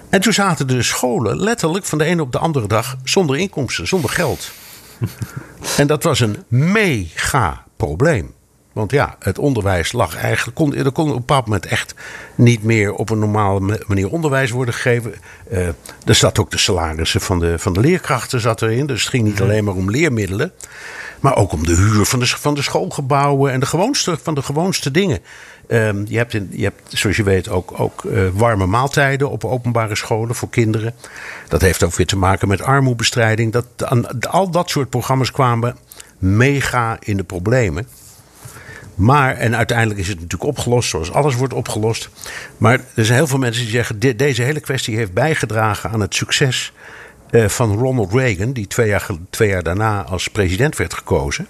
En 0.09 0.21
toen 0.21 0.33
zaten 0.33 0.67
de 0.67 0.83
scholen 0.83 1.39
letterlijk 1.39 1.85
van 1.85 1.97
de 1.97 2.03
ene 2.03 2.21
op 2.21 2.31
de 2.31 2.39
andere 2.39 2.67
dag 2.67 2.97
zonder 3.03 3.37
inkomsten, 3.37 3.87
zonder 3.87 4.09
geld. 4.09 4.51
en 5.77 5.87
dat 5.87 6.03
was 6.03 6.19
een 6.19 6.43
mega 6.47 7.63
probleem. 7.77 8.33
Want 8.73 8.91
ja, 8.91 9.15
het 9.19 9.39
onderwijs 9.39 9.91
lag 9.91 10.15
eigenlijk. 10.15 10.57
Kon, 10.57 10.75
er 10.75 10.91
kon 10.91 11.05
op 11.05 11.11
een 11.11 11.19
bepaald 11.19 11.45
moment 11.45 11.65
echt 11.65 11.93
niet 12.35 12.63
meer 12.63 12.93
op 12.93 13.09
een 13.09 13.19
normale 13.19 13.79
manier 13.87 14.09
onderwijs 14.09 14.51
worden 14.51 14.73
gegeven. 14.73 15.13
Uh, 15.51 15.67
er 16.05 16.15
zat 16.15 16.39
ook 16.39 16.51
de 16.51 16.57
salarissen 16.57 17.21
van 17.21 17.39
de, 17.39 17.59
van 17.59 17.73
de 17.73 17.79
leerkrachten 17.79 18.41
zat 18.41 18.61
erin. 18.61 18.85
Dus 18.85 19.01
het 19.01 19.09
ging 19.09 19.23
niet 19.23 19.41
alleen 19.41 19.63
maar 19.63 19.75
om 19.75 19.91
leermiddelen. 19.91 20.51
Maar 21.19 21.35
ook 21.35 21.51
om 21.51 21.65
de 21.65 21.75
huur 21.75 22.05
van 22.05 22.19
de, 22.19 22.27
van 22.27 22.53
de 22.53 22.61
schoolgebouwen 22.61 23.51
en 23.51 23.59
de 23.59 23.65
gewoonste, 23.65 24.17
van 24.21 24.33
de 24.33 24.41
gewoonste 24.41 24.91
dingen. 24.91 25.19
Um, 25.67 26.05
je, 26.07 26.17
hebt 26.17 26.33
in, 26.33 26.47
je 26.51 26.63
hebt, 26.63 26.81
zoals 26.87 27.15
je 27.15 27.23
weet, 27.23 27.49
ook, 27.49 27.79
ook 27.79 28.03
uh, 28.03 28.27
warme 28.33 28.65
maaltijden 28.65 29.29
op 29.29 29.45
openbare 29.45 29.95
scholen 29.95 30.35
voor 30.35 30.49
kinderen. 30.49 30.93
Dat 31.47 31.61
heeft 31.61 31.83
ook 31.83 31.95
weer 31.95 32.05
te 32.05 32.17
maken 32.17 32.47
met 32.47 32.61
armoebestrijding. 32.61 33.51
Dat, 33.51 33.65
aan, 33.77 34.21
al 34.21 34.49
dat 34.49 34.69
soort 34.69 34.89
programma's 34.89 35.31
kwamen 35.31 35.77
mega 36.17 36.97
in 36.99 37.17
de 37.17 37.23
problemen. 37.23 37.87
Maar, 38.99 39.35
en 39.35 39.55
uiteindelijk 39.55 39.99
is 39.99 40.07
het 40.07 40.15
natuurlijk 40.15 40.49
opgelost, 40.49 40.89
zoals 40.89 41.11
alles 41.11 41.35
wordt 41.35 41.53
opgelost. 41.53 42.09
Maar 42.57 42.79
er 42.95 43.05
zijn 43.05 43.17
heel 43.17 43.27
veel 43.27 43.37
mensen 43.37 43.63
die 43.63 43.71
zeggen: 43.71 43.99
dit, 43.99 44.19
deze 44.19 44.41
hele 44.41 44.59
kwestie 44.59 44.95
heeft 44.95 45.13
bijgedragen 45.13 45.89
aan 45.89 45.99
het 45.99 46.15
succes 46.15 46.73
uh, 47.31 47.47
van 47.47 47.77
Ronald 47.77 48.13
Reagan, 48.13 48.53
die 48.53 48.67
twee 48.67 48.87
jaar, 48.87 49.07
twee 49.29 49.49
jaar 49.49 49.63
daarna 49.63 50.03
als 50.03 50.27
president 50.27 50.77
werd 50.77 50.93
gekozen. 50.93 51.47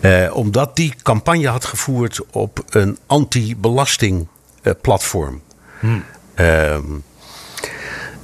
Uh, 0.00 0.36
omdat 0.36 0.76
die 0.76 0.94
campagne 1.02 1.48
had 1.48 1.64
gevoerd 1.64 2.20
op 2.30 2.64
een 2.70 2.98
anti-belastingplatform. 3.06 5.42
Hmm. 5.80 6.04
Uh, 6.36 6.74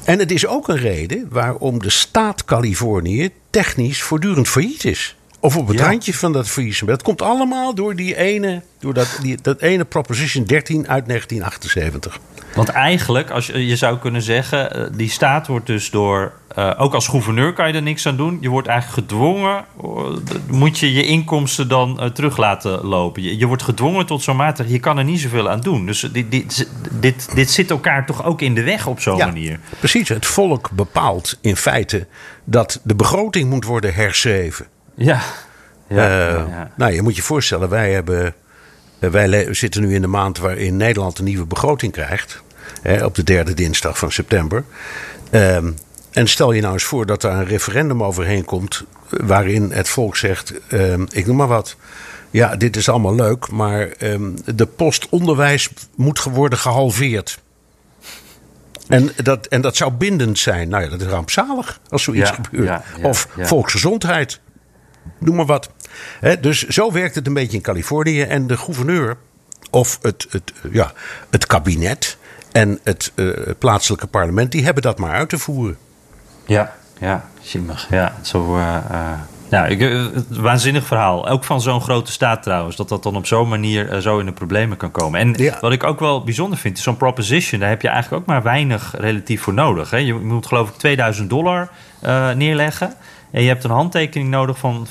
en 0.04 0.18
het 0.18 0.30
is 0.30 0.46
ook 0.46 0.68
een 0.68 0.76
reden 0.76 1.26
waarom 1.30 1.78
de 1.78 1.90
staat 1.90 2.44
Californië 2.44 3.30
technisch 3.50 4.02
voortdurend 4.02 4.48
failliet 4.48 4.84
is. 4.84 5.17
Of 5.48 5.56
op 5.56 5.68
het 5.68 5.78
ja. 5.78 5.86
randje 5.86 6.14
van 6.14 6.32
dat 6.32 6.48
faillissement. 6.48 6.98
Dat 6.98 7.06
komt 7.06 7.22
allemaal 7.22 7.74
door 7.74 7.96
die 7.96 8.16
ene, 8.16 8.62
door 8.78 8.94
dat, 8.94 9.18
die, 9.22 9.38
dat 9.42 9.60
ene 9.60 9.84
Proposition 9.84 10.44
13 10.44 10.88
uit 10.88 11.06
1978. 11.06 12.18
Want 12.54 12.68
eigenlijk, 12.68 13.30
als 13.30 13.46
je, 13.46 13.66
je 13.66 13.76
zou 13.76 13.98
kunnen 13.98 14.22
zeggen, 14.22 14.92
die 14.96 15.10
staat 15.10 15.46
wordt 15.46 15.66
dus 15.66 15.90
door. 15.90 16.32
Uh, 16.58 16.74
ook 16.78 16.94
als 16.94 17.08
gouverneur 17.08 17.52
kan 17.52 17.68
je 17.68 17.74
er 17.74 17.82
niks 17.82 18.06
aan 18.06 18.16
doen. 18.16 18.38
Je 18.40 18.48
wordt 18.48 18.68
eigenlijk 18.68 19.00
gedwongen. 19.00 19.64
Uh, 19.84 20.16
moet 20.50 20.78
je 20.78 20.92
je 20.92 21.06
inkomsten 21.06 21.68
dan 21.68 21.98
uh, 22.00 22.06
terug 22.06 22.36
laten 22.36 22.84
lopen. 22.84 23.22
Je, 23.22 23.38
je 23.38 23.46
wordt 23.46 23.62
gedwongen 23.62 24.06
tot 24.06 24.22
zo'n 24.22 24.36
mate. 24.36 24.68
Je 24.68 24.78
kan 24.78 24.98
er 24.98 25.04
niet 25.04 25.20
zoveel 25.20 25.50
aan 25.50 25.60
doen. 25.60 25.86
Dus 25.86 26.00
dit, 26.00 26.30
dit, 26.30 26.68
dit, 27.00 27.28
dit 27.34 27.50
zit 27.50 27.70
elkaar 27.70 28.06
toch 28.06 28.24
ook 28.24 28.40
in 28.40 28.54
de 28.54 28.62
weg 28.62 28.86
op 28.86 29.00
zo'n 29.00 29.16
ja, 29.16 29.26
manier. 29.26 29.60
Precies. 29.78 30.08
Het 30.08 30.26
volk 30.26 30.70
bepaalt 30.70 31.38
in 31.40 31.56
feite 31.56 32.06
dat 32.44 32.80
de 32.84 32.94
begroting 32.94 33.50
moet 33.50 33.64
worden 33.64 33.94
herschreven. 33.94 34.66
Ja. 34.98 35.20
ja, 35.88 36.30
uh, 36.30 36.48
ja. 36.48 36.70
Nou, 36.76 36.92
je 36.92 37.02
moet 37.02 37.16
je 37.16 37.22
voorstellen, 37.22 37.68
wij, 37.68 37.92
hebben, 37.92 38.34
uh, 39.00 39.10
wij 39.10 39.54
zitten 39.54 39.82
nu 39.82 39.94
in 39.94 40.00
de 40.00 40.06
maand 40.06 40.38
waarin 40.38 40.76
Nederland 40.76 41.18
een 41.18 41.24
nieuwe 41.24 41.46
begroting 41.46 41.92
krijgt. 41.92 42.42
Hè, 42.82 43.04
op 43.04 43.14
de 43.14 43.22
derde 43.22 43.54
dinsdag 43.54 43.98
van 43.98 44.12
september. 44.12 44.64
Um, 45.30 45.74
en 46.10 46.28
stel 46.28 46.52
je 46.52 46.60
nou 46.60 46.72
eens 46.72 46.84
voor 46.84 47.06
dat 47.06 47.22
er 47.22 47.30
een 47.30 47.46
referendum 47.46 48.02
overheen 48.02 48.44
komt. 48.44 48.84
waarin 49.08 49.70
het 49.70 49.88
volk 49.88 50.16
zegt: 50.16 50.52
um, 50.72 51.06
ik 51.10 51.26
noem 51.26 51.36
maar 51.36 51.46
wat. 51.46 51.76
ja, 52.30 52.56
dit 52.56 52.76
is 52.76 52.88
allemaal 52.88 53.14
leuk, 53.14 53.50
maar 53.50 53.88
ehm, 53.88 54.30
de 54.54 54.66
postonderwijs 54.66 55.70
moet 55.96 56.22
worden 56.22 56.58
gehalveerd. 56.58 57.38
En 58.88 59.10
dat, 59.22 59.46
en 59.46 59.60
dat 59.60 59.76
zou 59.76 59.92
bindend 59.92 60.38
zijn. 60.38 60.68
Nou 60.68 60.82
ja, 60.82 60.88
dat 60.88 61.00
is 61.00 61.06
rampzalig 61.06 61.80
als 61.88 62.02
zoiets 62.02 62.30
Ja, 62.30 62.34
gebeurt. 62.42 62.68
ja, 62.68 62.82
ja, 62.96 63.08
of 63.08 63.28
volksgezondheid. 63.38 64.40
Noem 65.18 65.36
maar 65.36 65.46
wat. 65.46 65.70
Dus 66.40 66.66
zo 66.66 66.92
werkt 66.92 67.14
het 67.14 67.26
een 67.26 67.34
beetje 67.34 67.56
in 67.56 67.62
Californië. 67.62 68.22
En 68.22 68.46
de 68.46 68.56
gouverneur 68.56 69.16
of 69.70 69.98
het, 70.02 70.26
het, 70.30 70.52
ja, 70.72 70.92
het 71.30 71.46
kabinet 71.46 72.16
en 72.52 72.78
het 72.84 73.12
eh, 73.14 73.26
plaatselijke 73.58 74.06
parlement... 74.06 74.52
die 74.52 74.64
hebben 74.64 74.82
dat 74.82 74.98
maar 74.98 75.12
uit 75.14 75.28
te 75.28 75.38
voeren. 75.38 75.76
Ja, 76.46 76.72
ja, 77.00 77.28
jimmig. 77.40 77.86
Ja, 77.90 78.14
zo. 78.22 78.56
eh, 78.56 78.76
eh, 78.90 79.18
ja, 79.50 79.66
ik, 79.66 79.80
het 80.14 80.36
waanzinnig 80.36 80.86
verhaal. 80.86 81.28
Ook 81.28 81.44
van 81.44 81.60
zo'n 81.60 81.80
grote 81.80 82.12
staat 82.12 82.42
trouwens. 82.42 82.76
Dat 82.76 82.88
dat 82.88 83.02
dan 83.02 83.16
op 83.16 83.26
zo'n 83.26 83.48
manier 83.48 84.00
zo 84.00 84.18
in 84.18 84.26
de 84.26 84.32
problemen 84.32 84.76
kan 84.76 84.90
komen. 84.90 85.20
En 85.20 85.34
Ja. 85.36 85.58
wat 85.60 85.72
ik 85.72 85.84
ook 85.84 86.00
wel 86.00 86.24
bijzonder 86.24 86.58
vind, 86.58 86.76
is 86.76 86.82
zo'n 86.82 86.96
proposition. 86.96 87.60
Daar 87.60 87.68
heb 87.68 87.82
je 87.82 87.88
eigenlijk 87.88 88.22
ook 88.22 88.28
maar 88.28 88.42
weinig 88.42 88.94
relatief 88.98 89.42
voor 89.42 89.54
nodig. 89.54 89.90
Hè? 89.90 89.96
Je 89.96 90.14
moet 90.14 90.46
geloof 90.46 90.68
ik 90.68 90.74
2000 90.74 91.30
dollar 91.30 91.70
neerleggen. 92.34 92.94
En 93.30 93.42
je 93.42 93.48
hebt 93.48 93.64
een 93.64 93.70
handtekening 93.70 94.30
nodig 94.30 94.58
van 94.58 94.86
5% 94.86 94.90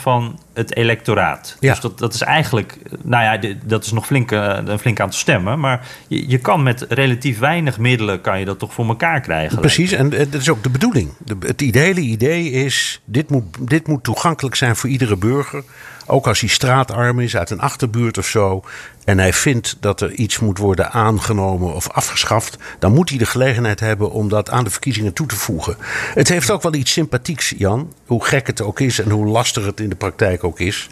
van 0.00 0.38
het 0.52 0.76
electoraat. 0.76 1.56
Ja. 1.60 1.70
Dus 1.70 1.80
dat, 1.80 1.98
dat 1.98 2.14
is 2.14 2.20
eigenlijk, 2.20 2.78
nou 3.02 3.24
ja, 3.24 3.54
dat 3.64 3.84
is 3.84 3.92
nog 3.92 4.06
flink, 4.06 4.32
eh, 4.32 4.58
een 4.64 4.78
flink 4.78 5.00
aantal 5.00 5.18
stemmen. 5.18 5.60
Maar 5.60 5.86
je, 6.08 6.28
je 6.28 6.38
kan 6.38 6.62
met 6.62 6.86
relatief 6.88 7.38
weinig 7.38 7.78
middelen, 7.78 8.20
kan 8.20 8.38
je 8.38 8.44
dat 8.44 8.58
toch 8.58 8.72
voor 8.72 8.86
elkaar 8.86 9.20
krijgen. 9.20 9.60
Precies, 9.60 9.92
en 9.92 10.12
eh, 10.12 10.26
dat 10.30 10.40
is 10.40 10.48
ook 10.48 10.62
de 10.62 10.70
bedoeling. 10.70 11.10
De, 11.18 11.36
het 11.46 11.60
hele 11.60 12.00
idee 12.00 12.50
is, 12.50 13.00
dit 13.04 13.30
moet, 13.30 13.56
dit 13.60 13.86
moet 13.86 14.04
toegankelijk 14.04 14.54
zijn 14.54 14.76
voor 14.76 14.90
iedere 14.90 15.16
burger. 15.16 15.62
Ook 16.06 16.26
als 16.26 16.40
hij 16.40 16.48
straatarm 16.48 17.20
is, 17.20 17.36
uit 17.36 17.50
een 17.50 17.60
achterbuurt 17.60 18.18
of 18.18 18.26
zo. 18.26 18.64
En 19.10 19.18
hij 19.18 19.32
vindt 19.32 19.76
dat 19.80 20.00
er 20.00 20.12
iets 20.12 20.38
moet 20.38 20.58
worden 20.58 20.90
aangenomen 20.90 21.74
of 21.74 21.88
afgeschaft. 21.88 22.56
Dan 22.78 22.92
moet 22.92 23.08
hij 23.08 23.18
de 23.18 23.26
gelegenheid 23.26 23.80
hebben 23.80 24.10
om 24.10 24.28
dat 24.28 24.50
aan 24.50 24.64
de 24.64 24.70
verkiezingen 24.70 25.12
toe 25.12 25.26
te 25.26 25.36
voegen. 25.36 25.76
Het 26.14 26.28
heeft 26.28 26.50
ook 26.50 26.62
wel 26.62 26.74
iets 26.74 26.92
sympathieks, 26.92 27.54
Jan. 27.56 27.92
Hoe 28.06 28.24
gek 28.24 28.46
het 28.46 28.60
ook 28.60 28.80
is 28.80 28.98
en 28.98 29.10
hoe 29.10 29.26
lastig 29.26 29.64
het 29.64 29.80
in 29.80 29.88
de 29.88 29.94
praktijk 29.94 30.44
ook 30.44 30.60
is. 30.60 30.88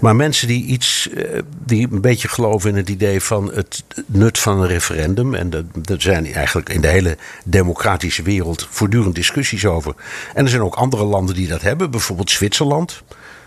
Maar 0.00 0.16
mensen 0.16 0.48
die 0.48 0.64
iets, 0.64 1.08
eh, 1.10 1.38
die 1.64 1.88
een 1.92 2.00
beetje 2.00 2.28
geloven 2.28 2.70
in 2.70 2.76
het 2.76 2.88
idee 2.88 3.20
van 3.20 3.52
het 3.54 3.84
nut 4.06 4.38
van 4.38 4.60
een 4.60 4.68
referendum. 4.68 5.34
En 5.34 5.70
er 5.84 6.00
zijn 6.00 6.32
eigenlijk 6.32 6.68
in 6.68 6.80
de 6.80 6.88
hele 6.88 7.16
democratische 7.44 8.22
wereld 8.22 8.66
voortdurend 8.70 9.14
discussies 9.14 9.66
over. 9.66 9.94
En 10.34 10.44
er 10.44 10.50
zijn 10.50 10.62
ook 10.62 10.74
andere 10.74 11.04
landen 11.04 11.34
die 11.34 11.48
dat 11.48 11.62
hebben. 11.62 11.90
Bijvoorbeeld 11.90 12.30
Zwitserland. 12.30 13.02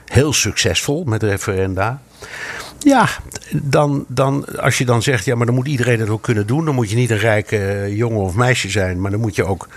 Heel 0.06 0.34
succesvol 0.34 1.04
met 1.04 1.24
referenda. 1.24 2.02
Ja, 2.84 3.08
dan, 3.52 4.06
dan, 4.08 4.46
als 4.58 4.78
je 4.78 4.86
dan 4.86 5.02
zegt, 5.02 5.26
ja, 5.26 5.36
maar 5.36 5.46
dan 5.46 5.56
moet 5.56 5.68
iedereen 5.68 6.00
het 6.00 6.10
ook 6.10 6.22
kunnen 6.22 6.48
doen. 6.48 6.66
Dan 6.66 6.76
moet 6.76 6.90
je 6.90 6.96
niet 6.96 7.10
een 7.10 7.18
rijke 7.18 7.58
eh, 7.58 7.96
jongen 7.96 8.22
of 8.22 8.36
meisje 8.36 8.70
zijn, 8.70 9.02
maar 9.02 9.12
dan 9.12 9.20
moet 9.20 9.36
je 9.36 9.46
ook 9.46 9.68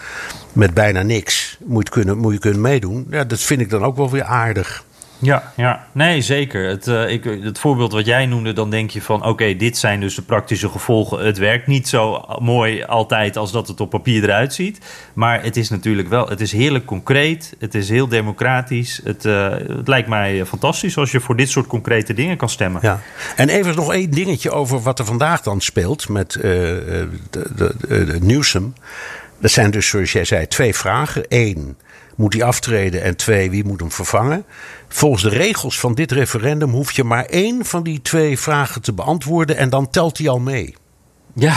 met 0.53 0.75
bijna 0.75 1.03
niks 1.03 1.59
moet 1.64 1.88
kunnen, 1.88 2.19
moet 2.19 2.33
je 2.33 2.38
kunnen 2.38 2.61
meedoen. 2.61 3.07
Ja, 3.11 3.25
dat 3.25 3.40
vind 3.40 3.61
ik 3.61 3.71
dan 3.71 3.85
ook 3.85 3.97
wel 3.97 4.11
weer 4.11 4.25
aardig. 4.25 4.85
Ja, 5.18 5.52
ja, 5.57 5.87
nee, 5.92 6.20
zeker. 6.22 6.68
Het, 6.68 6.87
eh, 6.87 7.11
ik, 7.11 7.24
het 7.24 7.59
voorbeeld 7.59 7.92
wat 7.92 8.07
jij 8.07 8.26
noemde, 8.26 8.52
dan 8.52 8.70
denk 8.70 8.90
je 8.90 9.02
van... 9.02 9.24
oké, 9.26 9.57
dit 9.57 9.79
zijn 9.79 10.00
dus 10.00 10.14
de 10.14 10.22
praktische 10.22 10.68
gevolgen. 10.68 11.24
Het 11.24 11.38
werkt 11.38 11.66
niet 11.66 11.88
zo 11.88 12.24
mooi 12.38 12.83
altijd 12.83 13.37
als 13.37 13.52
dat 13.52 13.68
het 13.68 13.81
op 13.81 13.90
papier 13.90 14.22
eruit 14.22 14.55
ziet. 14.55 14.79
Maar 15.14 15.42
het 15.42 15.57
is 15.57 15.70
natuurlijk 15.70 16.09
wel... 16.09 16.29
het 16.29 16.40
is 16.40 16.52
heerlijk 16.52 16.85
concreet, 16.85 17.55
het 17.59 17.74
is 17.74 17.88
heel 17.88 18.09
democratisch. 18.09 19.00
Het, 19.05 19.24
eh, 19.24 19.50
het 19.50 19.88
lijkt 19.88 20.09
mij 20.09 20.46
fantastisch 20.46 20.96
als 20.98 21.11
je 21.11 21.20
voor 21.20 21.37
dit 21.37 21.50
soort 21.50 21.66
concrete 21.66 22.14
dingen 22.14 22.37
kan 22.37 22.48
stemmen. 22.48 22.81
Ja. 22.85 23.00
En 23.37 23.48
even 23.48 23.76
nog 23.76 23.92
één 23.92 24.11
dingetje 24.11 24.50
over 24.50 24.81
wat 24.83 24.98
er 24.98 25.05
vandaag 25.05 25.42
dan 25.42 25.61
speelt 25.61 26.09
met 26.09 26.35
eh, 26.35 26.42
de, 26.42 27.09
de, 27.31 27.74
de, 27.79 28.05
de 28.05 28.18
Newsom. 28.20 28.74
Dat 29.38 29.50
zijn 29.50 29.70
dus, 29.70 29.88
zoals 29.88 30.12
jij 30.12 30.24
zei, 30.24 30.46
twee 30.46 30.74
vragen. 30.74 31.24
Eén, 31.29 31.76
moet 32.16 32.33
hij 32.33 32.42
aftreden? 32.42 33.02
En 33.02 33.16
twee, 33.16 33.50
wie 33.50 33.64
moet 33.64 33.81
hem 33.81 33.92
vervangen? 33.92 34.44
Volgens 34.88 35.22
de 35.22 35.29
regels 35.29 35.81
van 35.81 35.94
dit 35.94 36.12
referendum 36.12 36.70
hoef 36.70 36.92
je 36.92 37.05
maar 37.05 37.24
één 37.24 37.64
van 37.64 37.83
die 37.83 38.02
twee 38.02 38.38
vragen 38.38 38.83
te 38.83 38.92
beantwoorden 38.92 39.57
en 39.57 39.70
dan 39.70 39.90
telt 39.90 40.18
hij 40.18 40.29
al 40.29 40.38
mee. 40.38 40.74
Ja, 41.35 41.57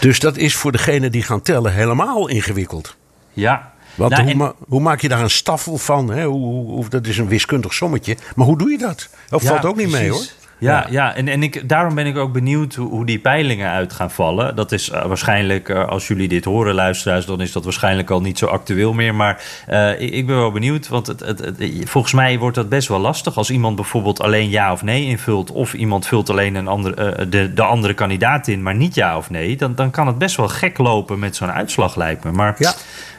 Dus 0.00 0.18
dat 0.20 0.36
is 0.36 0.56
voor 0.56 0.72
degene 0.72 1.10
die 1.10 1.22
gaan 1.22 1.42
tellen 1.42 1.72
helemaal 1.72 2.28
ingewikkeld. 2.28 2.96
ja. 3.32 3.70
Want 3.94 4.10
Nou, 4.10 4.22
hoe, 4.22 4.30
en- 4.32 4.36
ma- 4.38 4.54
hoe 4.68 4.80
maak 4.80 5.00
je 5.00 5.08
daar 5.08 5.20
een 5.20 5.30
staffel 5.30 5.78
van? 5.78 6.10
Hè? 6.10 6.24
Hoe, 6.24 6.64
hoe, 6.64 6.88
dat 6.88 7.06
is 7.06 7.18
een 7.18 7.28
wiskundig 7.28 7.74
sommetje. 7.74 8.16
Maar 8.36 8.46
hoe 8.46 8.58
doe 8.58 8.70
je 8.70 8.78
dat? 8.78 9.08
Dat 9.28 9.42
Ja, 9.42 9.48
valt 9.48 9.64
ook 9.64 9.76
niet 9.76 9.90
mee 9.90 10.10
hoor. 10.10 10.24
Ja, 10.62 10.86
ja. 10.90 11.14
en, 11.14 11.28
en 11.28 11.42
ik, 11.42 11.68
daarom 11.68 11.94
ben 11.94 12.06
ik 12.06 12.16
ook 12.16 12.32
benieuwd 12.32 12.74
hoe, 12.74 12.88
hoe 12.88 13.06
die 13.06 13.18
peilingen 13.18 13.70
uit 13.70 13.92
gaan 13.92 14.10
vallen. 14.10 14.56
Dat 14.56 14.72
is 14.72 14.90
eh, 14.90 15.04
waarschijnlijk, 15.06 15.68
eh, 15.68 15.88
als 15.88 16.08
jullie 16.08 16.28
dit 16.28 16.44
horen, 16.44 16.74
luisteraars, 16.74 17.26
dan 17.26 17.40
is 17.40 17.52
dat 17.52 17.64
waarschijnlijk 17.64 18.10
al 18.10 18.20
niet 18.20 18.38
zo 18.38 18.46
actueel 18.46 18.92
meer. 18.92 19.14
Maar 19.14 19.42
eh, 19.66 20.00
ik, 20.00 20.10
ik 20.12 20.26
ben 20.26 20.36
wel 20.36 20.52
benieuwd, 20.52 20.88
want 20.88 21.06
het, 21.06 21.20
het, 21.20 21.38
het- 21.38 21.58
volgens 21.84 22.12
mij 22.12 22.38
wordt 22.38 22.56
dat 22.56 22.68
best 22.68 22.88
wel 22.88 22.98
lastig. 22.98 23.36
Als 23.36 23.50
iemand 23.50 23.76
bijvoorbeeld 23.76 24.20
alleen 24.20 24.48
ja 24.50 24.72
of 24.72 24.82
nee 24.82 25.04
invult, 25.04 25.50
of 25.50 25.74
iemand 25.74 26.06
vult 26.06 26.30
alleen 26.30 26.54
een 26.54 26.68
andere, 26.68 27.28
de, 27.28 27.52
de 27.54 27.62
andere 27.62 27.94
kandidaat 27.94 28.48
in, 28.48 28.62
maar 28.62 28.74
niet 28.74 28.94
ja 28.94 29.16
of 29.16 29.30
nee, 29.30 29.56
dan, 29.56 29.74
dan 29.74 29.90
kan 29.90 30.06
het 30.06 30.18
best 30.18 30.36
wel 30.36 30.48
gek 30.48 30.78
lopen 30.78 31.18
met 31.18 31.36
zo'n 31.36 31.52
uitslag, 31.52 31.96
lijkt 31.96 32.24
me. 32.24 32.32
Maar 32.32 32.54
Ja. 32.58 32.72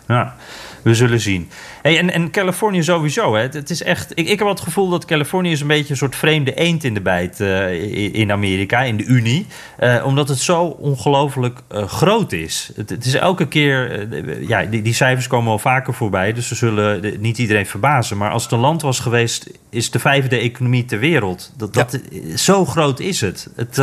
ja, 0.08 0.36
we 0.84 0.96
zullen 0.96 1.20
zien. 1.20 1.50
Hey, 1.82 1.98
en, 2.00 2.14
en 2.14 2.32
Californië 2.32 2.84
sowieso. 2.84 3.36
Hè. 3.36 3.42
Het, 3.42 3.54
het 3.54 3.70
is 3.70 3.84
echt, 3.84 4.12
ik, 4.16 4.28
ik 4.28 4.40
heb 4.40 4.48
het 4.48 4.60
gevoel 4.60 4.90
dat 4.90 5.06
Californië 5.06 5.52
is 5.52 5.62
een 5.62 5.68
beetje 5.68 5.90
een 5.92 5.98
soort 5.98 6.16
vreemde 6.16 6.54
eend 6.54 6.84
in 6.84 6.94
de 6.94 7.02
bijt 7.02 7.40
eh, 7.40 8.14
in, 8.14 8.32
Amerika, 8.32 8.82
in 8.82 8.98
de 8.98 9.04
Unie. 9.04 9.46
Eh, 9.78 10.04
omdat 10.06 10.28
het 10.28 10.40
zo 10.40 10.64
ongelooflijk 10.64 11.60
eh, 11.68 11.88
groot 11.88 12.32
is. 12.32 12.72
Het, 12.76 12.90
het 12.90 13.06
is 13.06 13.14
elke 13.14 13.48
keer, 13.48 14.08
ja, 14.48 14.64
die, 14.64 14.82
die 14.82 14.94
cijfers 14.94 15.28
komen 15.28 15.52
al 15.52 15.60
vaker 15.60 15.94
voorbij, 15.94 16.34
dus 16.34 16.48
ze 16.48 16.56
zullen 16.56 17.02
de- 17.02 17.18
niet 17.20 17.38
iedereen 17.38 17.66
verbazen. 17.66 18.18
Maar 18.18 18.32
als 18.32 18.44
het 18.44 18.52
een 18.52 18.60
land 18.60 18.82
was 18.82 19.00
geweest, 19.00 19.50
is 19.70 19.92
de 19.92 20.00
vijfde 20.00 20.38
economie 20.38 20.86
ter 20.86 21.00
wereld. 21.00 21.52
Dat, 21.58 21.74
dat, 21.74 22.00
Zo 22.36 22.66
groot 22.66 23.00
is 23.00 23.22
het. 23.22 23.48
het 23.56 23.76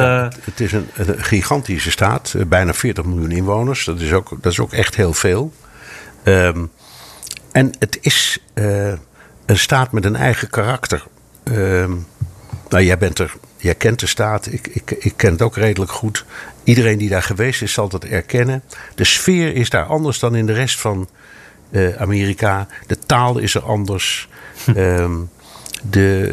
Het 0.44 0.60
is 0.60 0.72
een, 0.72 0.88
een 0.94 1.24
gigantische 1.24 1.90
staat, 1.90 2.34
bijna 2.46 2.74
40 2.74 3.04
miljoen 3.04 3.30
inwoners. 3.30 3.84
Dat 3.84 4.00
is 4.00 4.12
ook, 4.12 4.28
dat 4.40 4.52
is 4.52 4.58
ook 4.60 4.72
echt 4.72 4.96
heel 4.96 5.12
veel. 5.12 5.52
Ehm, 6.22 6.64
en 7.52 7.72
het 7.78 7.98
is 8.00 8.38
eh, 8.54 8.92
een 9.46 9.58
staat 9.58 9.92
met 9.92 10.04
een 10.04 10.16
eigen 10.16 10.50
karakter. 10.50 11.06
Ehm, 11.42 11.94
nou, 12.68 12.84
jij, 12.84 12.98
bent 12.98 13.18
er, 13.18 13.34
jij 13.56 13.74
kent 13.74 14.00
de 14.00 14.06
staat, 14.06 14.46
ik, 14.52 14.66
ik, 14.66 14.90
ik 14.90 15.12
ken 15.16 15.32
het 15.32 15.42
ook 15.42 15.56
redelijk 15.56 15.90
goed. 15.90 16.24
Iedereen 16.64 16.98
die 16.98 17.08
daar 17.08 17.22
geweest 17.22 17.62
is, 17.62 17.72
zal 17.72 17.88
dat 17.88 18.04
erkennen. 18.04 18.62
De 18.94 19.04
sfeer 19.04 19.54
is 19.54 19.70
daar 19.70 19.84
anders 19.84 20.18
dan 20.18 20.34
in 20.34 20.46
de 20.46 20.52
rest 20.52 20.80
van 20.80 21.08
eh, 21.70 21.96
Amerika. 21.96 22.66
De 22.86 22.98
taal 22.98 23.38
is 23.38 23.54
er 23.54 23.62
anders. 23.62 24.28
Ehm, 24.74 25.12
de, 25.82 26.30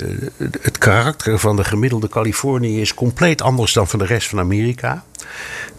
het 0.62 0.77
karakter 0.77 1.39
van 1.39 1.56
de 1.56 1.63
gemiddelde 1.63 2.10
Californië 2.10 2.82
is 2.82 2.93
compleet 2.93 3.41
anders 3.41 3.73
dan 3.73 3.88
van 3.88 3.99
de 3.99 4.06
rest 4.06 4.30
van 4.30 4.39
Amerika. 4.39 5.03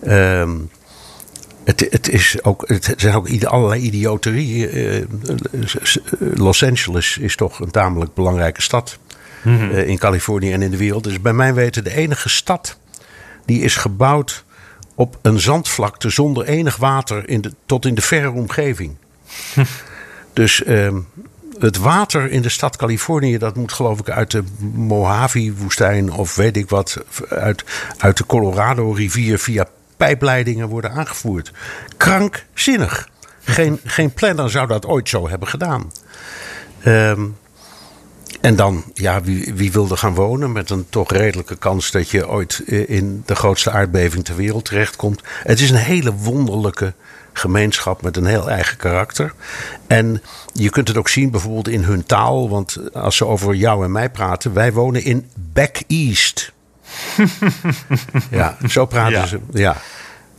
Ehm, 0.02 0.56
het, 1.68 1.86
het, 1.90 2.08
is 2.08 2.42
ook, 2.42 2.68
het 2.68 2.94
zijn 2.96 3.14
ook 3.14 3.44
allerlei 3.44 3.80
idioterieën. 3.82 4.70
Eh, 4.70 5.02
Los 6.18 6.64
Angeles 6.64 7.18
is 7.18 7.36
toch 7.36 7.60
een 7.60 7.70
tamelijk 7.70 8.14
belangrijke 8.14 8.62
stad 8.62 8.98
eh, 9.44 9.88
in 9.88 9.98
Californië 9.98 10.52
en 10.52 10.62
in 10.62 10.70
de 10.70 10.76
wereld. 10.76 11.04
Dus 11.04 11.20
bij 11.20 11.32
mijn 11.32 11.54
weten 11.54 11.84
de 11.84 11.94
enige 11.94 12.28
stad 12.28 12.78
die 13.44 13.60
is 13.60 13.76
gebouwd 13.76 14.44
op 14.94 15.18
een 15.22 15.40
zandvlakte 15.40 16.10
zonder 16.10 16.44
enig 16.44 16.76
water 16.76 17.28
in 17.28 17.40
de, 17.40 17.52
tot 17.66 17.86
in 17.86 17.94
de 17.94 18.02
verre 18.02 18.30
omgeving. 18.30 18.96
Dus 20.32 20.64
ehm, 20.64 20.98
het 21.58 21.76
water 21.76 22.30
in 22.30 22.42
de 22.42 22.48
stad 22.48 22.76
Californië, 22.76 23.38
dat 23.38 23.56
moet 23.56 23.72
geloof 23.72 23.98
ik 23.98 24.10
uit 24.10 24.30
de 24.30 24.44
Mojave-woestijn 24.74 26.12
of 26.12 26.34
weet 26.34 26.56
ik 26.56 26.68
wat, 26.68 27.04
uit, 27.28 27.64
uit 27.98 28.16
de 28.16 28.26
Colorado-rivier 28.26 29.38
via 29.38 29.68
pijpleidingen 29.98 30.68
worden 30.68 30.92
aangevoerd. 30.92 31.52
Krankzinnig. 31.96 33.08
Geen, 33.44 33.80
geen 33.84 34.12
planner 34.12 34.50
zou 34.50 34.66
dat 34.66 34.86
ooit 34.86 35.08
zo 35.08 35.28
hebben 35.28 35.48
gedaan. 35.48 35.92
Ehm, 36.80 37.26
en 38.40 38.56
dan, 38.56 38.84
ja, 38.94 39.22
wie, 39.22 39.54
wie 39.54 39.72
wil 39.72 39.90
er 39.90 39.96
gaan 39.96 40.14
wonen 40.14 40.52
met 40.52 40.70
een 40.70 40.86
toch 40.88 41.10
redelijke 41.10 41.56
kans 41.56 41.90
dat 41.90 42.10
je 42.10 42.28
ooit 42.28 42.62
eh, 42.66 42.88
in 42.88 43.22
de 43.26 43.34
grootste 43.34 43.70
aardbeving 43.70 44.24
ter 44.24 44.36
wereld 44.36 44.64
terechtkomt? 44.64 45.22
Het 45.42 45.60
is 45.60 45.70
een 45.70 45.76
hele 45.76 46.14
wonderlijke 46.14 46.92
gemeenschap 47.32 48.02
met 48.02 48.16
een 48.16 48.26
heel 48.26 48.50
eigen 48.50 48.76
karakter. 48.76 49.34
En 49.86 50.22
je 50.52 50.70
kunt 50.70 50.88
het 50.88 50.96
ook 50.96 51.08
zien 51.08 51.30
bijvoorbeeld 51.30 51.68
in 51.68 51.82
hun 51.82 52.04
taal, 52.04 52.48
want 52.48 52.94
als 52.94 53.16
ze 53.16 53.26
over 53.26 53.54
jou 53.54 53.84
en 53.84 53.92
mij 53.92 54.10
praten, 54.10 54.52
wij 54.52 54.72
wonen 54.72 55.02
in 55.02 55.30
Back 55.52 55.76
East. 55.86 56.52
ja, 58.30 58.56
zo 58.68 58.86
praten 58.86 59.12
Ja. 59.12 59.26
ze. 59.26 59.40
Ja. 59.52 59.76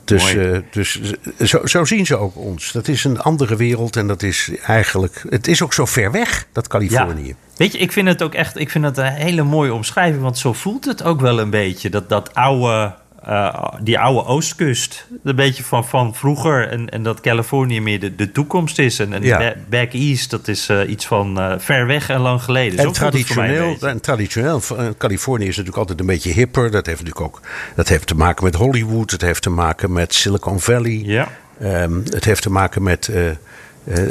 Dus, 0.03 0.33
uh, 0.33 0.57
dus 0.71 0.99
zo, 1.39 1.65
zo, 1.65 1.85
zien 1.85 2.05
ze 2.05 2.17
ook 2.17 2.35
ons. 2.35 2.71
Dat 2.71 2.87
is 2.87 3.03
een 3.03 3.19
andere 3.19 3.55
wereld 3.55 3.95
en 3.95 4.07
dat 4.07 4.23
is 4.23 4.51
eigenlijk. 4.65 5.23
Het 5.29 5.47
is 5.47 5.61
ook 5.61 5.73
zo 5.73 5.85
ver 5.85 6.11
weg, 6.11 6.47
dat 6.51 6.67
Californië. 6.67 7.27
Ja. 7.27 7.33
Weet 7.55 7.71
je, 7.71 7.77
ik 7.77 7.91
vind 7.91 8.07
het 8.07 8.23
ook 8.23 8.33
echt. 8.33 8.59
Ik 8.59 8.69
vind 8.69 8.85
het 8.85 8.97
een 8.97 9.13
hele 9.13 9.43
mooie 9.43 9.73
omschrijving. 9.73 10.21
Want 10.21 10.37
zo 10.37 10.53
voelt 10.53 10.85
het 10.85 11.03
ook 11.03 11.21
wel 11.21 11.39
een 11.39 11.49
beetje. 11.49 11.89
Dat, 11.89 12.09
dat 12.09 12.33
oude 12.33 12.95
uh, 13.27 13.65
die 13.81 13.99
oude 13.99 14.25
oostkust. 14.25 15.07
Een 15.23 15.35
beetje 15.35 15.63
van, 15.63 15.85
van 15.85 16.15
vroeger. 16.15 16.67
En, 16.67 16.89
en 16.89 17.03
dat 17.03 17.21
Californië 17.21 17.81
meer 17.81 17.99
de, 17.99 18.15
de 18.15 18.31
toekomst 18.31 18.79
is. 18.79 18.99
En, 18.99 19.13
en 19.13 19.65
back 19.69 19.93
east, 19.93 20.29
dat 20.29 20.47
is 20.47 20.69
uh, 20.69 20.89
iets 20.89 21.05
van 21.05 21.39
uh, 21.39 21.53
ver 21.57 21.87
weg 21.87 22.09
en 22.09 22.19
lang 22.19 22.41
geleden. 22.41 22.79
En 22.79 22.91
traditioneel, 22.91 23.77
en 23.81 24.01
traditioneel, 24.01 24.61
Californië 24.97 25.43
is 25.43 25.49
natuurlijk 25.49 25.77
altijd 25.77 25.99
een 25.99 26.05
beetje 26.05 26.31
hipper. 26.31 26.71
Dat 26.71 26.85
heeft 26.85 26.99
natuurlijk 26.99 27.25
ook 27.25 27.41
dat 27.75 27.87
heeft 27.87 28.07
te 28.07 28.15
maken 28.15 28.43
met 28.43 28.55
Hollywood. 28.55 29.11
Het 29.11 29.21
heeft 29.21 29.41
te 29.41 29.49
maken 29.49 29.91
met 29.91 30.13
Silicon 30.13 30.59
Valley. 30.59 31.01
Ja. 31.05 31.27
Um, 31.63 32.03
het 32.09 32.25
heeft 32.25 32.41
te 32.41 32.51
maken 32.51 32.83
met 32.83 33.11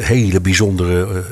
hele 0.00 0.40
bijzondere 0.40 1.24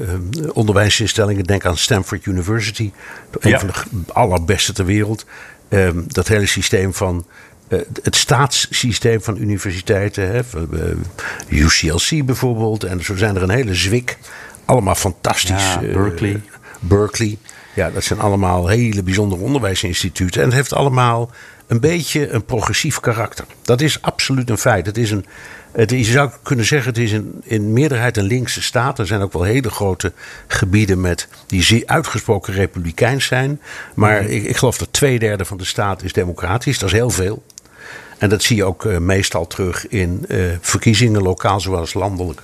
onderwijsinstellingen. 0.53 1.45
Denk 1.45 1.65
aan 1.65 1.77
Stanford 1.77 2.27
University. 2.27 2.93
Een 3.41 3.51
ja. 3.51 3.59
van 3.59 3.69
de 4.07 4.13
allerbeste 4.13 4.73
ter 4.73 4.85
wereld. 4.85 5.27
Um, 5.69 6.05
dat 6.07 6.29
hele 6.29 6.47
systeem 6.47 6.95
van 6.95 7.27
het 8.03 8.17
staatssysteem 8.17 9.23
van 9.23 9.37
universiteiten. 9.37 10.31
Hè, 10.31 10.43
UCLC 11.49 12.25
bijvoorbeeld. 12.25 12.85
En 12.85 13.05
zo 13.05 13.17
zijn 13.17 13.37
er 13.37 13.43
een 13.43 13.51
hele 13.51 13.75
zwik. 13.75 14.19
Allemaal 14.65 14.95
fantastisch. 14.95 15.73
Ja, 15.73 15.81
Berkeley. 15.81 16.41
Berkeley. 16.81 17.39
Ja, 17.75 17.91
dat 17.91 18.05
zijn 18.05 18.21
allemaal 18.21 18.67
hele 18.67 19.03
bijzondere 19.03 19.43
onderwijsinstituten. 19.43 20.41
En 20.41 20.47
het 20.47 20.57
heeft 20.57 20.73
allemaal 20.73 21.31
een 21.67 21.81
beetje 21.81 22.29
een 22.29 22.45
progressief 22.45 23.01
karakter. 23.01 23.45
Dat 23.63 23.81
is 23.81 24.03
absoluut 24.03 24.51
een 24.51 24.59
feit. 24.59 24.87
Het 24.87 24.99
is 24.99 25.11
een, 25.11 25.25
het, 25.73 25.91
je 25.91 26.05
zou 26.05 26.31
kunnen 26.43 26.65
zeggen, 26.65 26.89
het 26.89 26.99
is 26.99 27.13
een, 27.13 27.41
in 27.43 27.73
meerderheid 27.73 28.17
een 28.17 28.25
linkse 28.25 28.63
staat. 28.63 28.99
Er 28.99 29.07
zijn 29.07 29.21
ook 29.21 29.33
wel 29.33 29.43
hele 29.43 29.71
grote 29.71 30.13
gebieden 30.47 31.01
met, 31.01 31.29
die 31.47 31.63
zeer 31.63 31.83
uitgesproken 31.87 32.55
republikeins 32.55 33.27
zijn. 33.27 33.61
Maar 33.95 34.23
mhm. 34.23 34.31
ik, 34.31 34.45
ik 34.45 34.57
geloof 34.57 34.79
dat 34.79 34.93
twee 34.93 35.19
derde 35.19 35.45
van 35.45 35.57
de 35.57 35.65
staat 35.65 36.03
is 36.03 36.13
democratisch. 36.13 36.79
Dat 36.79 36.89
is 36.89 36.95
heel 36.95 37.11
veel. 37.11 37.43
En 38.19 38.29
dat 38.29 38.43
zie 38.43 38.57
je 38.57 38.65
ook 38.65 38.85
uh, 38.85 38.99
meestal 38.99 39.47
terug 39.47 39.89
in 39.89 40.25
uh, 40.29 40.53
verkiezingen, 40.61 41.23
lokaal 41.23 41.61
zoals 41.61 41.95
landelijk. 41.95 42.43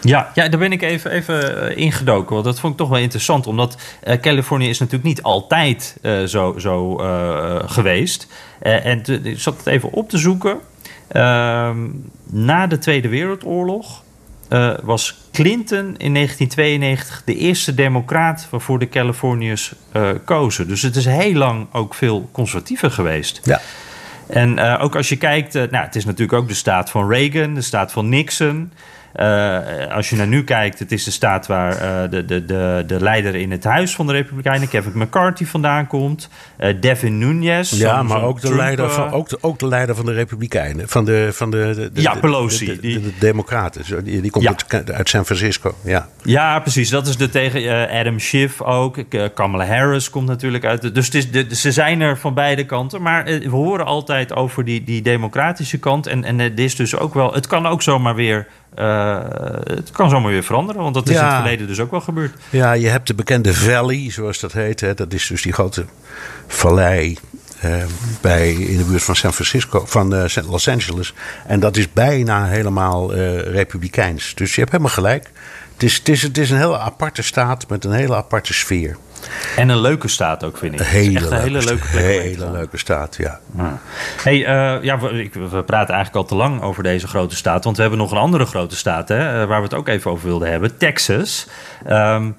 Ja, 0.00 0.30
ja, 0.34 0.48
daar 0.48 0.58
ben 0.58 0.72
ik 0.72 0.82
even, 0.82 1.10
even 1.10 1.68
eh, 1.68 1.76
ingedoken. 1.76 2.32
Want 2.32 2.44
dat 2.44 2.60
vond 2.60 2.72
ik 2.72 2.78
toch 2.78 2.88
wel 2.88 2.98
interessant. 2.98 3.46
Omdat 3.46 3.76
uh, 4.04 4.14
Californië 4.14 4.68
is 4.68 4.78
natuurlijk 4.78 5.08
niet 5.08 5.22
altijd 5.22 5.96
zo, 6.26 6.54
zo 6.58 6.96
geweest. 7.66 8.26
en 8.58 9.02
ik 9.24 9.40
zat 9.40 9.56
het 9.56 9.66
even 9.66 9.92
op 9.92 10.08
te 10.08 10.18
zoeken. 10.18 10.58
Ehm, 11.08 11.88
na 12.30 12.66
de 12.66 12.78
Tweede 12.78 13.08
Wereldoorlog 13.08 14.02
was 14.82 15.20
Clinton 15.32 15.94
in 15.96 16.14
1992 16.14 17.22
de 17.24 17.36
eerste 17.36 17.74
democraat 17.74 18.46
waarvoor 18.50 18.78
de 18.78 18.88
Californiërs 18.88 19.74
kozen. 20.24 20.68
Dus 20.68 20.82
het 20.82 20.96
is 20.96 21.04
heel 21.04 21.34
lang 21.34 21.66
ook 21.72 21.94
veel 21.94 22.28
conservatiever 22.32 22.90
geweest. 22.90 23.40
Ja. 23.44 23.60
En 24.28 24.58
uh, 24.58 24.78
ook 24.82 24.96
als 24.96 25.08
je 25.08 25.16
kijkt, 25.16 25.54
uh, 25.54 25.62
nou, 25.70 25.84
het 25.84 25.96
is 25.96 26.04
natuurlijk 26.04 26.32
ook 26.32 26.48
de 26.48 26.54
staat 26.54 26.90
van 26.90 27.08
Reagan, 27.08 27.54
de 27.54 27.60
staat 27.60 27.92
van 27.92 28.08
Nixon. 28.08 28.72
Uh, 29.16 29.94
als 29.94 30.10
je 30.10 30.16
naar 30.16 30.26
nu 30.26 30.44
kijkt, 30.44 30.78
het 30.78 30.92
is 30.92 31.04
de 31.04 31.10
staat 31.10 31.46
waar 31.46 31.72
uh, 31.72 32.10
de, 32.10 32.24
de, 32.24 32.44
de, 32.44 32.84
de 32.86 33.00
leider 33.00 33.34
in 33.34 33.50
het 33.50 33.64
huis 33.64 33.94
van 33.94 34.06
de 34.06 34.12
Republikeinen, 34.12 34.68
Kevin 34.68 34.92
McCarthy, 34.94 35.44
vandaan 35.44 35.86
komt. 35.86 36.28
Uh, 36.60 36.68
Devin 36.80 37.18
Nunes. 37.18 37.70
Ja, 37.70 38.02
maar 38.02 38.22
ook 38.22 38.40
de, 38.40 38.54
leider 38.54 38.90
van, 38.90 39.10
ook, 39.10 39.28
de, 39.28 39.38
ook 39.40 39.58
de 39.58 39.68
leider 39.68 39.94
van 39.94 40.04
de 40.04 40.12
Republikeinen. 40.12 40.88
Van 40.88 41.04
de, 41.04 41.28
van 41.32 41.50
de, 41.50 41.90
de 41.92 42.02
ja, 42.02 42.14
Pelosi. 42.14 42.66
De, 42.66 42.80
de, 42.80 43.00
de, 43.00 43.12
Democraten. 43.18 44.04
Die, 44.04 44.20
die 44.20 44.30
komt 44.30 44.44
ja. 44.44 44.54
uit, 44.68 44.92
uit, 44.92 45.08
San 45.08 45.24
Francisco. 45.24 45.74
Ja, 45.84 46.08
ja 46.22 46.60
precies. 46.60 46.90
Dat 46.90 47.06
is 47.06 47.16
de 47.16 47.28
tegen 47.28 47.88
Adam 47.90 48.18
Schiff 48.18 48.62
ook. 48.62 48.98
Kamala 49.34 49.66
Harris 49.66 50.10
komt 50.10 50.26
natuurlijk 50.26 50.64
uit. 50.64 50.94
dus 50.94 51.06
het 51.06 51.14
is 51.14 51.30
de, 51.30 51.54
ze 51.54 51.72
zijn 51.72 52.00
er 52.00 52.18
van 52.18 52.34
beide 52.34 52.66
kanten. 52.66 53.02
Maar 53.02 53.24
we 53.24 53.48
horen 53.48 53.86
altijd 53.86 54.34
over 54.34 54.64
die, 54.64 54.84
die 54.84 55.02
democratische 55.02 55.78
kant. 55.78 56.06
En, 56.06 56.24
en 56.24 56.38
het 56.38 56.58
is 56.58 56.76
dus 56.76 56.96
ook 56.96 57.14
wel. 57.14 57.32
Het 57.32 57.46
kan 57.46 57.66
ook 57.66 57.82
zomaar 57.82 58.14
weer 58.14 58.46
uh, 58.78 59.18
het 59.62 59.90
kan 59.90 60.10
zomaar 60.10 60.30
weer 60.30 60.42
veranderen, 60.42 60.82
want 60.82 60.94
dat 60.94 61.08
is 61.08 61.14
ja. 61.14 61.20
in 61.20 61.26
het 61.26 61.34
verleden 61.34 61.66
dus 61.66 61.80
ook 61.80 61.90
wel 61.90 62.00
gebeurd. 62.00 62.34
Ja, 62.50 62.72
je 62.72 62.88
hebt 62.88 63.06
de 63.06 63.14
bekende 63.14 63.54
Valley, 63.54 64.10
zoals 64.10 64.40
dat 64.40 64.52
heet. 64.52 64.80
Hè. 64.80 64.94
Dat 64.94 65.12
is 65.12 65.26
dus 65.26 65.42
die 65.42 65.52
grote 65.52 65.84
vallei 66.46 67.18
uh, 67.64 67.74
bij, 68.20 68.52
in 68.52 68.76
de 68.76 68.84
buurt 68.84 69.02
van 69.02 69.16
San 69.16 69.32
Francisco, 69.32 69.84
van 69.86 70.14
uh, 70.14 70.24
Los 70.48 70.68
Angeles. 70.68 71.14
En 71.46 71.60
dat 71.60 71.76
is 71.76 71.92
bijna 71.92 72.46
helemaal 72.46 73.14
republikeins. 73.42 74.34
Dus 74.34 74.54
je 74.54 74.60
hebt 74.60 74.72
helemaal 74.72 74.94
gelijk. 74.94 75.30
Het 75.72 75.82
is, 75.82 75.96
het, 75.96 76.08
is, 76.08 76.22
het 76.22 76.38
is 76.38 76.50
een 76.50 76.58
hele 76.58 76.78
aparte 76.78 77.22
staat 77.22 77.68
met 77.68 77.84
een 77.84 77.92
hele 77.92 78.16
aparte 78.16 78.52
sfeer. 78.52 78.96
En 79.56 79.68
een 79.68 79.80
leuke 79.80 80.08
staat 80.08 80.44
ook, 80.44 80.56
vind 80.56 80.74
ik. 80.74 80.80
Hele 80.80 81.18
echt 81.18 81.30
een 81.30 81.40
hele 81.40 81.64
leuke 81.64 81.88
plek. 81.90 82.04
Hele 82.04 82.50
leuke 82.50 82.78
staat, 82.78 83.16
ja. 83.16 83.40
ja. 83.56 83.78
Hey, 84.22 84.38
uh, 84.38 84.82
ja, 84.82 84.98
we, 84.98 85.30
we, 85.32 85.62
praten 85.62 85.94
eigenlijk 85.94 86.14
al 86.14 86.24
te 86.24 86.34
lang 86.34 86.62
over 86.62 86.82
deze 86.82 87.06
grote 87.06 87.36
staat. 87.36 87.64
Want 87.64 87.76
we 87.76 87.82
hebben 87.82 88.00
nog 88.00 88.10
een 88.10 88.18
andere 88.18 88.44
grote 88.44 88.76
staat, 88.76 89.08
hè, 89.08 89.46
waar 89.46 89.58
we 89.58 89.64
het 89.64 89.74
ook 89.74 89.88
even 89.88 90.10
over 90.10 90.26
wilden 90.26 90.50
hebben. 90.50 90.76
Texas. 90.76 91.48
Um, 91.88 92.36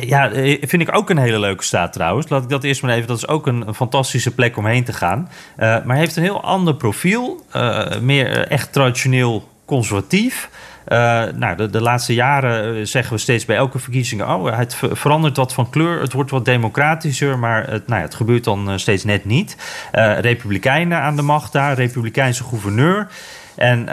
ja, 0.00 0.30
vind 0.60 0.82
ik 0.82 0.96
ook 0.96 1.10
een 1.10 1.18
hele 1.18 1.38
leuke 1.38 1.64
staat 1.64 1.92
trouwens. 1.92 2.28
Laat 2.28 2.42
ik 2.42 2.48
dat 2.48 2.64
eerst 2.64 2.82
maar 2.82 2.94
even. 2.94 3.06
Dat 3.06 3.16
is 3.16 3.28
ook 3.28 3.46
een, 3.46 3.68
een 3.68 3.74
fantastische 3.74 4.34
plek 4.34 4.56
om 4.56 4.66
heen 4.66 4.84
te 4.84 4.92
gaan. 4.92 5.28
Uh, 5.58 5.84
maar 5.84 5.96
heeft 5.96 6.16
een 6.16 6.22
heel 6.22 6.42
ander 6.42 6.74
profiel. 6.74 7.46
Uh, 7.56 7.98
meer 8.00 8.48
echt 8.48 8.72
traditioneel 8.72 9.48
conservatief. 9.64 10.50
Uh, 10.88 11.22
nou, 11.34 11.56
de, 11.56 11.70
de, 11.70 11.80
laatste 11.80 12.14
jaren 12.14 12.76
eh, 12.76 12.84
zeggen 12.84 13.14
we 13.14 13.20
steeds 13.20 13.44
bij 13.44 13.56
elke 13.56 13.78
verkiezing: 13.78 14.22
oh, 14.22 14.58
het 14.58 14.76
verandert 14.92 15.36
wat 15.36 15.52
van 15.52 15.70
kleur, 15.70 16.00
het 16.00 16.12
wordt 16.12 16.30
wat 16.30 16.44
democratischer, 16.44 17.38
maar 17.38 17.70
het, 17.70 17.86
nou 17.86 18.00
ja, 18.00 18.06
het 18.06 18.14
gebeurt 18.14 18.44
dan 18.44 18.70
eh, 18.70 18.76
steeds 18.76 19.04
net 19.04 19.24
niet. 19.24 19.56
Uh, 19.92 20.18
Republikeinen 20.18 20.98
aan 20.98 21.16
de 21.16 21.22
macht 21.22 21.52
daar, 21.52 21.74
Republikeinse 21.74 22.44
gouverneur. 22.44 23.08
En 23.56 23.88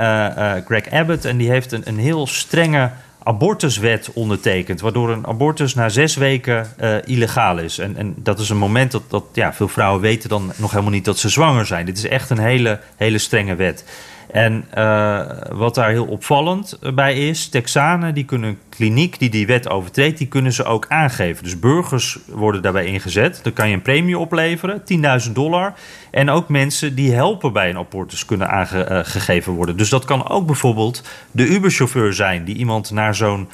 Greg 0.66 0.90
Abbott, 0.90 1.26
en 1.26 1.38
die 1.38 1.50
heeft 1.50 1.72
een, 1.72 1.82
een 1.86 1.98
heel 1.98 2.28
strenge 2.28 2.92
abortuswet 3.24 4.10
ondertekend. 4.14 4.82
Waardoor 4.82 5.10
een 5.10 5.28
abortus 5.28 5.74
na 5.74 5.90
zes 5.90 6.16
weken 6.16 6.68
illegaal 7.06 7.58
is. 7.58 7.78
En, 7.78 7.98
en 7.98 8.14
dat 8.18 8.40
is 8.40 8.50
een 8.50 8.58
moment 8.58 8.92
dat, 8.92 9.04
dat 9.08 9.24
ja, 9.34 9.54
veel 9.54 9.68
vrouwen 9.68 10.02
weten 10.02 10.30
dan 10.30 10.52
nog 10.56 10.72
helemaal 10.72 10.92
niet 10.92 11.06
dat 11.06 11.18
ze 11.18 11.30
zwanger 11.30 11.66
zijn. 11.66 11.86
Dit 11.86 11.98
is 11.98 12.08
echt 12.08 12.30
een 12.30 12.40
hele, 12.40 12.80
hele 12.96 13.18
strenge 13.18 13.56
wet. 13.56 13.84
En 14.32 14.66
uh, 14.78 15.22
wat 15.52 15.76
daar 15.76 15.90
heel 15.90 16.06
opvallend 16.06 16.80
bij 16.94 17.28
is, 17.28 17.50
Texanen 17.50 18.14
die 18.14 18.26
kunnen 18.26 18.60
kliniek 18.70 19.20
die 19.20 19.30
die 19.30 19.48
wet 19.48 19.70
overtreedt, 19.70 20.18
die 20.18 20.28
kunnen 20.28 20.54
ze 20.54 20.64
ook 20.64 20.86
aangeven. 20.88 21.44
Dus 21.44 21.60
burgers 21.60 22.20
worden 22.28 22.62
daarbij 22.62 22.86
ingezet. 22.86 23.40
Dan 23.44 23.54
kan 23.54 23.68
je 23.68 23.74
een 23.74 23.82
premie 23.82 24.18
opleveren, 24.18 24.82
10.000 25.28 25.32
dollar. 25.32 25.74
En 26.12 26.30
ook 26.30 26.50
mensen 26.50 26.96
die 26.96 27.14
helpen 27.14 27.54
bij 27.54 27.70
een 27.70 27.78
abortus 27.78 28.26
kunnen 28.26 28.50
aangegeven 28.50 29.54
worden. 29.54 29.78
Dus 29.78 29.90
dat 29.90 30.06
kan 30.06 30.30
ook 30.30 30.46
bijvoorbeeld 30.46 31.04
de 31.32 31.48
Uberchauffeur 31.48 32.14
zijn 32.14 32.44
die 32.44 32.56
iemand 32.56 32.92
naar 32.92 33.16
zo'n 33.16 33.50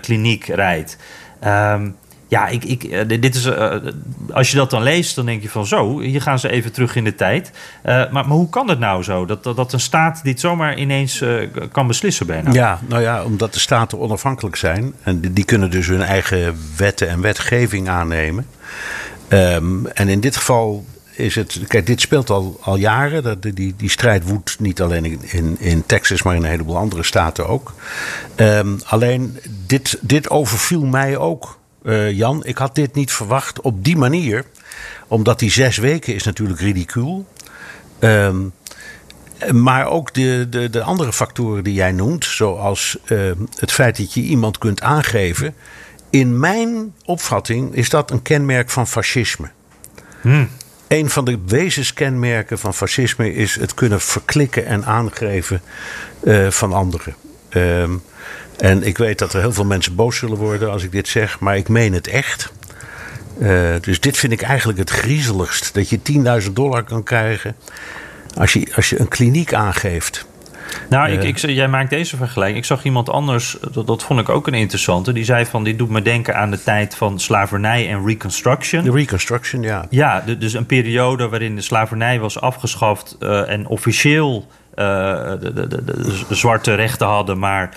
kliniek 0.00 0.46
rijdt. 0.46 0.98
Um, 1.44 1.96
ja, 2.28 2.46
ik, 2.46 2.64
ik, 2.64 2.84
eh, 2.84 3.08
dit 3.20 3.34
is, 3.34 3.46
uh, 3.46 3.74
als 4.32 4.50
je 4.50 4.56
dat 4.56 4.70
dan 4.70 4.82
leest, 4.82 5.14
dan 5.14 5.26
denk 5.26 5.42
je 5.42 5.48
van 5.48 5.66
zo, 5.66 6.00
hier 6.00 6.22
gaan 6.22 6.38
ze 6.38 6.50
even 6.50 6.72
terug 6.72 6.96
in 6.96 7.04
de 7.04 7.14
tijd. 7.14 7.50
Maar, 7.82 8.10
maar 8.10 8.24
hoe 8.24 8.48
kan 8.48 8.68
het 8.68 8.78
nou 8.78 9.02
zo, 9.02 9.26
dat, 9.26 9.44
dat, 9.44 9.72
een 9.72 9.80
staat 9.80 10.20
dit 10.24 10.40
zomaar 10.40 10.78
ineens 10.78 11.22
kan 11.72 11.86
beslissen 11.86 12.26
bijna? 12.26 12.52
Ja, 12.52 12.80
nou 12.88 13.02
ja, 13.02 13.24
omdat 13.24 13.52
de 13.52 13.60
staten 13.60 13.98
onafhankelijk 13.98 14.56
zijn. 14.56 14.94
En 15.02 15.20
die, 15.20 15.44
kunnen 15.44 15.70
dus 15.70 15.86
hun 15.86 16.02
eigen 16.02 16.58
wetten 16.76 17.08
en 17.08 17.20
wetgeving 17.20 17.88
aannemen. 17.88 18.46
Um, 19.28 19.86
en 19.86 20.08
in 20.08 20.20
dit 20.20 20.36
geval 20.36 20.84
is 21.12 21.34
het. 21.34 21.60
Kijk, 21.66 21.86
dit 21.86 22.00
speelt 22.00 22.30
al, 22.30 22.58
al 22.60 22.76
jaren. 22.76 23.22
Dat, 23.22 23.42
die, 23.42 23.74
die 23.76 23.90
strijd 23.90 24.24
woedt 24.24 24.60
niet 24.60 24.80
alleen 24.80 25.18
in, 25.22 25.56
in, 25.58 25.86
Texas, 25.86 26.22
maar 26.22 26.34
in 26.34 26.42
een 26.42 26.50
heleboel 26.50 26.76
andere 26.76 27.02
staten 27.02 27.48
ook. 27.48 27.74
Um, 28.36 28.78
alleen 28.84 29.38
dit, 29.66 29.98
dit 30.00 30.30
overviel 30.30 30.84
mij 30.84 31.16
ook 31.16 31.58
uh, 31.86 32.12
Jan, 32.12 32.44
ik 32.44 32.58
had 32.58 32.74
dit 32.74 32.94
niet 32.94 33.12
verwacht 33.12 33.60
op 33.60 33.84
die 33.84 33.96
manier. 33.96 34.44
Omdat 35.08 35.38
die 35.38 35.50
zes 35.50 35.76
weken 35.76 36.14
is 36.14 36.24
natuurlijk 36.24 36.60
ridicuul. 36.60 37.26
Um, 38.00 38.52
maar 39.52 39.86
ook 39.86 40.14
de, 40.14 40.46
de, 40.50 40.70
de 40.70 40.82
andere 40.82 41.12
factoren 41.12 41.64
die 41.64 41.74
jij 41.74 41.92
noemt, 41.92 42.24
zoals 42.24 42.98
uh, 43.06 43.30
het 43.56 43.72
feit 43.72 43.96
dat 43.96 44.14
je 44.14 44.20
iemand 44.20 44.58
kunt 44.58 44.82
aangeven. 44.82 45.54
In 46.10 46.40
mijn 46.40 46.94
opvatting 47.04 47.74
is 47.74 47.88
dat 47.88 48.10
een 48.10 48.22
kenmerk 48.22 48.70
van 48.70 48.86
fascisme. 48.86 49.50
Hmm. 50.20 50.48
Een 50.88 51.10
van 51.10 51.24
de 51.24 51.38
wezenskenmerken 51.46 52.58
van 52.58 52.74
fascisme 52.74 53.34
is 53.34 53.54
het 53.54 53.74
kunnen 53.74 54.00
verklikken 54.00 54.66
en 54.66 54.84
aangeven 54.84 55.60
uh, 56.22 56.50
van 56.50 56.72
anderen. 56.72 57.14
Um, 57.50 58.02
en 58.58 58.82
ik 58.82 58.98
weet 58.98 59.18
dat 59.18 59.32
er 59.32 59.40
heel 59.40 59.52
veel 59.52 59.64
mensen 59.64 59.94
boos 59.94 60.16
zullen 60.16 60.36
worden 60.36 60.70
als 60.70 60.82
ik 60.82 60.92
dit 60.92 61.08
zeg, 61.08 61.40
maar 61.40 61.56
ik 61.56 61.68
meen 61.68 61.92
het 61.92 62.08
echt. 62.08 62.52
Uh, 63.38 63.74
dus 63.80 64.00
dit 64.00 64.16
vind 64.16 64.32
ik 64.32 64.42
eigenlijk 64.42 64.78
het 64.78 64.90
griezeligst. 64.90 65.74
Dat 65.74 65.88
je 65.88 65.98
10.000 66.46 66.52
dollar 66.52 66.82
kan 66.82 67.02
krijgen 67.02 67.56
als 68.36 68.52
je, 68.52 68.72
als 68.76 68.90
je 68.90 69.00
een 69.00 69.08
kliniek 69.08 69.54
aangeeft. 69.54 70.26
Nou, 70.88 71.10
ik, 71.10 71.22
ik, 71.22 71.38
jij 71.38 71.68
maakt 71.68 71.90
deze 71.90 72.16
vergelijking. 72.16 72.58
Ik 72.58 72.64
zag 72.64 72.84
iemand 72.84 73.10
anders, 73.10 73.56
dat, 73.72 73.86
dat, 73.86 74.02
vond 74.02 74.20
ik 74.20 74.28
ook 74.28 74.46
een 74.46 74.54
interessante. 74.54 75.12
Die 75.12 75.24
zei 75.24 75.46
van, 75.46 75.64
dit 75.64 75.78
doet 75.78 75.88
me 75.88 76.02
denken 76.02 76.36
aan 76.36 76.50
de 76.50 76.62
tijd 76.62 76.94
van 76.94 77.20
slavernij 77.20 77.88
en 77.88 78.06
reconstruction. 78.06 78.84
De 78.84 78.90
reconstruction, 78.90 79.62
ja. 79.62 79.86
Ja, 79.90 80.24
dus 80.38 80.52
een 80.52 80.66
periode 80.66 81.28
waarin 81.28 81.54
de 81.54 81.62
slavernij 81.62 82.20
was 82.20 82.40
afgeschaft 82.40 83.16
uh, 83.20 83.50
en 83.50 83.66
officieel 83.66 84.46
uh, 84.74 84.84
de, 85.40 85.52
de, 85.52 85.84
de, 86.28 86.34
zwarte 86.34 86.74
rechten 86.74 87.06
hadden, 87.06 87.38
maar 87.38 87.76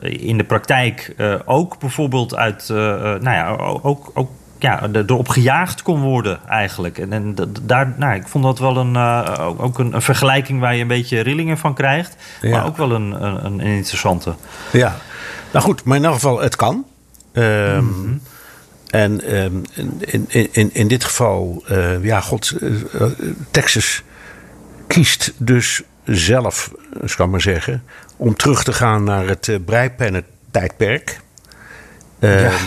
in 0.00 0.36
de 0.36 0.44
praktijk 0.46 1.14
ook 1.44 1.78
bijvoorbeeld 1.78 2.36
uit, 2.36 2.68
nou 2.68 3.30
ja, 3.30 3.56
ook, 3.82 4.10
ook 4.14 4.30
ja, 4.58 4.88
erop 4.92 5.28
gejaagd 5.28 5.82
kon 5.82 6.00
worden 6.00 6.40
eigenlijk. 6.48 6.98
En, 6.98 7.12
en 7.12 7.34
daar, 7.62 7.94
nou, 7.96 8.14
ik 8.14 8.28
vond 8.28 8.44
dat 8.44 8.58
wel 8.58 8.76
een, 8.76 8.94
uh, 8.94 9.54
ook 9.58 9.78
een, 9.78 9.94
een, 9.94 10.02
vergelijking 10.02 10.60
waar 10.60 10.74
je 10.74 10.80
een 10.80 10.88
beetje 10.88 11.20
rillingen 11.20 11.58
van 11.58 11.74
krijgt. 11.74 12.16
Ja. 12.40 12.50
Maar 12.50 12.66
ook 12.66 12.76
wel 12.76 12.92
een, 12.92 13.24
een, 13.24 13.44
een, 13.44 13.60
interessante. 13.60 14.34
Ja, 14.72 14.96
nou 15.52 15.64
goed, 15.64 15.84
maar 15.84 15.96
in 15.96 16.04
elk 16.04 16.14
geval, 16.14 16.40
het 16.40 16.56
kan. 16.56 16.84
Um, 17.32 17.84
mm 17.84 17.92
-hmm. 17.92 18.20
En 18.86 19.36
um, 19.36 19.62
in, 19.98 20.26
in, 20.52 20.70
in 20.72 20.88
dit 20.88 21.04
geval, 21.04 21.64
uh, 21.70 22.04
ja, 22.04 22.20
god, 22.20 22.54
uh, 22.60 23.02
Texas 23.50 24.02
kiest 24.86 25.32
dus 25.36 25.82
zelf, 26.06 26.70
zou 27.04 27.22
ik 27.22 27.30
maar 27.30 27.40
zeggen, 27.40 27.82
om 28.16 28.36
terug 28.36 28.64
te 28.64 28.72
gaan 28.72 29.04
naar 29.04 29.26
het 29.26 29.46
uh, 29.46 29.56
breipennen-tijdperk. 29.64 31.20
Uh, 32.18 32.42
ja. 32.42 32.58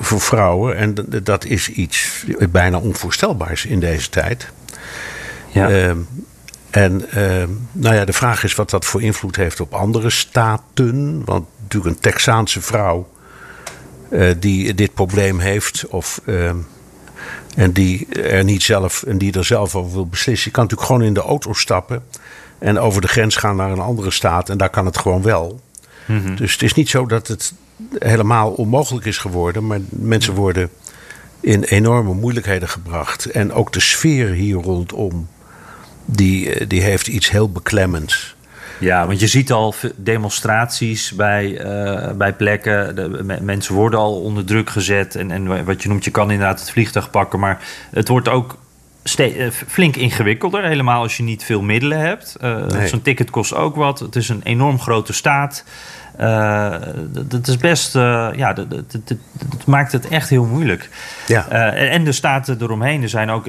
voor 0.00 0.20
vrouwen. 0.20 0.76
En 0.76 0.94
dat 1.22 1.44
is 1.44 1.68
iets 1.68 2.24
bijna 2.50 2.78
onvoorstelbaars 2.78 3.66
in 3.66 3.80
deze 3.80 4.08
tijd. 4.08 4.48
Ja. 5.48 5.70
Uh, 5.70 5.90
en 6.70 7.04
uh, 7.14 7.44
nou 7.72 7.94
ja, 7.94 8.04
de 8.04 8.12
vraag 8.12 8.44
is 8.44 8.54
wat 8.54 8.70
dat 8.70 8.84
voor 8.84 9.02
invloed 9.02 9.36
heeft 9.36 9.60
op 9.60 9.74
andere 9.74 10.10
staten. 10.10 11.24
Want 11.24 11.46
natuurlijk 11.62 11.94
een 11.94 12.00
Texaanse 12.00 12.60
vrouw 12.60 13.08
eh, 14.12 14.30
die 14.38 14.74
dit 14.74 14.94
probleem 14.94 15.38
heeft. 15.38 15.86
Of, 15.86 16.20
ehm, 16.26 16.56
en 17.56 17.72
die 17.72 18.08
er 18.08 18.44
niet 18.44 18.62
zelf 18.62 19.02
en 19.02 19.18
die 19.18 19.32
er 19.32 19.44
zelf 19.44 19.74
over 19.74 19.92
wil 19.92 20.06
beslissen. 20.06 20.46
Je 20.46 20.52
kan 20.54 20.62
natuurlijk 20.62 20.90
gewoon 20.90 21.06
in 21.06 21.14
de 21.14 21.20
auto 21.20 21.52
stappen. 21.52 22.04
En 22.58 22.78
over 22.78 23.00
de 23.00 23.08
grens 23.08 23.36
gaan 23.36 23.56
naar 23.56 23.70
een 23.70 23.78
andere 23.78 24.10
staat. 24.10 24.48
En 24.48 24.58
daar 24.58 24.70
kan 24.70 24.86
het 24.86 24.98
gewoon 24.98 25.22
wel. 25.22 25.60
Mm 26.06 26.24
-hmm. 26.24 26.36
Dus 26.36 26.52
het 26.52 26.62
is 26.62 26.74
niet 26.74 26.88
zo 26.88 27.06
dat 27.06 27.28
het 27.28 27.52
helemaal 27.98 28.50
onmogelijk 28.50 29.06
is 29.06 29.18
geworden. 29.18 29.66
Maar 29.66 29.80
mensen 29.88 30.34
worden 30.34 30.70
in 31.40 31.62
enorme 31.62 32.14
moeilijkheden 32.14 32.68
gebracht. 32.68 33.24
En 33.26 33.52
ook 33.52 33.72
de 33.72 33.80
sfeer 33.80 34.28
hier 34.28 34.56
rondom, 34.56 35.28
die, 36.04 36.66
die 36.66 36.82
heeft 36.82 37.06
iets 37.06 37.30
heel 37.30 37.50
beklemmends. 37.50 38.36
Ja, 38.82 39.06
want 39.06 39.20
je 39.20 39.26
ziet 39.26 39.52
al 39.52 39.74
demonstraties 39.96 41.12
bij, 41.12 41.64
uh, 41.64 42.10
bij 42.10 42.32
plekken. 42.32 42.94
De, 42.94 43.38
mensen 43.42 43.74
worden 43.74 43.98
al 43.98 44.20
onder 44.20 44.44
druk 44.44 44.70
gezet. 44.70 45.16
En, 45.16 45.30
en 45.30 45.64
wat 45.64 45.82
je 45.82 45.88
noemt, 45.88 46.04
je 46.04 46.10
kan 46.10 46.30
inderdaad 46.30 46.60
het 46.60 46.70
vliegtuig 46.70 47.10
pakken. 47.10 47.38
Maar 47.38 47.58
het 47.90 48.08
wordt 48.08 48.28
ook 48.28 48.56
flink 49.66 49.96
ingewikkelder. 49.96 50.64
Helemaal 50.64 51.02
als 51.02 51.16
je 51.16 51.22
niet 51.22 51.44
veel 51.44 51.62
middelen 51.62 51.98
hebt. 51.98 52.36
Uh, 52.42 52.66
nee. 52.66 52.88
Zo'n 52.88 53.02
ticket 53.02 53.30
kost 53.30 53.54
ook 53.54 53.76
wat. 53.76 53.98
Het 53.98 54.16
is 54.16 54.28
een 54.28 54.42
enorm 54.42 54.80
grote 54.80 55.12
staat. 55.12 55.64
Uh, 56.20 56.74
dat 57.10 57.48
is 57.48 57.56
best, 57.56 57.96
uh, 57.96 58.28
ja, 58.36 58.52
dat, 58.52 58.70
dat, 58.70 58.92
dat, 58.92 59.02
dat, 59.32 59.66
maakt 59.66 59.92
het 59.92 60.08
echt 60.08 60.28
heel 60.28 60.44
moeilijk. 60.44 60.88
Ja. 61.26 61.46
Uh, 61.52 61.92
en 61.92 62.04
de 62.04 62.12
staten 62.12 62.56
eromheen, 62.60 63.02
er 63.02 63.08
zijn 63.08 63.30
ook 63.30 63.46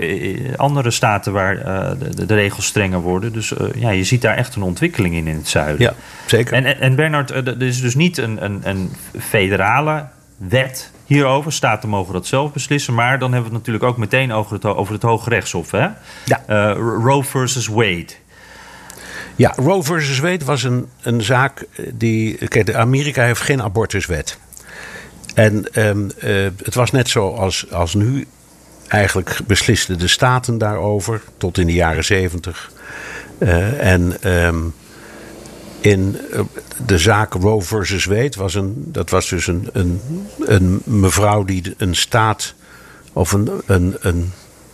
andere 0.55 0.91
staten 0.91 1.34
waar 1.34 1.55
de, 1.99 2.26
de, 2.26 2.36
regels 2.36 2.66
strenger 2.66 2.99
worden. 2.99 3.34
Dus 3.34 3.53
ja, 3.76 3.89
je 3.89 4.03
ziet 4.03 4.22
daar 4.22 4.36
echt 4.36 4.55
een 4.55 4.61
ontwikkeling 4.61 5.16
in 5.16 5.28
in 5.28 5.36
het 5.36 5.47
zuiden. 5.47 5.82
Ja, 5.82 5.93
zeker. 6.26 6.53
En, 6.53 6.80
en 6.80 6.95
Bernard, 6.95 7.30
er 7.30 7.61
is 7.61 7.82
dus 7.82 7.95
niet 7.95 8.18
een, 8.18 8.43
een, 8.43 8.61
een 8.64 8.91
federale 9.20 10.05
wet 10.38 10.91
hierover. 11.05 11.51
Staten 11.51 11.89
mogen 11.89 12.14
dat 12.14 12.28
zelf 12.28 12.53
beslissen. 12.53 12.93
Maar 12.93 13.20
dan 13.20 13.32
hebben 13.34 13.51
we 13.51 13.57
het 13.57 13.66
natuurlijk 13.66 13.86
ook 13.86 13.97
meteen 13.97 14.32
over 14.32 14.53
het, 14.53 14.66
over 14.66 14.93
het 14.93 15.03
Hoge 15.03 15.30
Rechtshof. 15.30 15.72
Hè? 15.72 15.88
Ja. 16.26 16.72
Roe 16.74 17.24
versus 17.24 17.68
Wade. 17.68 18.22
Ja, 19.36 19.53
Roe 19.55 19.84
versus 19.84 20.19
Wade 20.19 20.45
was 20.45 20.63
een, 20.63 20.88
een 21.01 21.21
zaak 21.21 21.65
die. 21.93 22.47
Kijk, 22.47 22.73
Amerika 22.73 23.23
heeft 23.23 23.41
geen 23.41 23.61
abortuswet. 23.61 24.38
En 25.34 25.65
um, 25.88 26.11
uh, 26.23 26.47
het 26.63 26.75
was 26.75 26.91
net 26.91 27.09
zo 27.09 27.29
als, 27.29 27.71
als 27.71 27.93
nu. 27.93 28.27
Eigenlijk 28.88 29.39
beslisten 29.47 29.99
de 29.99 30.07
staten 30.07 30.57
daarover 30.57 31.21
tot 31.38 31.57
in 31.57 31.67
de 31.67 31.73
jaren 31.73 32.05
zeventig. 32.05 32.71
Uh, 33.38 33.91
en 33.91 34.29
um, 34.45 34.73
in 35.79 36.17
de 36.86 36.97
zaak 36.97 37.34
Roe 37.34 37.61
versus 37.61 38.05
Wade 38.05 38.38
was 38.38 38.55
een. 38.55 38.73
Dat 38.75 39.09
was 39.09 39.29
dus 39.29 39.47
een, 39.47 39.69
een, 39.73 40.01
een 40.39 40.81
mevrouw 40.84 41.43
die 41.43 41.73
een 41.77 41.95
staat. 41.95 42.53
Of 43.13 43.31
een, 43.31 43.49
een, 43.65 43.95
een 43.99 44.31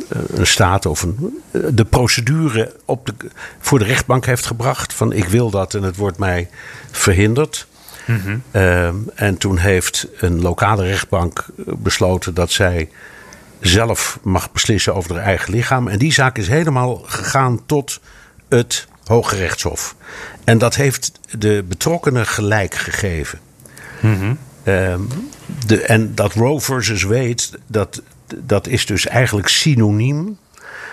een 0.09 0.47
staat 0.47 0.85
of 0.85 1.01
een, 1.01 1.41
de 1.73 1.85
procedure 1.85 2.75
op 2.85 3.05
de, 3.05 3.13
voor 3.59 3.79
de 3.79 3.85
rechtbank 3.85 4.25
heeft 4.25 4.45
gebracht. 4.45 4.93
Van 4.93 5.13
ik 5.13 5.25
wil 5.25 5.49
dat 5.49 5.73
en 5.73 5.83
het 5.83 5.95
wordt 5.95 6.17
mij 6.17 6.49
verhinderd. 6.91 7.67
Mm 8.05 8.19
-hmm. 8.19 8.43
uh, 8.51 8.87
en 9.15 9.37
toen 9.37 9.57
heeft 9.57 10.07
een 10.19 10.41
lokale 10.41 10.83
rechtbank 10.83 11.45
besloten 11.55 12.33
dat 12.33 12.51
zij 12.51 12.89
zelf 13.59 14.19
mag 14.23 14.51
beslissen 14.51 14.95
over 14.95 15.15
haar 15.15 15.23
eigen 15.23 15.53
lichaam. 15.53 15.87
En 15.87 15.97
die 15.97 16.13
zaak 16.13 16.37
is 16.37 16.47
helemaal 16.47 16.95
gegaan 17.05 17.65
tot 17.65 17.99
het 18.49 18.87
Hoge 19.05 19.35
Rechtshof. 19.35 19.95
En 20.43 20.57
dat 20.57 20.75
heeft 20.75 21.11
de 21.37 21.65
betrokkenen 21.67 22.25
gelijk 22.25 22.75
gegeven. 22.75 23.39
Mm 23.99 24.19
-hmm. 24.19 24.37
uh, 24.63 24.95
de, 25.65 25.81
en 25.81 26.15
dat 26.15 26.33
Roe 26.33 26.61
versus 26.61 27.03
Wade, 27.03 27.43
dat 27.67 28.01
dat 28.37 28.67
is 28.67 28.85
dus 28.85 29.07
eigenlijk 29.07 29.47
synoniem 29.47 30.37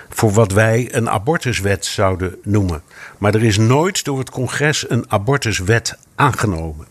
voor 0.09 0.32
wat 0.32 0.53
wij 0.53 0.89
een 0.95 1.11
abortuswet 1.11 1.84
zouden 1.84 2.37
noemen. 2.43 2.82
Maar 3.18 3.34
er 3.34 3.45
is 3.45 3.59
nooit 3.59 4.05
door 4.05 4.18
het 4.18 4.30
congres 4.30 4.91
een 4.91 5.05
abortuswet 5.09 5.99
aangenomen. 6.14 6.87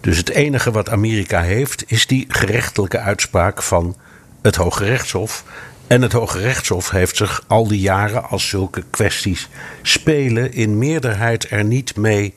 Dus 0.00 0.16
het 0.16 0.28
enige 0.28 0.70
wat 0.70 0.90
Amerika 0.90 1.42
heeft, 1.42 1.84
is 1.86 2.06
die 2.06 2.26
gerechtelijke 2.28 2.98
uitspraak 2.98 3.62
van 3.62 3.96
het 4.42 4.56
Hoge 4.56 4.84
Rechtshof. 4.84 5.44
En 5.86 6.02
het 6.02 6.12
Hoge 6.12 6.38
Rechtshof 6.38 6.90
heeft 6.90 7.16
zich 7.16 7.44
al 7.46 7.68
die 7.68 7.80
jaren, 7.80 8.28
als 8.28 8.48
zulke 8.48 8.84
kwesties 8.90 9.48
spelen, 9.82 10.52
in 10.52 10.78
meerderheid 10.78 11.50
er 11.50 11.64
niet 11.64 11.96
mee 11.96 12.34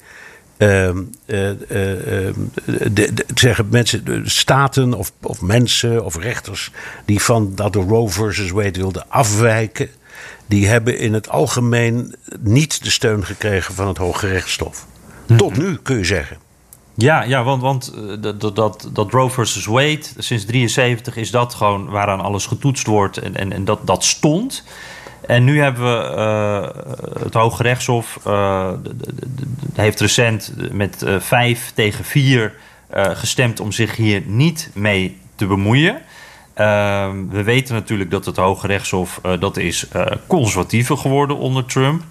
zeggen 3.34 3.68
mensen, 3.70 4.22
staten 4.30 4.94
of, 4.94 5.12
of 5.22 5.42
mensen 5.42 6.06
of 6.06 6.18
rechters 6.18 6.72
die 7.06 7.22
van 7.22 7.56
dat 7.56 7.74
de 7.74 7.80
Roe 7.80 8.10
versus 8.10 8.52
Wade 8.52 8.80
wilden 8.80 9.10
afwijken, 9.10 9.90
die 10.46 10.68
hebben 10.68 10.98
in 10.98 11.14
het 11.14 11.30
algemeen 11.30 12.16
niet 12.40 12.84
de 12.84 12.90
steun 12.90 13.26
gekregen 13.26 13.74
van 13.74 13.88
het 13.88 13.98
Hoge 13.98 14.28
Rechtshof. 14.28 14.86
Mm 15.28 15.38
Tot 15.38 15.58
nu 15.58 15.76
kun 15.76 15.98
je 15.98 16.04
zeggen. 16.04 16.38
Ja, 16.96 17.24
ja 17.24 17.44
want, 17.44 17.62
want 17.62 17.94
dat, 18.20 18.56
dat, 18.56 18.90
dat 18.94 19.12
Roe 19.12 19.30
versus 19.30 19.66
Wade, 19.66 20.04
sinds 20.18 20.46
73 20.46 21.16
is 21.16 21.32
dat 21.32 21.54
gewoon 21.54 21.90
waaraan 21.90 22.22
alles 22.22 22.46
getoetst 22.46 22.88
wordt 22.88 23.18
en, 23.18 23.36
en, 23.36 23.52
en 23.52 23.66
dat, 23.66 23.88
dat 23.88 24.04
stond. 24.04 24.64
En 25.28 25.44
nu 25.44 25.62
hebben 25.62 25.84
we 25.84 26.16
uh, 26.16 27.24
het 27.24 27.34
Hoge 27.34 27.64
Rechtshof 27.64 28.20
uh, 28.28 28.72
heeft 29.74 30.00
recent 30.00 30.54
met 30.72 31.02
uh, 31.04 31.20
vijf 31.20 31.72
tegen 31.76 32.06
vier 32.06 32.54
gestemd 32.96 33.60
om 33.60 33.72
zich 33.72 33.96
hier 33.96 34.22
niet 34.26 34.70
mee 34.74 35.18
te 35.36 35.46
bemoeien. 35.46 36.02
Ehm, 36.54 37.28
we 37.30 37.44
weten 37.44 37.74
natuurlijk 37.74 38.12
dat 38.12 38.26
het 38.26 38.38
Hoge 38.38 38.68
Rechtshof 38.68 39.20
dat 39.40 39.58
is 39.58 39.88
conservatiever 40.28 40.98
geworden 40.98 41.38
onder 41.38 41.66
Trump. 41.66 42.04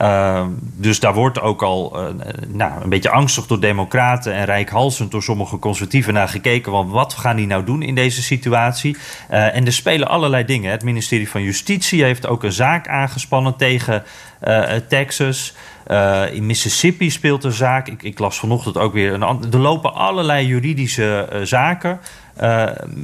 Uh, 0.00 0.46
dus 0.58 1.00
daar 1.00 1.14
wordt 1.14 1.40
ook 1.40 1.62
al 1.62 2.00
uh, 2.00 2.08
nou, 2.48 2.82
een 2.82 2.88
beetje 2.88 3.10
angstig 3.10 3.46
door 3.46 3.60
democraten 3.60 4.34
en 4.34 4.44
rijkhalsend 4.44 5.10
door 5.10 5.22
sommige 5.22 5.58
conservatieven 5.58 6.14
naar 6.14 6.28
gekeken. 6.28 6.72
Want 6.72 6.90
wat 6.90 7.14
gaan 7.14 7.36
die 7.36 7.46
nou 7.46 7.64
doen 7.64 7.82
in 7.82 7.94
deze 7.94 8.22
situatie? 8.22 8.96
Uh, 9.30 9.56
en 9.56 9.66
er 9.66 9.72
spelen 9.72 10.08
allerlei 10.08 10.44
dingen. 10.44 10.70
Het 10.70 10.82
ministerie 10.82 11.28
van 11.28 11.42
Justitie 11.42 12.02
heeft 12.02 12.26
ook 12.26 12.42
een 12.42 12.52
zaak 12.52 12.88
aangespannen 12.88 13.56
tegen 13.56 14.02
Texas. 14.88 15.54
in 16.32 16.46
Mississippi 16.46 17.10
speelt 17.10 17.44
een 17.44 17.52
zaak. 17.52 17.88
Ik, 17.88 18.02
ik, 18.02 18.18
las 18.18 18.38
vanochtend 18.38 18.78
ook 18.78 18.92
weer. 18.92 19.12
Een, 19.12 19.52
er 19.52 19.58
lopen 19.58 19.94
allerlei 19.94 20.46
juridische 20.46 21.40
zaken. 21.42 22.00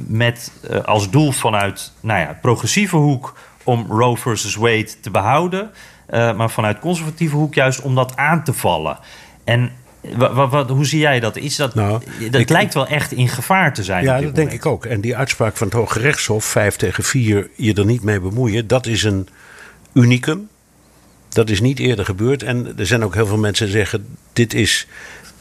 Met 0.07 0.51
als 0.85 1.09
doel 1.09 1.31
vanuit 1.31 1.91
nou 1.99 2.19
ja, 2.19 2.37
progressieve 2.41 2.95
hoek 2.95 3.33
om 3.63 3.85
Roe 3.89 4.17
versus 4.17 4.55
Wade 4.55 4.99
te 5.01 5.11
behouden. 5.11 5.71
Uh, 6.13 6.35
maar 6.35 6.49
vanuit 6.49 6.79
conservatieve 6.79 7.35
hoek 7.35 7.53
juist 7.53 7.81
om 7.81 7.95
dat 7.95 8.15
aan 8.15 8.43
te 8.43 8.53
vallen. 8.53 8.99
En 9.43 9.71
wat, 10.15 10.69
hoe 10.69 10.85
zie 10.85 10.99
jij 10.99 11.19
dat? 11.19 11.37
Is 11.37 11.55
dat, 11.55 11.75
nou, 11.75 12.01
dat 12.31 12.49
lijkt 12.49 12.73
wel 12.73 12.87
echt 12.87 13.11
in 13.11 13.27
gevaar 13.27 13.73
te 13.73 13.83
zijn. 13.83 14.03
Ja, 14.03 14.21
dat 14.21 14.35
denk 14.35 14.51
ik 14.51 14.65
ook. 14.65 14.85
En 14.85 15.01
die 15.01 15.15
uitspraak 15.15 15.57
van 15.57 15.67
het 15.67 15.75
Hoge 15.75 15.99
Rechtshof, 15.99 16.45
5 16.45 16.75
tegen 16.75 17.03
4, 17.03 17.49
je 17.55 17.73
er 17.73 17.85
niet 17.85 18.03
mee 18.03 18.19
bemoeien, 18.19 18.67
dat 18.67 18.85
is 18.85 19.03
een 19.03 19.27
unicum. 19.93 20.49
Dat 21.29 21.49
is 21.49 21.61
niet 21.61 21.79
eerder 21.79 22.05
gebeurd. 22.05 22.43
En 22.43 22.73
er 22.77 22.85
zijn 22.85 23.03
ook 23.03 23.13
heel 23.13 23.27
veel 23.27 23.37
mensen 23.37 23.65
die 23.65 23.75
zeggen: 23.75 24.17
dit 24.33 24.53
is 24.53 24.87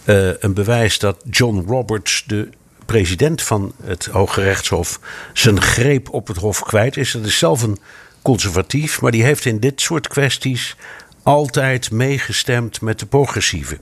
uh, 0.05 0.31
een 0.39 0.55
bewijs 0.55 0.99
dat 0.99 1.23
John 1.31 1.65
Roberts, 1.67 2.25
de 2.27 2.49
president 2.91 3.43
van 3.43 3.73
het 3.85 4.07
Hoge 4.07 4.43
Rechtshof, 4.43 5.01
zijn 5.33 5.61
greep 5.61 6.13
op 6.13 6.27
het 6.27 6.37
Hof 6.37 6.63
kwijt 6.63 6.97
is. 6.97 7.13
Dat 7.13 7.25
is 7.25 7.39
zelf 7.39 7.63
een 7.63 7.79
conservatief, 8.23 9.01
maar 9.01 9.11
die 9.11 9.23
heeft 9.23 9.45
in 9.45 9.61
dit 9.61 9.81
soort 9.81 10.09
kwesties 10.09 10.77
altijd 11.23 11.91
meegestemd 11.91 12.81
met 12.81 12.99
de 12.99 13.07
progressieven. 13.07 13.79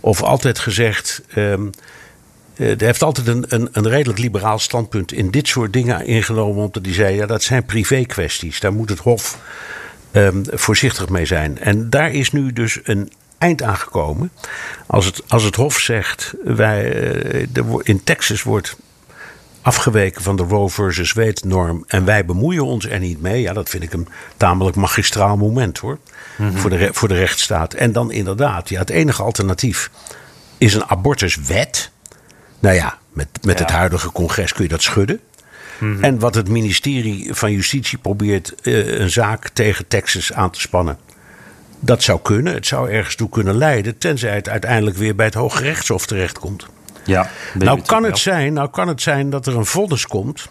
Of 0.00 0.22
altijd 0.22 0.58
gezegd. 0.58 1.22
Um, 1.36 1.70
hij 2.54 2.74
heeft 2.78 3.02
altijd 3.02 3.26
een, 3.26 3.44
een, 3.48 3.68
een, 3.72 3.88
redelijk 3.88 4.18
liberaal 4.18 4.58
standpunt 4.58 5.12
in 5.12 5.30
dit 5.30 5.48
soort 5.48 5.72
dingen 5.72 6.06
ingenomen. 6.06 6.64
Omdat 6.64 6.84
hij 6.84 6.94
zei: 6.94 7.14
ja, 7.14 7.26
dat 7.26 7.42
zijn 7.42 7.64
privé 7.64 8.04
kwesties. 8.04 8.60
Daar 8.60 8.72
moet 8.72 8.88
het 8.88 8.98
Hof 8.98 9.38
um, 10.12 10.42
voorzichtig 10.50 11.08
mee 11.08 11.26
zijn. 11.26 11.58
En 11.58 11.90
daar 11.90 12.12
is 12.12 12.32
nu 12.32 12.52
dus 12.52 12.80
een 12.82 13.12
eind 13.40 13.62
aangekomen. 13.62 14.30
Als 14.86 15.04
het, 15.04 15.22
als 15.28 15.42
het 15.42 15.56
Hof 15.56 15.78
zegt: 15.78 16.34
wij, 16.44 16.94
uh, 17.54 17.78
in 17.82 18.04
Texas 18.04 18.42
wordt 18.42 18.76
afgeweken 19.62 20.22
van 20.22 20.36
de 20.36 20.42
Roe 20.42 20.70
versus 20.70 21.12
Wade 21.12 21.40
norm 21.46 21.84
en 21.86 22.04
wij 22.04 22.24
bemoeien 22.24 22.64
ons 22.64 22.86
er 22.86 22.98
niet 22.98 23.20
mee. 23.20 23.40
Ja, 23.40 23.52
dat 23.52 23.68
vind 23.68 23.82
ik 23.82 23.92
een 23.92 24.08
tamelijk 24.36 24.76
magistraal 24.76 25.36
moment 25.36 25.78
hoor. 25.78 25.98
Mhm. 26.36 26.56
voor, 26.56 26.70
de, 26.70 26.88
voor 26.92 27.08
de 27.08 27.14
rechtsstaat. 27.14 27.74
En 27.74 27.92
dan 27.92 28.12
inderdaad, 28.12 28.68
ja, 28.68 28.78
het 28.78 28.90
enige 28.90 29.22
alternatief 29.22 29.90
is 30.58 30.74
een 30.74 30.84
abortuswet. 30.84 31.90
Nou 32.58 32.74
ja, 32.74 32.98
met, 33.12 33.28
met 33.42 33.58
het 33.58 33.70
huidige 33.70 34.12
congres 34.12 34.52
kun 34.52 34.62
je 34.62 34.70
dat 34.70 34.82
schudden. 34.82 35.20
Mhm. 35.78 36.04
En 36.04 36.18
wat 36.18 36.34
het 36.34 36.48
ministerie 36.48 37.34
van 37.34 37.52
Justitie 37.52 37.98
probeert 37.98 38.54
uh, 38.62 38.98
een 38.98 39.10
zaak 39.10 39.48
tegen 39.48 39.88
Texas 39.88 40.32
aan 40.32 40.50
te 40.50 40.60
spannen. 40.60 40.98
Dat 41.80 42.02
zou 42.02 42.20
kunnen. 42.22 42.54
Het 42.54 42.66
zou 42.66 42.90
ergens 42.90 43.14
toe 43.14 43.28
kunnen 43.28 43.56
leiden. 43.56 43.98
Tenzij 43.98 44.34
het 44.34 44.48
uiteindelijk 44.48 44.96
weer 44.96 45.14
bij 45.14 45.26
het 45.26 45.34
Hoge 45.34 45.62
Rechtshof 45.62 46.06
terechtkomt. 46.06 46.66
Ja, 47.04 47.30
nou, 47.54 47.80
kan 47.86 48.04
het 48.04 48.18
zijn, 48.18 48.52
nou 48.52 48.70
kan 48.70 48.88
het 48.88 49.02
zijn 49.02 49.30
dat 49.30 49.46
er 49.46 49.56
een 49.56 49.66
vonnis 49.66 50.06
komt. 50.06 50.50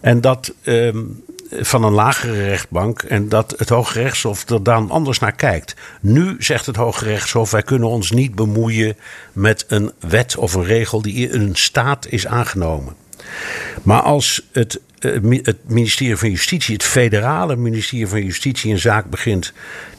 En 0.00 0.20
dat 0.20 0.52
um, 0.64 1.22
van 1.50 1.84
een 1.84 1.92
lagere 1.92 2.44
rechtbank. 2.44 3.02
En 3.02 3.28
dat 3.28 3.54
het 3.56 3.68
Hoge 3.68 4.00
Rechtshof 4.00 4.48
er 4.48 4.62
dan 4.62 4.90
anders 4.90 5.18
naar 5.18 5.32
kijkt. 5.32 5.74
Nu 6.00 6.36
zegt 6.38 6.66
het 6.66 6.76
Hoge 6.76 7.04
Rechtshof: 7.04 7.50
wij 7.50 7.62
kunnen 7.62 7.88
ons 7.88 8.10
niet 8.10 8.34
bemoeien 8.34 8.96
met 9.32 9.64
een 9.68 9.92
wet 10.00 10.36
of 10.36 10.54
een 10.54 10.64
regel 10.64 11.02
die 11.02 11.28
in 11.28 11.40
een 11.40 11.56
staat 11.56 12.06
is 12.08 12.26
aangenomen. 12.26 12.94
Maar 13.82 14.00
als 14.00 14.42
het, 14.52 14.80
eh, 14.98 15.40
het 15.42 15.58
ministerie 15.66 16.16
van 16.16 16.30
Justitie, 16.30 16.74
het 16.74 16.84
federale 16.84 17.56
ministerie 17.56 18.06
van 18.06 18.22
Justitie, 18.22 18.72
een 18.72 18.78
zaak 18.78 19.10
begint 19.10 19.52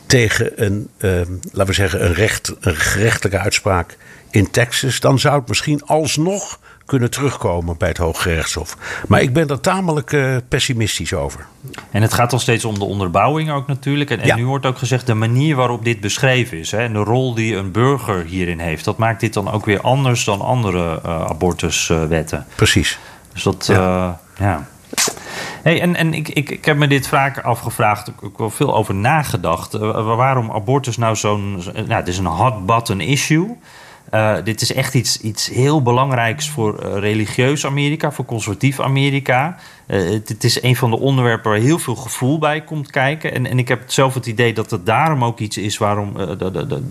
tegen 0.09 0.63
een, 0.65 0.89
uh, 0.97 1.11
laten 1.51 1.65
we 1.65 1.73
zeggen, 1.73 2.05
een, 2.05 2.13
recht, 2.13 2.55
een 2.59 2.75
gerechtelijke 2.75 3.39
uitspraak 3.39 3.97
in 4.29 4.51
Texas, 4.51 4.99
dan 4.99 5.19
zou 5.19 5.39
het 5.39 5.47
misschien 5.47 5.83
alsnog 5.85 6.59
kunnen 6.85 7.09
terugkomen 7.09 7.77
bij 7.77 7.87
het 7.87 7.97
Hooggerechtshof. 7.97 8.77
Maar 9.07 9.21
ik 9.21 9.33
ben 9.33 9.47
er 9.47 9.59
tamelijk 9.59 10.11
uh, 10.11 10.35
pessimistisch 10.47 11.13
over. 11.13 11.45
En 11.91 12.01
het 12.01 12.13
gaat 12.13 12.33
al 12.33 12.39
steeds 12.39 12.65
om 12.65 12.79
de 12.79 12.85
onderbouwing 12.85 13.51
ook 13.51 13.67
natuurlijk. 13.67 14.09
En, 14.09 14.19
en 14.19 14.35
nu 14.35 14.45
wordt 14.45 14.65
ook 14.65 14.77
gezegd 14.77 15.05
de 15.05 15.13
manier 15.13 15.55
waarop 15.55 15.83
dit 15.83 15.99
beschreven 15.99 16.57
is. 16.57 16.71
Hè, 16.71 16.77
en 16.77 16.93
de 16.93 16.99
rol 16.99 17.33
die 17.33 17.55
een 17.55 17.71
burger 17.71 18.25
hierin 18.25 18.59
heeft. 18.59 18.85
Dat 18.85 18.97
maakt 18.97 19.19
dit 19.19 19.33
dan 19.33 19.51
ook 19.51 19.65
weer 19.65 19.81
anders 19.81 20.23
dan 20.23 20.41
andere 20.41 20.99
uh, 21.05 21.25
abortuswetten. 21.25 22.45
Precies. 22.55 22.99
Dus 23.33 23.43
dat, 23.43 23.65
ja. 23.67 24.19
Ja. 24.39 24.67
Hey, 25.69 25.81
en 25.81 25.95
en 25.95 26.13
ik, 26.13 26.29
ik, 26.29 26.49
ik 26.49 26.65
heb 26.65 26.77
me 26.77 26.87
dit 26.87 27.07
vaak 27.07 27.39
afgevraagd, 27.39 28.11
ook 28.23 28.37
wel 28.37 28.49
veel 28.49 28.75
over 28.75 28.95
nagedacht. 28.95 29.73
waarom 29.73 30.51
abortus 30.51 30.97
nou 30.97 31.15
zo'n. 31.15 31.61
Nou, 31.73 31.93
het 31.93 32.07
is 32.07 32.17
een 32.17 32.25
hot 32.25 32.65
button 32.65 33.01
issue. 33.01 33.57
Uh, 34.13 34.35
dit 34.43 34.61
is 34.61 34.73
echt 34.73 34.93
iets, 34.93 35.21
iets 35.21 35.47
heel 35.49 35.81
belangrijks 35.81 36.49
voor 36.49 36.83
uh, 36.83 36.97
religieus 36.97 37.65
Amerika, 37.65 38.11
voor 38.11 38.25
conservatief 38.25 38.79
Amerika. 38.79 39.57
Uh, 39.87 40.09
het, 40.09 40.43
is 40.43 40.63
een 40.63 40.75
van 40.75 40.89
de 40.89 40.99
onderwerpen 40.99 41.51
waar 41.51 41.59
heel 41.59 41.79
veel 41.79 41.95
gevoel 41.95 42.37
bij 42.37 42.61
komt 42.61 42.91
kijken. 42.91 43.33
En, 43.33 43.45
en 43.45 43.59
ik 43.59 43.67
heb 43.67 43.81
zelf 43.85 44.13
het 44.13 44.25
idee 44.25 44.53
dat 44.53 44.71
het 44.71 44.85
daarom 44.85 45.23
ook 45.23 45.39
iets 45.39 45.57
is 45.57 45.77
waarom 45.77 46.13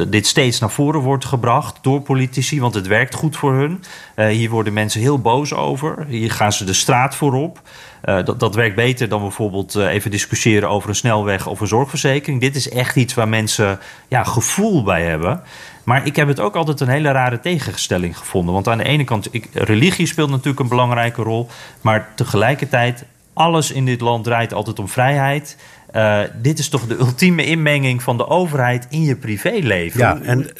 dit 0.08 0.26
steeds 0.26 0.58
naar 0.58 0.70
voren 0.70 1.00
wordt 1.00 1.24
gebracht 1.24 1.78
door 1.82 2.00
politici. 2.00 2.60
Want 2.60 2.74
het 2.74 2.86
werkt 2.86 3.14
goed 3.14 3.36
voor 3.36 3.54
hun. 3.54 3.82
hier 4.30 4.50
worden 4.50 4.72
mensen 4.72 5.00
heel 5.00 5.20
boos 5.20 5.54
over. 5.54 6.04
Hier 6.08 6.30
gaan 6.30 6.52
ze 6.52 6.64
de 6.64 6.72
straat 6.72 7.14
voor 7.14 7.34
op. 7.34 7.60
dat, 8.02 8.40
dat 8.40 8.54
werkt 8.54 8.76
beter 8.76 9.08
dan 9.08 9.20
bijvoorbeeld 9.20 9.74
even 9.74 10.10
discussiëren 10.10 10.68
over 10.68 10.88
een 10.88 10.94
snelweg 10.94 11.46
of 11.46 11.60
een 11.60 11.66
zorgverzekering. 11.66 12.40
Dit 12.40 12.56
is 12.56 12.68
echt 12.68 12.96
iets 12.96 13.14
waar 13.14 13.28
mensen 13.28 13.78
ja, 14.08 14.24
gevoel 14.24 14.82
bij 14.82 15.02
hebben. 15.02 15.42
Maar 15.88 16.06
ik 16.06 16.16
heb 16.16 16.28
het 16.28 16.40
ook 16.40 16.56
altijd 16.56 16.80
een 16.80 16.88
hele 16.88 17.10
rare 17.10 17.40
tegenstelling 17.40 18.18
gevonden. 18.18 18.54
Want 18.54 18.68
aan 18.68 18.78
de 18.78 18.84
ene 18.84 19.04
kant, 19.04 19.28
religie 19.52 20.06
speelt 20.06 20.30
natuurlijk 20.30 20.60
een 20.60 20.68
belangrijke 20.68 21.22
rol. 21.22 21.48
Maar 21.80 22.08
tegelijkertijd, 22.14 23.04
alles 23.32 23.70
in 23.70 23.84
dit 23.84 24.00
land 24.00 24.24
draait 24.24 24.52
altijd 24.52 24.78
om 24.78 24.88
vrijheid. 24.88 25.56
Uh, 25.94 26.20
dit 26.34 26.58
is 26.58 26.68
toch 26.68 26.86
de 26.86 26.96
ultieme 26.96 27.44
inmenging 27.44 28.02
van 28.02 28.16
de 28.16 28.26
overheid 28.26 28.86
in 28.90 29.02
je 29.02 29.16
privéleven? 29.16 30.00
Ja, 30.00 30.20
en, 30.22 30.50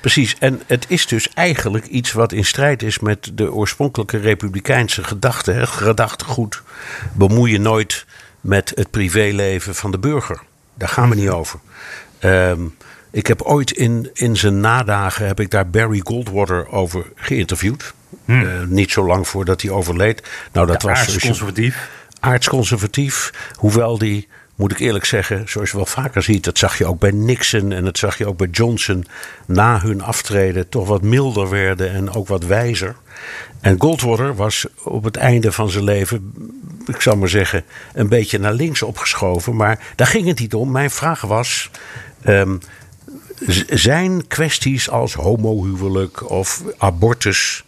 precies. 0.00 0.36
En 0.38 0.60
het 0.66 0.84
is 0.88 1.06
dus 1.06 1.28
eigenlijk 1.34 1.86
iets 1.86 2.12
wat 2.12 2.32
in 2.32 2.44
strijd 2.44 2.82
is 2.82 2.98
met 2.98 3.30
de 3.34 3.52
oorspronkelijke 3.52 4.18
republikeinse 4.18 5.04
gedachte. 5.04 5.66
Gedachtegoed 5.66 6.62
bemoei 7.12 7.52
je 7.52 7.60
nooit 7.60 8.06
met 8.40 8.72
het 8.74 8.90
privéleven 8.90 9.74
van 9.74 9.90
de 9.90 9.98
burger. 9.98 10.40
Daar 10.74 10.88
gaan 10.88 11.08
we 11.08 11.14
niet 11.14 11.28
over. 11.28 11.58
Um, 12.20 12.76
ik 13.10 13.26
heb 13.26 13.42
ooit 13.42 13.70
in, 13.70 14.10
in 14.12 14.36
zijn 14.36 14.60
nadagen 14.60 15.26
heb 15.26 15.40
ik 15.40 15.50
daar 15.50 15.70
Barry 15.70 16.00
Goldwater 16.04 16.68
over 16.68 17.04
geïnterviewd. 17.14 17.94
Hmm. 18.24 18.42
Uh, 18.42 18.62
niet 18.66 18.90
zo 18.90 19.06
lang 19.06 19.28
voordat 19.28 19.62
hij 19.62 19.70
overleed. 19.70 20.22
Nou, 20.52 20.66
dat 20.66 20.82
was 20.82 20.98
aardsconservatief. 20.98 21.90
Aardsconservatief. 22.20 23.32
Hoewel 23.54 23.98
die, 23.98 24.28
moet 24.54 24.72
ik 24.72 24.78
eerlijk 24.78 25.04
zeggen, 25.04 25.48
zoals 25.48 25.70
je 25.70 25.76
wel 25.76 25.86
vaker 25.86 26.22
ziet, 26.22 26.44
dat 26.44 26.58
zag 26.58 26.78
je 26.78 26.86
ook 26.86 26.98
bij 26.98 27.10
Nixon 27.10 27.72
en 27.72 27.84
dat 27.84 27.98
zag 27.98 28.18
je 28.18 28.26
ook 28.26 28.36
bij 28.36 28.48
Johnson. 28.50 29.06
Na 29.46 29.80
hun 29.80 30.02
aftreden 30.02 30.68
toch 30.68 30.86
wat 30.86 31.02
milder 31.02 31.48
werden 31.48 31.92
en 31.92 32.10
ook 32.10 32.28
wat 32.28 32.44
wijzer. 32.44 32.96
En 33.60 33.80
Goldwater 33.80 34.34
was 34.34 34.66
op 34.82 35.04
het 35.04 35.16
einde 35.16 35.52
van 35.52 35.70
zijn 35.70 35.84
leven, 35.84 36.32
ik 36.86 37.00
zou 37.00 37.16
maar 37.16 37.28
zeggen, 37.28 37.64
een 37.94 38.08
beetje 38.08 38.38
naar 38.38 38.52
links 38.52 38.82
opgeschoven. 38.82 39.56
Maar 39.56 39.78
daar 39.94 40.06
ging 40.06 40.26
het 40.26 40.38
niet 40.38 40.54
om. 40.54 40.70
Mijn 40.70 40.90
vraag 40.90 41.20
was. 41.20 41.70
Um, 42.26 42.60
zijn 43.68 44.26
kwesties 44.26 44.90
als 44.90 45.14
homohuwelijk 45.14 46.30
of 46.30 46.62
abortus, 46.78 47.64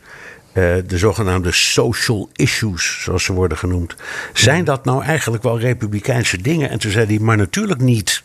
uh, 0.52 0.74
de 0.86 0.98
zogenaamde 0.98 1.52
social 1.52 2.28
issues, 2.36 3.02
zoals 3.02 3.24
ze 3.24 3.32
worden 3.32 3.58
genoemd, 3.58 3.94
zijn 4.32 4.64
dat 4.64 4.84
nou 4.84 5.04
eigenlijk 5.04 5.42
wel 5.42 5.58
republikeinse 5.58 6.42
dingen? 6.42 6.70
En 6.70 6.78
toen 6.78 6.90
zei 6.90 7.06
hij, 7.06 7.18
maar 7.18 7.36
natuurlijk 7.36 7.80
niet. 7.80 8.22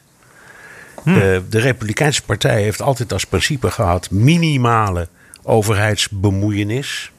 Hm. 1.03 1.09
Uh, 1.09 1.17
de 1.49 1.59
Republikeinse 1.59 2.21
Partij 2.21 2.61
heeft 2.61 2.81
altijd 2.81 3.13
als 3.13 3.25
principe 3.25 3.71
gehad 3.71 4.11
minimale 4.11 5.07
overheidsbemoeienis, 5.43 7.11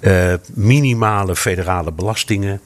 uh, 0.00 0.34
minimale 0.54 1.36
federale 1.36 1.92
belastingen. 1.92 2.60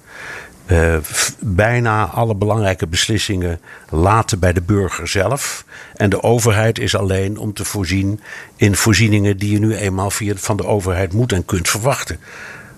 Uh, 0.66 0.96
bijna 1.38 2.04
alle 2.04 2.34
belangrijke 2.34 2.86
beslissingen 2.86 3.60
laten 3.90 4.38
bij 4.38 4.52
de 4.52 4.62
burger 4.62 5.08
zelf. 5.08 5.64
En 5.94 6.10
de 6.10 6.22
overheid 6.22 6.78
is 6.78 6.96
alleen 6.96 7.38
om 7.38 7.52
te 7.52 7.64
voorzien 7.64 8.20
in 8.56 8.76
voorzieningen 8.76 9.36
die 9.36 9.52
je 9.52 9.58
nu 9.58 9.74
eenmaal 9.74 10.10
via, 10.10 10.34
van 10.36 10.56
de 10.56 10.66
overheid 10.66 11.12
moet 11.12 11.32
en 11.32 11.44
kunt 11.44 11.68
verwachten. 11.68 12.18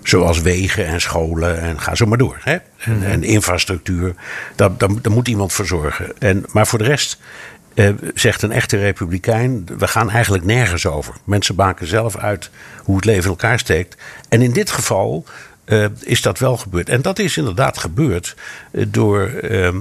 Zoals 0.03 0.41
wegen 0.41 0.85
en 0.85 1.01
scholen 1.01 1.59
en 1.59 1.81
ga 1.81 1.95
zo 1.95 2.05
maar 2.05 2.17
door. 2.17 2.37
Hè? 2.39 2.57
En, 2.77 2.97
mhm. 2.97 3.03
en 3.03 3.23
infrastructuur, 3.23 4.15
daar, 4.55 4.77
daar, 4.77 4.89
daar, 5.01 5.11
moet 5.11 5.27
iemand 5.27 5.53
voor 5.53 5.65
zorgen. 5.65 6.19
En, 6.19 6.45
maar 6.51 6.67
voor 6.67 6.79
de 6.79 6.85
rest 6.85 7.19
uh, 7.73 7.89
zegt 8.13 8.41
een 8.41 8.51
echte 8.51 8.77
republikein: 8.77 9.67
we 9.77 9.87
gaan 9.87 10.09
eigenlijk 10.09 10.43
nergens 10.43 10.85
over. 10.85 11.13
Mensen 11.23 11.55
maken 11.55 11.87
zelf 11.87 12.17
uit 12.17 12.49
hoe 12.83 12.95
het 12.95 13.05
leven 13.05 13.23
in 13.23 13.29
elkaar 13.29 13.59
steekt. 13.59 13.97
En 14.29 14.41
in 14.41 14.51
dit 14.51 14.71
geval 14.71 15.25
uh, 15.69 15.85
is 15.99 16.21
dat 16.21 16.39
wel 16.39 16.57
gebeurd. 16.57 16.89
En 16.89 17.01
dat 17.01 17.19
is 17.19 17.37
inderdaad 17.37 17.77
gebeurd 17.77 18.35
uh, 18.71 18.85
door 18.87 19.31
uh, 19.43 19.75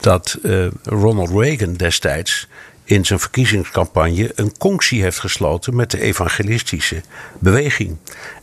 dat 0.00 0.38
Ronald 0.82 1.30
Reagan 1.30 1.74
destijds 1.74 2.48
in 2.84 3.04
zijn 3.04 3.18
verkiezingscampagne 3.18 4.32
een 4.34 4.58
conctie 4.58 5.02
heeft 5.02 5.18
gesloten 5.18 5.76
met 5.76 5.90
de 5.90 6.00
evangelistische 6.00 7.02
beweging. 7.38 7.96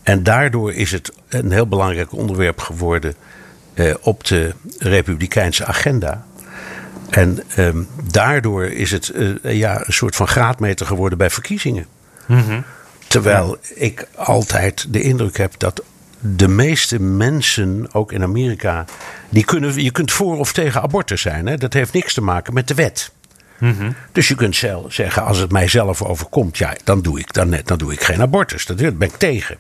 En 0.04 0.24
daardoor 0.24 0.74
is 0.74 0.92
het 0.92 1.12
een 1.30 1.52
heel 1.52 1.68
belangrijk 1.68 2.12
onderwerp 2.12 2.60
geworden 2.60 3.16
op 4.02 4.24
de 4.24 4.54
republikeinse 4.80 5.66
agenda. 5.66 6.26
En 7.10 7.44
ehm, 7.56 7.84
daardoor 8.12 8.66
is 8.66 8.92
het 8.92 9.14
ja, 9.44 9.82
een 9.86 9.94
soort 9.94 10.16
van 10.16 10.28
graadmeter 10.28 10.86
geworden 10.86 11.18
bij 11.18 11.30
verkiezingen. 11.30 11.86
Mm 12.26 12.42
-hmm. 12.42 12.64
Terwijl 13.08 13.58
ik 13.74 14.08
altijd 14.16 14.86
de 14.90 15.02
indruk 15.02 15.38
heb 15.38 15.54
dat 15.58 15.84
de 16.36 16.48
meeste 16.48 17.00
mensen, 17.00 17.88
ook 17.92 18.12
in 18.12 18.24
Amerika, 18.24 18.86
die 19.30 19.46
kunnen, 19.46 19.84
je 19.84 19.92
kunt 19.92 20.12
voor 20.12 20.38
of 20.38 20.54
tegen 20.54 20.82
abortus 20.82 21.22
zijn. 21.22 21.46
Hè? 21.46 21.58
Dat 21.58 21.74
heeft 21.74 21.94
niks 21.94 22.14
te 22.14 22.22
maken 22.22 22.54
met 22.54 22.68
de 22.68 22.74
wet. 22.74 23.12
Dus 24.12 24.28
je 24.28 24.36
kunt 24.36 24.56
zelf 24.56 24.94
zeggen, 24.94 25.24
als 25.24 25.38
het 25.38 25.52
mijzelf 25.52 26.02
overkomt, 26.02 26.58
ja, 26.58 26.76
dan 26.84 27.02
doe 27.02 27.20
ik, 27.20 27.34
dan, 27.34 27.58
dan 27.64 27.78
doe 27.78 27.94
ik 27.94 28.04
geen 28.04 28.22
abortus. 28.22 28.66
Dat 28.66 28.78
ben 28.78 29.02
ik 29.02 29.16
tegen. 29.18 29.58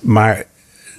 Maar 0.00 0.44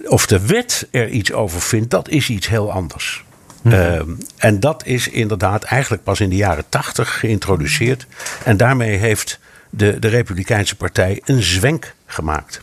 of 0.03 0.25
de 0.25 0.47
wet 0.47 0.87
er 0.91 1.09
iets 1.09 1.31
over 1.31 1.61
vindt, 1.61 1.89
dat 1.89 2.09
is 2.09 2.29
iets 2.29 2.47
heel 2.47 2.71
anders. 2.71 3.25
Ehm, 3.63 4.09
en 4.37 4.59
dat 4.59 4.85
is 4.85 5.07
inderdaad 5.07 5.63
eigenlijk 5.63 6.03
pas 6.03 6.19
in 6.19 6.29
de 6.29 6.35
jaren 6.35 6.69
tachtig 6.69 7.19
geïntroduceerd. 7.19 8.07
En 8.43 8.57
daarmee 8.57 8.97
heeft 8.97 9.39
de, 9.69 9.99
de 9.99 10.07
Republikeinse 10.07 10.75
Partij 10.75 11.21
een 11.25 11.41
zwenk 11.43 11.93
gemaakt. 12.05 12.61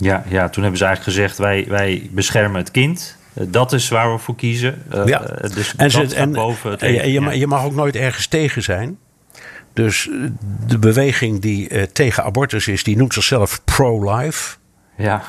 Ja, 0.00 0.24
ja, 0.28 0.48
toen 0.48 0.62
hebben 0.62 0.78
ze 0.80 0.84
eigenlijk 0.84 1.16
gezegd: 1.16 1.38
wij, 1.38 1.64
wij 1.68 2.08
beschermen 2.10 2.60
het 2.60 2.70
kind. 2.70 3.16
Eh, 3.34 3.44
Dat 3.48 3.72
is 3.72 3.88
waar 3.88 4.12
we 4.12 4.18
voor 4.18 4.36
kiezen. 4.36 4.82
Eh, 4.90 5.06
Ja. 5.06 5.22
eh, 5.22 5.50
Dus 5.54 5.68
En, 5.70 5.76
dat 5.76 5.90
ze, 5.92 5.98
gaat 6.00 6.12
en, 6.12 6.32
boven 6.32 6.70
het 6.70 6.82
en 6.82 6.92
je, 7.12 7.38
ja. 7.38 7.46
mag 7.46 7.64
ook 7.64 7.74
nooit 7.74 7.96
ergens 7.96 8.26
tegen 8.26 8.62
zijn. 8.62 8.98
Dus 9.72 10.08
de 10.66 10.78
beweging 10.78 11.40
die 11.40 11.92
tegen 11.92 12.24
abortus 12.24 12.68
is, 12.68 12.84
die 12.84 12.96
noemt 12.96 13.14
zichzelf 13.14 13.60
pro-life. 13.64 14.56
Ja, 14.96 15.22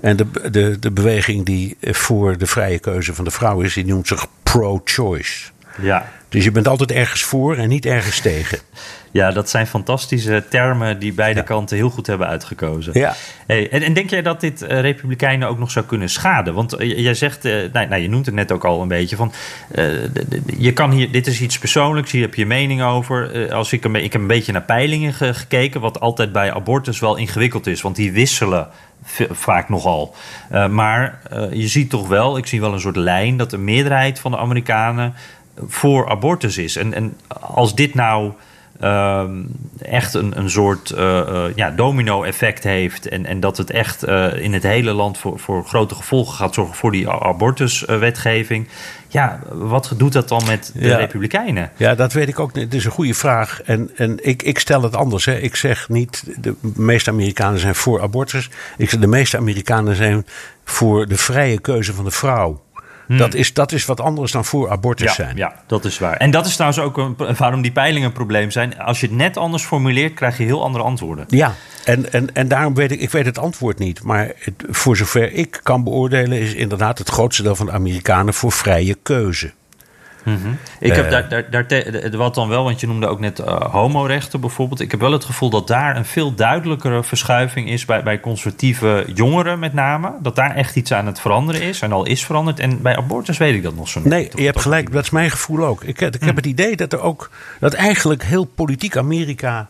En 0.00 0.16
de, 0.16 0.50
de, 0.50 0.78
de 0.78 0.90
beweging 0.90 1.44
die 1.46 1.76
voor 1.80 2.38
de 2.38 2.46
vrije 2.46 2.78
keuze 2.78 3.14
van 3.14 3.24
de 3.24 3.30
vrouw 3.30 3.60
is, 3.60 3.74
die 3.74 3.84
noemt 3.86 4.06
zich 4.08 4.26
pro-choice. 4.42 5.50
ja. 5.80 6.08
Dus 6.28 6.44
je 6.44 6.50
bent 6.50 6.68
altijd 6.68 6.90
ergens 6.92 7.22
voor 7.22 7.56
en 7.56 7.68
niet 7.68 7.86
ergens 7.86 8.20
tegen. 8.20 8.58
ja, 9.12 9.30
dat 9.30 9.50
zijn 9.50 9.66
fantastische 9.66 10.44
termen 10.50 10.98
die 10.98 11.12
beide 11.12 11.42
kanten 11.42 11.76
heel 11.76 11.90
goed 11.90 12.06
hebben 12.06 12.26
uitgekozen. 12.26 12.98
Ja. 12.98 13.14
Hey, 13.46 13.70
en, 13.70 13.82
en 13.82 13.92
denk 13.92 14.10
jij 14.10 14.22
dat 14.22 14.40
dit 14.40 14.62
eh, 14.62 14.80
Republikeinen 14.80 15.48
ook 15.48 15.58
nog 15.58 15.70
zou 15.70 15.84
kunnen 15.84 16.10
schaden? 16.10 16.54
Want 16.54 16.72
eh, 16.72 16.98
jij 16.98 17.14
zegt, 17.14 17.44
eh, 17.44 17.52
nou, 17.72 17.88
nou, 17.88 18.02
je 18.02 18.08
noemt 18.08 18.26
het 18.26 18.34
net 18.34 18.52
ook 18.52 18.64
al 18.64 18.82
een 18.82 18.88
beetje 18.88 19.16
van, 19.16 19.32
je 20.58 20.72
kan 20.74 20.90
hier, 20.90 21.12
dit 21.12 21.26
is 21.26 21.40
iets 21.40 21.58
persoonlijks, 21.58 22.10
hier 22.10 22.22
heb 22.22 22.34
je 22.34 22.46
mening 22.46 22.82
over. 22.82 23.52
Als 23.52 23.72
ik, 23.72 23.84
een, 23.84 23.94
ik 23.94 24.12
heb 24.12 24.20
een 24.20 24.26
beetje 24.26 24.52
naar 24.52 24.62
peilingen 24.62 25.12
ge- 25.12 25.34
gekeken, 25.34 25.80
wat 25.80 26.00
altijd 26.00 26.32
bij 26.32 26.52
abortus 26.52 27.00
wel 27.00 27.16
ingewikkeld 27.16 27.66
is, 27.66 27.80
want 27.80 27.96
die 27.96 28.12
wisselen 28.12 28.68
vaak 29.30 29.68
nogal. 29.68 30.14
Eh, 30.50 30.68
maar 30.68 31.20
je 31.52 31.68
ziet 31.68 31.90
toch 31.90 32.08
wel, 32.08 32.36
ik 32.36 32.46
zie 32.46 32.60
wel 32.60 32.72
een 32.72 32.80
soort 32.80 32.96
lijn, 32.96 33.36
dat 33.36 33.50
de 33.50 33.58
meerderheid 33.58 34.18
van 34.18 34.30
de 34.30 34.38
Amerikanen 34.38 35.14
voor 35.66 36.08
abortus 36.10 36.58
is. 36.58 36.76
En, 36.76 36.94
en 36.94 37.16
als 37.40 37.74
dit 37.74 37.94
nou 37.94 38.32
echt 39.78 40.14
een, 40.14 40.38
een 40.38 40.50
soort 40.50 40.90
eh, 40.90 41.18
eh, 41.18 41.44
ja, 41.54 41.70
domino-effect 41.70 42.64
heeft. 42.64 43.08
En, 43.08 43.26
en 43.26 43.40
dat 43.40 43.56
het 43.56 43.70
echt 43.70 44.02
eh, 44.02 44.36
in 44.36 44.52
het 44.52 44.62
hele 44.62 44.92
land 44.92 45.18
voor, 45.18 45.38
voor 45.38 45.64
grote 45.64 45.94
gevolgen 45.94 46.34
gaat 46.34 46.54
zorgen 46.54 46.74
voor 46.74 46.92
die 46.92 47.10
abortuswetgeving. 47.10 48.68
Ja, 49.08 49.40
wat 49.50 49.92
doet 49.96 50.12
dat 50.12 50.28
dan 50.28 50.42
met 50.46 50.70
de 50.74 50.88
Ja. 50.88 50.96
Republikeinen? 50.96 51.70
Ja, 51.76 51.94
dat 51.94 52.12
weet 52.12 52.28
ik 52.28 52.38
ook 52.38 52.52
niet. 52.52 52.64
Het 52.64 52.74
is 52.74 52.84
een 52.84 52.90
goede 52.90 53.14
vraag. 53.14 53.62
En, 53.62 53.90
en 53.96 54.24
ik, 54.24 54.42
ik 54.42 54.58
stel 54.58 54.82
het 54.82 54.96
anders. 54.96 55.24
Hè. 55.24 55.38
Ik 55.38 55.56
zeg 55.56 55.88
niet, 55.88 56.24
de 56.40 56.54
meeste 56.74 57.10
Amerikanen 57.10 57.60
zijn 57.60 57.74
voor 57.74 58.02
abortus. 58.02 58.50
Ik 58.76 58.90
zeg, 58.90 59.00
de 59.00 59.06
meeste 59.06 59.36
Amerikanen 59.36 59.96
zijn 59.96 60.26
voor 60.64 61.06
de 61.06 61.16
vrije 61.16 61.60
keuze 61.60 61.94
van 61.94 62.04
de 62.04 62.10
vrouw. 62.10 62.62
Dat, 63.18 63.34
is, 63.34 63.52
dat 63.52 63.72
is 63.72 63.84
wat 63.84 64.00
anders 64.00 64.32
dan 64.32 64.44
voor 64.44 64.70
abortus 64.70 65.06
Ja, 65.06 65.12
zijn. 65.12 65.36
ja, 65.36 65.54
dat 65.66 65.84
is 65.84 65.98
waar. 65.98 66.16
En 66.16 66.30
dat 66.30 66.46
is 66.46 66.52
trouwens 66.54 66.82
ook 66.82 66.96
een, 66.96 67.16
waarom 67.36 67.62
die 67.62 67.72
peilingen 67.72 68.06
een 68.08 68.12
probleem 68.14 68.50
zijn. 68.50 68.78
Als 68.78 69.00
je 69.00 69.06
het 69.06 69.16
net 69.16 69.36
anders 69.36 69.64
formuleert, 69.64 70.14
krijg 70.14 70.38
je 70.38 70.44
heel 70.44 70.62
andere 70.62 70.84
antwoorden. 70.84 71.24
Ja, 71.28 71.54
en, 71.84 72.12
en, 72.12 72.34
en 72.34 72.48
daarom 72.48 72.74
weet 72.74 72.90
ik, 72.92 73.00
ik 73.00 73.10
weet 73.10 73.26
het 73.26 73.38
antwoord 73.38 73.78
niet. 73.78 74.02
Maar 74.02 74.32
het, 74.38 74.64
voor 74.70 74.96
zover 74.96 75.32
ik 75.32 75.60
kan 75.62 75.84
beoordelen, 75.84 76.38
is 76.38 76.54
inderdaad 76.54 76.98
het 76.98 77.08
grootste 77.08 77.42
deel 77.42 77.56
van 77.56 77.66
de 77.66 77.72
Amerikanen 77.72 78.34
voor 78.34 78.52
vrije 78.52 78.96
keuze. 79.02 79.52
Ik 80.80 80.94
heb 80.94 81.04
Eh. 81.04 81.10
daar, 81.10 81.28
daar, 81.28 81.50
daar 81.50 81.66
te- 81.66 82.08
wat 82.16 82.34
dan 82.34 82.48
wel, 82.48 82.64
want 82.64 82.80
je 82.80 82.86
noemde 82.86 83.06
ook 83.06 83.20
net 83.20 83.38
eh, 83.38 83.72
homorechten 83.72 84.40
bijvoorbeeld. 84.40 84.80
Ik 84.80 84.90
heb 84.90 85.00
wel 85.00 85.12
het 85.12 85.24
gevoel 85.24 85.50
dat 85.50 85.66
daar 85.66 85.96
een 85.96 86.04
veel 86.04 86.34
duidelijkere 86.34 87.02
verschuiving 87.02 87.68
is 87.68 87.84
bij, 87.84 88.02
bij 88.02 88.20
conservatieve 88.20 89.04
jongeren 89.14 89.58
met 89.58 89.72
name. 89.72 90.12
Dat 90.20 90.36
daar 90.36 90.54
echt 90.54 90.76
iets 90.76 90.92
aan 90.92 91.06
het 91.06 91.20
veranderen 91.20 91.62
is 91.62 91.80
en 91.80 91.92
al 91.92 92.04
is 92.06 92.24
veranderd. 92.24 92.58
En 92.60 92.82
bij 92.82 92.96
abortus 92.96 93.38
weet 93.38 93.54
ik 93.54 93.62
dat 93.62 93.74
nog 93.76 93.88
zo 93.88 94.00
niet. 94.00 94.08
Nee, 94.08 94.30
je 94.34 94.44
hebt 94.44 94.60
gelijk. 94.60 94.92
Dat 94.92 95.02
is 95.02 95.10
mijn 95.10 95.30
gevoel 95.30 95.66
ook. 95.66 95.84
Ik, 95.84 96.00
heb- 96.00 96.14
ik 96.14 96.22
heb 96.24 96.36
het 96.36 96.46
idee 96.46 96.76
dat 96.76 96.92
er 96.92 97.00
ook 97.00 97.30
dat 97.60 97.72
eigenlijk 97.74 98.22
heel 98.24 98.44
politiek 98.44 98.96
Amerika 98.96 99.68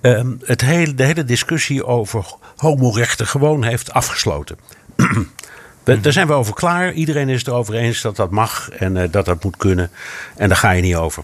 ehm, 0.00 0.30
het 0.44 0.60
hele, 0.60 0.94
de 0.94 1.04
hele 1.04 1.24
discussie 1.24 1.86
over 1.86 2.24
homorechten 2.56 3.26
gewoon 3.26 3.62
heeft 3.64 3.92
afgesloten. 3.92 4.56
We- 5.84 6.00
Daar 6.00 6.12
zijn 6.12 6.26
we 6.26 6.32
over 6.32 6.54
klaar. 6.54 6.92
Iedereen 6.92 7.28
is 7.28 7.38
het 7.38 7.48
erover 7.48 7.74
eens 7.74 8.00
dat 8.00 8.16
dat 8.16 8.30
mag 8.30 8.70
en 8.70 8.96
eh, 8.96 9.08
dat 9.10 9.24
dat 9.24 9.44
moet 9.44 9.56
kunnen. 9.56 9.90
En 10.36 10.48
daar 10.48 10.56
ga 10.56 10.70
je 10.70 10.82
niet 10.82 10.96
over. 10.96 11.22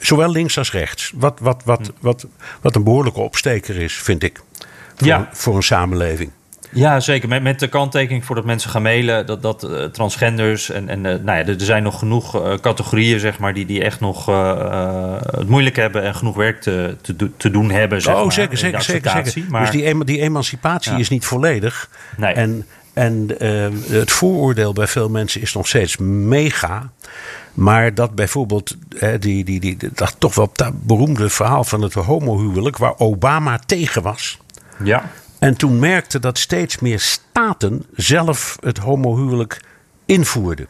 Zowel 0.00 0.30
links 0.30 0.58
als 0.58 0.72
rechts. 0.72 1.12
Wat, 1.14 1.38
wat, 1.40 1.62
wat, 1.64 1.92
wat, 2.00 2.26
wat 2.60 2.76
een 2.76 2.84
behoorlijke 2.84 3.20
opsteker 3.20 3.76
is, 3.76 3.94
vind 3.94 4.22
ik. 4.22 4.40
Voor, 4.96 5.06
Ja. 5.06 5.28
voor 5.32 5.56
een 5.56 5.62
samenleving. 5.62 6.30
Ja, 6.70 7.00
zeker. 7.00 7.28
Met, 7.28 7.42
met 7.42 7.60
de 7.60 7.68
kanttekening 7.68 8.24
voordat 8.24 8.44
mensen 8.44 8.70
gaan 8.70 8.82
mailen 8.82 9.26
dat, 9.26 9.42
dat 9.42 9.62
eh, 9.62 9.84
transgenders 9.84 10.70
en, 10.70 10.88
en 10.88 11.06
eh, 11.06 11.12
nou 11.22 11.38
ja, 11.38 11.46
er, 11.46 11.54
zijn 11.60 11.82
nog 11.82 11.98
genoeg 11.98 12.58
categorieën 12.60 13.20
zeg 13.20 13.38
maar, 13.38 13.54
die, 13.54 13.66
die 13.66 13.82
echt 13.84 14.00
nog 14.00 14.26
het 15.36 15.48
moeilijk 15.48 15.76
hebben 15.76 16.02
en 16.02 16.14
genoeg 16.14 16.36
werk 16.36 16.60
te, 16.60 16.96
te, 17.00 17.30
te 17.36 17.50
doen 17.50 17.70
hebben. 17.70 18.02
Zeg 18.02 18.14
oh, 18.14 18.22
maar, 18.22 18.32
zeker, 18.32 18.58
zeker, 18.58 18.82
zeker. 18.82 19.10
zeker. 19.26 19.50
Maar, 19.50 19.60
Dus 19.60 19.70
die, 19.70 20.04
die 20.04 20.20
emancipatie 20.20 20.92
Ja. 20.92 20.98
is 20.98 21.08
niet 21.08 21.26
volledig. 21.26 21.88
Nee. 22.16 22.32
En, 22.32 22.66
en 22.94 23.38
eh, 23.38 23.68
het 23.88 24.12
vooroordeel 24.12 24.72
bij 24.72 24.86
veel 24.86 25.08
mensen 25.08 25.40
is 25.40 25.52
nog 25.52 25.68
steeds 25.68 25.96
mega. 25.96 26.90
Maar 27.54 27.94
dat 27.94 28.14
bijvoorbeeld, 28.14 28.76
hè, 28.96 29.18
die, 29.18 29.44
die, 29.44 29.60
die, 29.60 29.76
dat 29.94 30.16
toch 30.18 30.34
wel 30.34 30.50
dat 30.52 30.82
beroemde 30.82 31.28
verhaal 31.28 31.64
van 31.64 31.82
het 31.82 31.94
homohuwelijk, 31.94 32.76
waar 32.76 32.98
Obama 32.98 33.58
tegen 33.66 34.02
was. 34.02 34.38
ja. 34.82 35.10
En 35.38 35.56
toen 35.56 35.78
merkte 35.78 36.18
dat 36.18 36.38
steeds 36.38 36.78
meer 36.78 37.00
staten 37.00 37.84
zelf 37.96 38.56
het 38.60 38.78
homohuwelijk 38.78 39.60
invoerden. 40.04 40.66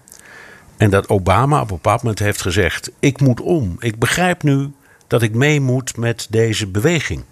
En 0.77 0.91
dat 0.91 1.09
Obama 1.09 1.61
op 1.61 1.70
een 1.70 1.75
bepaald 1.75 2.03
moment 2.03 2.18
heeft 2.18 2.43
gezegd: 2.43 2.91
Ik 2.99 3.20
moet 3.20 3.41
om. 3.41 3.77
Ik 3.79 3.99
begrijp 3.99 4.43
nu 4.43 4.72
dat 5.07 5.22
ik 5.22 5.35
mee 5.35 5.61
moet 5.61 5.97
met 5.97 6.27
deze 6.31 6.66
beweging. 6.66 7.25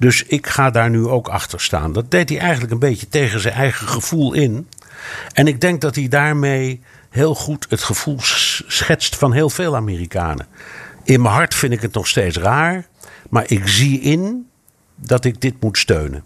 Dus 0.00 0.22
ik 0.22 0.46
ga 0.46 0.70
daar 0.70 0.90
nu 0.90 1.06
ook 1.06 1.28
achter 1.28 1.60
staan. 1.60 1.92
Dat 1.92 2.10
deed 2.10 2.28
hij 2.28 2.38
eigenlijk 2.38 2.72
een 2.72 2.78
beetje 2.78 3.08
tegen 3.08 3.40
zijn 3.40 3.54
eigen 3.54 3.88
gevoel 3.88 4.32
in. 4.32 4.68
En 5.32 5.46
ik 5.46 5.60
denk 5.60 5.80
dat 5.80 5.94
hij 5.94 6.08
daarmee 6.08 6.80
heel 7.10 7.34
goed 7.34 7.66
het 7.68 7.82
gevoel 7.82 8.16
schetst 8.20 9.16
van 9.16 9.32
heel 9.32 9.50
veel 9.50 9.76
Amerikanen. 9.76 10.46
In 11.04 11.22
mijn 11.22 11.34
hart 11.34 11.54
vind 11.54 11.72
ik 11.72 11.80
het 11.80 11.94
nog 11.94 12.06
steeds 12.06 12.36
raar, 12.36 12.86
maar 13.30 13.44
ik 13.46 13.68
zie 13.68 14.00
in 14.00 14.48
dat 14.94 15.24
ik 15.24 15.40
dit 15.40 15.54
moet 15.60 15.78
steunen. 15.78 16.24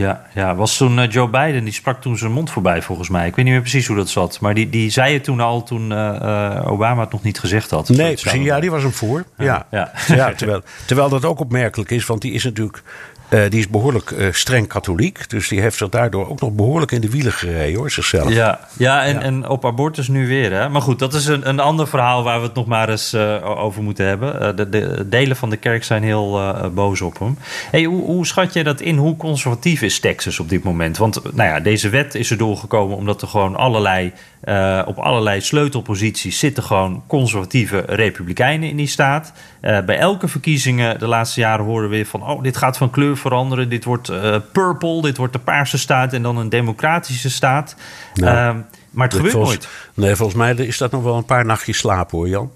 Ja, 0.00 0.22
ja, 0.34 0.54
was 0.54 0.76
toen 0.76 0.98
eh, 0.98 1.10
Joe 1.10 1.28
Biden, 1.28 1.64
die 1.64 1.72
sprak 1.72 2.00
toen 2.00 2.18
zijn 2.18 2.32
mond 2.32 2.50
voorbij 2.50 2.82
volgens 2.82 3.08
mij. 3.08 3.26
Ik 3.26 3.36
weet 3.36 3.44
niet 3.44 3.54
meer 3.54 3.62
precies 3.62 3.86
hoe 3.86 3.96
dat 3.96 4.08
zat. 4.08 4.40
Maar 4.40 4.54
die, 4.54 4.70
die 4.70 4.90
zei 4.90 5.14
het 5.14 5.24
toen 5.24 5.40
al 5.40 5.62
toen 5.62 5.92
eh, 5.92 6.56
eh, 6.56 6.70
Obama 6.70 7.00
het 7.00 7.12
nog 7.12 7.22
niet 7.22 7.38
gezegd 7.38 7.70
had. 7.70 7.88
Nee, 7.88 8.14
precies. 8.14 8.42
Ja, 8.44 8.60
die 8.60 8.70
was 8.70 8.82
hem 8.82 8.92
voor. 8.92 9.24
Ja. 9.38 9.66
Ja. 9.70 9.92
Ja. 10.06 10.32
terwijl, 10.34 10.62
terwijl 10.86 11.08
dat 11.08 11.24
ook 11.24 11.40
opmerkelijk 11.40 11.90
is, 11.90 12.06
want 12.06 12.20
die 12.22 12.32
is 12.32 12.44
natuurlijk 12.44 12.82
eh, 13.30 13.40
die 13.48 13.58
is 13.58 13.68
behoorlijk 13.68 14.10
eh, 14.10 14.26
streng 14.32 14.66
katholiek. 14.68 15.30
Dus 15.30 15.48
die 15.48 15.60
heeft 15.60 15.76
zich 15.76 15.88
daardoor 15.88 16.28
ook 16.28 16.40
nog 16.40 16.52
behoorlijk 16.52 16.92
in 16.92 17.00
de 17.00 17.10
wielen 17.10 17.32
gereden 17.32 17.78
hoor, 17.78 17.90
zichzelf. 17.90 18.32
Ja, 18.32 18.60
ja, 18.76 19.04
en, 19.04 19.14
Ja. 19.14 19.20
en 19.20 19.48
op 19.48 19.64
abortus 19.64 20.08
nu 20.08 20.26
weer. 20.26 20.52
Hè? 20.52 20.68
Maar 20.68 20.82
goed, 20.82 20.98
dat 20.98 21.14
is 21.14 21.26
een, 21.26 21.48
een 21.48 21.60
ander 21.60 21.88
verhaal 21.88 22.22
waar 22.22 22.40
we 22.40 22.46
het 22.46 22.54
nog 22.54 22.66
maar 22.66 22.88
eens 22.88 23.12
eh, 23.12 23.58
over 23.64 23.82
moeten 23.82 24.06
hebben. 24.06 24.56
De, 24.56 24.68
de 24.68 25.08
delen 25.08 25.36
van 25.36 25.50
de 25.50 25.56
kerk 25.56 25.84
zijn 25.84 26.02
heel 26.02 26.40
boos 26.74 27.00
op 27.00 27.18
hem. 27.18 27.38
Hey, 27.70 27.84
hoe, 27.84 28.04
hoe 28.04 28.26
schat 28.26 28.52
je 28.52 28.64
dat 28.64 28.80
in? 28.80 28.96
Hoe 28.96 29.16
conservatief 29.16 29.82
is 29.82 30.00
Texas 30.00 30.40
op 30.40 30.48
dit 30.48 30.62
moment? 30.62 30.96
Want 30.98 31.34
nou 31.34 31.48
ja, 31.48 31.60
deze 31.60 31.88
wet 31.88 32.14
is 32.14 32.30
er 32.30 32.36
doorgekomen 32.36 32.96
omdat 32.96 33.22
er 33.22 33.28
gewoon 33.28 33.56
allerlei, 33.56 34.12
eh, 34.40 34.82
op 34.86 34.98
allerlei 34.98 35.40
sleutelposities 35.40 36.38
zitten 36.38 36.62
gewoon 36.62 37.02
conservatieve 37.06 37.78
republikeinen 37.86 38.68
in 38.68 38.76
die 38.76 38.86
staat. 38.86 39.32
Eh, 39.60 39.80
bij 39.84 39.98
elke 39.98 40.28
verkiezingen 40.28 40.98
de 40.98 41.06
laatste 41.06 41.40
jaren 41.40 41.64
horen 41.64 41.88
we 41.88 41.96
weer 41.96 42.06
van, 42.06 42.22
oh, 42.22 42.42
dit 42.42 42.56
gaat 42.56 42.76
van 42.76 42.90
kleur 42.90 43.16
veranderen. 43.16 43.68
Dit 43.68 43.84
wordt 43.84 44.08
eh, 44.08 44.36
purple, 44.52 45.02
dit 45.02 45.16
wordt 45.16 45.32
de 45.32 45.38
paarse 45.38 45.78
staat 45.78 46.12
en 46.12 46.22
dan 46.22 46.36
een 46.36 46.48
democratische 46.48 47.30
staat. 47.30 47.76
Nou, 48.14 48.36
Ehm, 48.36 48.58
maar 48.90 49.06
het 49.06 49.14
gebeurt 49.16 49.32
Volgens- 49.34 49.54
nooit. 49.56 49.68
Nee, 49.94 50.16
volgens 50.16 50.38
mij 50.38 50.54
is 50.54 50.78
dat 50.78 50.90
nog 50.90 51.02
wel 51.02 51.16
een 51.16 51.24
paar 51.24 51.44
nachtjes 51.44 51.78
slapen 51.78 52.18
hoor, 52.18 52.28
Jan. 52.28 52.50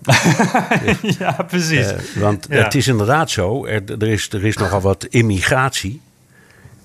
ja, 1.18 1.36
precies. 1.48 1.86
Want 2.14 2.46
Ja. 2.50 2.62
het 2.62 2.74
is 2.74 2.88
inderdaad 2.88 3.30
zo, 3.30 3.66
er, 3.66 3.82
er, 3.98 4.08
is, 4.08 4.28
er 4.32 4.44
is 4.44 4.56
nogal 4.56 4.80
wat 4.80 5.04
immigratie. 5.04 6.00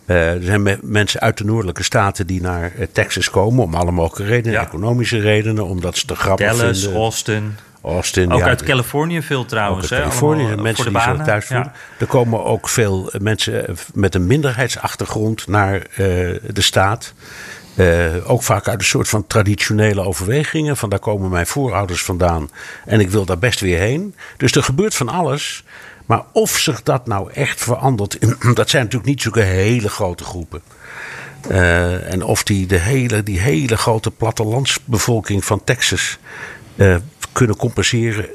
Eh, 0.09 0.33
er 0.33 0.43
zijn 0.43 0.63
me- 0.63 0.77
mensen 0.81 1.19
uit 1.19 1.37
de 1.37 1.43
noordelijke 1.45 1.83
staten 1.83 2.27
die 2.27 2.41
naar 2.41 2.71
eh, 2.77 2.87
Texas 2.91 3.29
komen 3.29 3.63
om 3.63 3.75
alle 3.75 3.91
mogelijke 3.91 4.31
redenen. 4.33 4.59
Ja. 4.59 4.65
Economische 4.65 5.19
redenen, 5.19 5.65
omdat 5.65 5.97
ze 5.97 6.05
te 6.05 6.15
grappig 6.15 6.51
Dallas, 6.57 6.79
vinden. 6.81 6.99
Austin. 7.01 7.55
Austin, 7.83 8.31
Ook 8.31 8.39
ja, 8.39 8.45
uit 8.45 8.63
Californië 8.63 9.21
veel 9.21 9.45
trouwens. 9.45 9.81
uit 9.91 10.01
hè? 10.01 10.07
Californië, 10.07 10.39
Allemaal, 10.41 10.57
eh, 10.57 10.63
mensen 10.63 10.83
voor 10.83 10.93
die 10.93 11.01
de 11.01 11.07
banen. 11.07 11.25
thuis 11.25 11.45
voelen. 11.45 11.65
Ja. 11.73 11.73
Er 11.99 12.05
komen 12.07 12.45
ook 12.45 12.69
veel 12.69 13.11
mensen 13.21 13.77
met 13.93 14.15
een 14.15 14.27
minderheidsachtergrond 14.27 15.47
naar 15.47 15.81
de 16.47 16.61
staat. 16.61 17.13
Uh, 17.75 18.05
ook 18.31 18.43
vaak 18.43 18.67
uit 18.67 18.79
een 18.79 18.85
soort 18.85 19.09
van 19.09 19.27
traditionele 19.27 20.01
overwegingen. 20.01 20.77
Van 20.77 20.89
daar 20.89 20.99
komen 20.99 21.29
mijn 21.29 21.47
voorouders 21.47 22.03
vandaan 22.03 22.49
en 22.85 22.99
ik 22.99 23.09
wil 23.09 23.25
daar 23.25 23.37
best 23.39 23.59
weer 23.59 23.79
heen. 23.79 24.15
Dus 24.37 24.51
er 24.51 24.63
gebeurt 24.63 24.95
van 24.95 25.09
alles. 25.09 25.63
Maar 26.09 26.23
of 26.31 26.57
zich 26.57 26.83
dat 26.83 27.07
nou 27.07 27.31
echt 27.31 27.61
verandert, 27.61 28.17
dat 28.53 28.69
zijn 28.69 28.83
natuurlijk 28.83 29.09
niet 29.09 29.21
zulke 29.21 29.41
hele 29.41 29.89
grote 29.89 30.23
groepen. 30.23 30.61
Uh, 31.51 32.13
en 32.13 32.23
of 32.23 32.43
die, 32.43 32.67
de 32.67 32.77
hele, 32.77 33.23
die 33.23 33.39
hele 33.39 33.77
grote 33.77 34.11
plattelandsbevolking 34.11 35.45
van 35.45 35.63
Texas 35.63 36.17
uh, 36.75 36.95
kunnen 37.31 37.55
compenseren. 37.55 38.25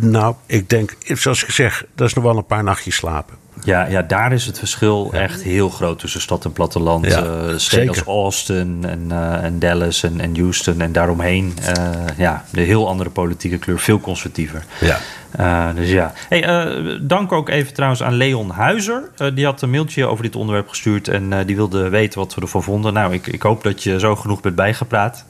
Nou, 0.00 0.34
ik 0.46 0.68
denk, 0.68 0.96
zoals 1.00 1.42
ik 1.42 1.50
zeg, 1.50 1.84
dat 1.94 2.08
is 2.08 2.14
nog 2.14 2.24
wel 2.24 2.36
een 2.36 2.46
paar 2.46 2.64
nachtjes 2.64 2.94
slapen. 2.94 3.36
Ja, 3.64 3.86
ja, 3.86 4.02
daar 4.02 4.32
is 4.32 4.46
het 4.46 4.58
verschil 4.58 5.12
echt 5.12 5.42
heel 5.42 5.68
groot 5.68 5.98
tussen 5.98 6.20
stad 6.20 6.44
en 6.44 6.52
platteland. 6.52 7.06
Ja, 7.06 7.24
uh, 7.24 7.56
steden 7.56 7.88
als 7.88 8.02
Austin 8.02 8.84
en, 8.86 9.08
uh, 9.08 9.44
en 9.44 9.58
Dallas 9.58 10.02
en, 10.02 10.20
en, 10.20 10.36
Houston 10.36 10.80
en 10.80 10.92
daaromheen. 10.92 11.54
Uh, 11.78 11.90
ja, 12.16 12.44
de 12.50 12.60
heel 12.60 12.88
andere 12.88 13.10
politieke 13.10 13.58
kleur, 13.58 13.78
veel 13.78 14.00
conservatiever. 14.00 14.64
Ja. 14.80 14.98
Uh, 15.40 15.74
dus 15.74 15.90
ja. 15.90 16.12
Hey, 16.28 16.68
uh, 16.68 16.98
dank 17.00 17.32
ook 17.32 17.48
even 17.48 17.74
trouwens 17.74 18.02
aan 18.02 18.14
Leon 18.14 18.50
Huizer. 18.50 19.10
Uh, 19.18 19.28
die 19.34 19.44
had 19.44 19.62
een 19.62 19.70
mailtje 19.70 20.06
over 20.06 20.24
dit 20.24 20.36
onderwerp 20.36 20.68
gestuurd 20.68 21.08
en 21.08 21.46
die 21.46 21.56
wilde 21.56 21.88
weten 21.88 22.18
wat 22.18 22.34
we 22.34 22.40
ervan 22.40 22.62
vonden. 22.62 22.92
Nou, 22.92 23.12
ik, 23.12 23.26
ik 23.26 23.42
hoop 23.42 23.62
dat 23.62 23.82
je 23.82 23.98
zo 23.98 24.16
genoeg 24.16 24.40
bent 24.40 24.54
bijgepraat. 24.54 25.24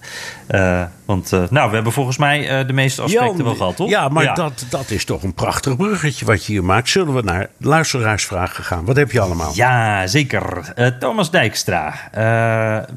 want 1.05 1.31
nou, 1.31 1.69
we 1.69 1.75
hebben 1.75 1.93
volgens 1.93 2.17
mij 2.17 2.67
de 2.67 2.73
meeste 2.73 3.03
aspecten 3.03 3.45
wel 3.45 3.55
gehad, 3.55 3.77
toch? 3.77 3.89
Ja, 3.89 4.09
maar 4.09 4.35
Dat, 4.35 4.67
dat 4.71 4.91
is 4.91 5.05
toch 5.05 5.23
een 5.23 5.35
prachtig 5.35 5.77
bruggetje 5.77 6.25
wat 6.25 6.45
je 6.45 6.53
hier 6.53 6.65
maakt. 6.65 6.89
Zullen 6.89 7.15
we 7.15 7.23
naar 7.23 7.49
luisteraarsvragen 7.59 8.65
gaan? 8.65 8.85
Wat 8.85 8.97
heb 8.97 9.11
je 9.11 9.21
allemaal? 9.21 9.53
Ja, 9.55 10.07
zeker. 10.07 10.73
Thomas 10.99 11.31
Dijkstra. 11.31 11.95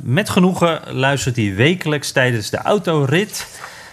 met 0.02 0.30
genoegen 0.30 0.80
luistert 0.90 1.36
hij 1.36 1.54
wekelijks 1.56 2.12
tijdens 2.12 2.50
de 2.50 2.58
autorit. 2.58 3.48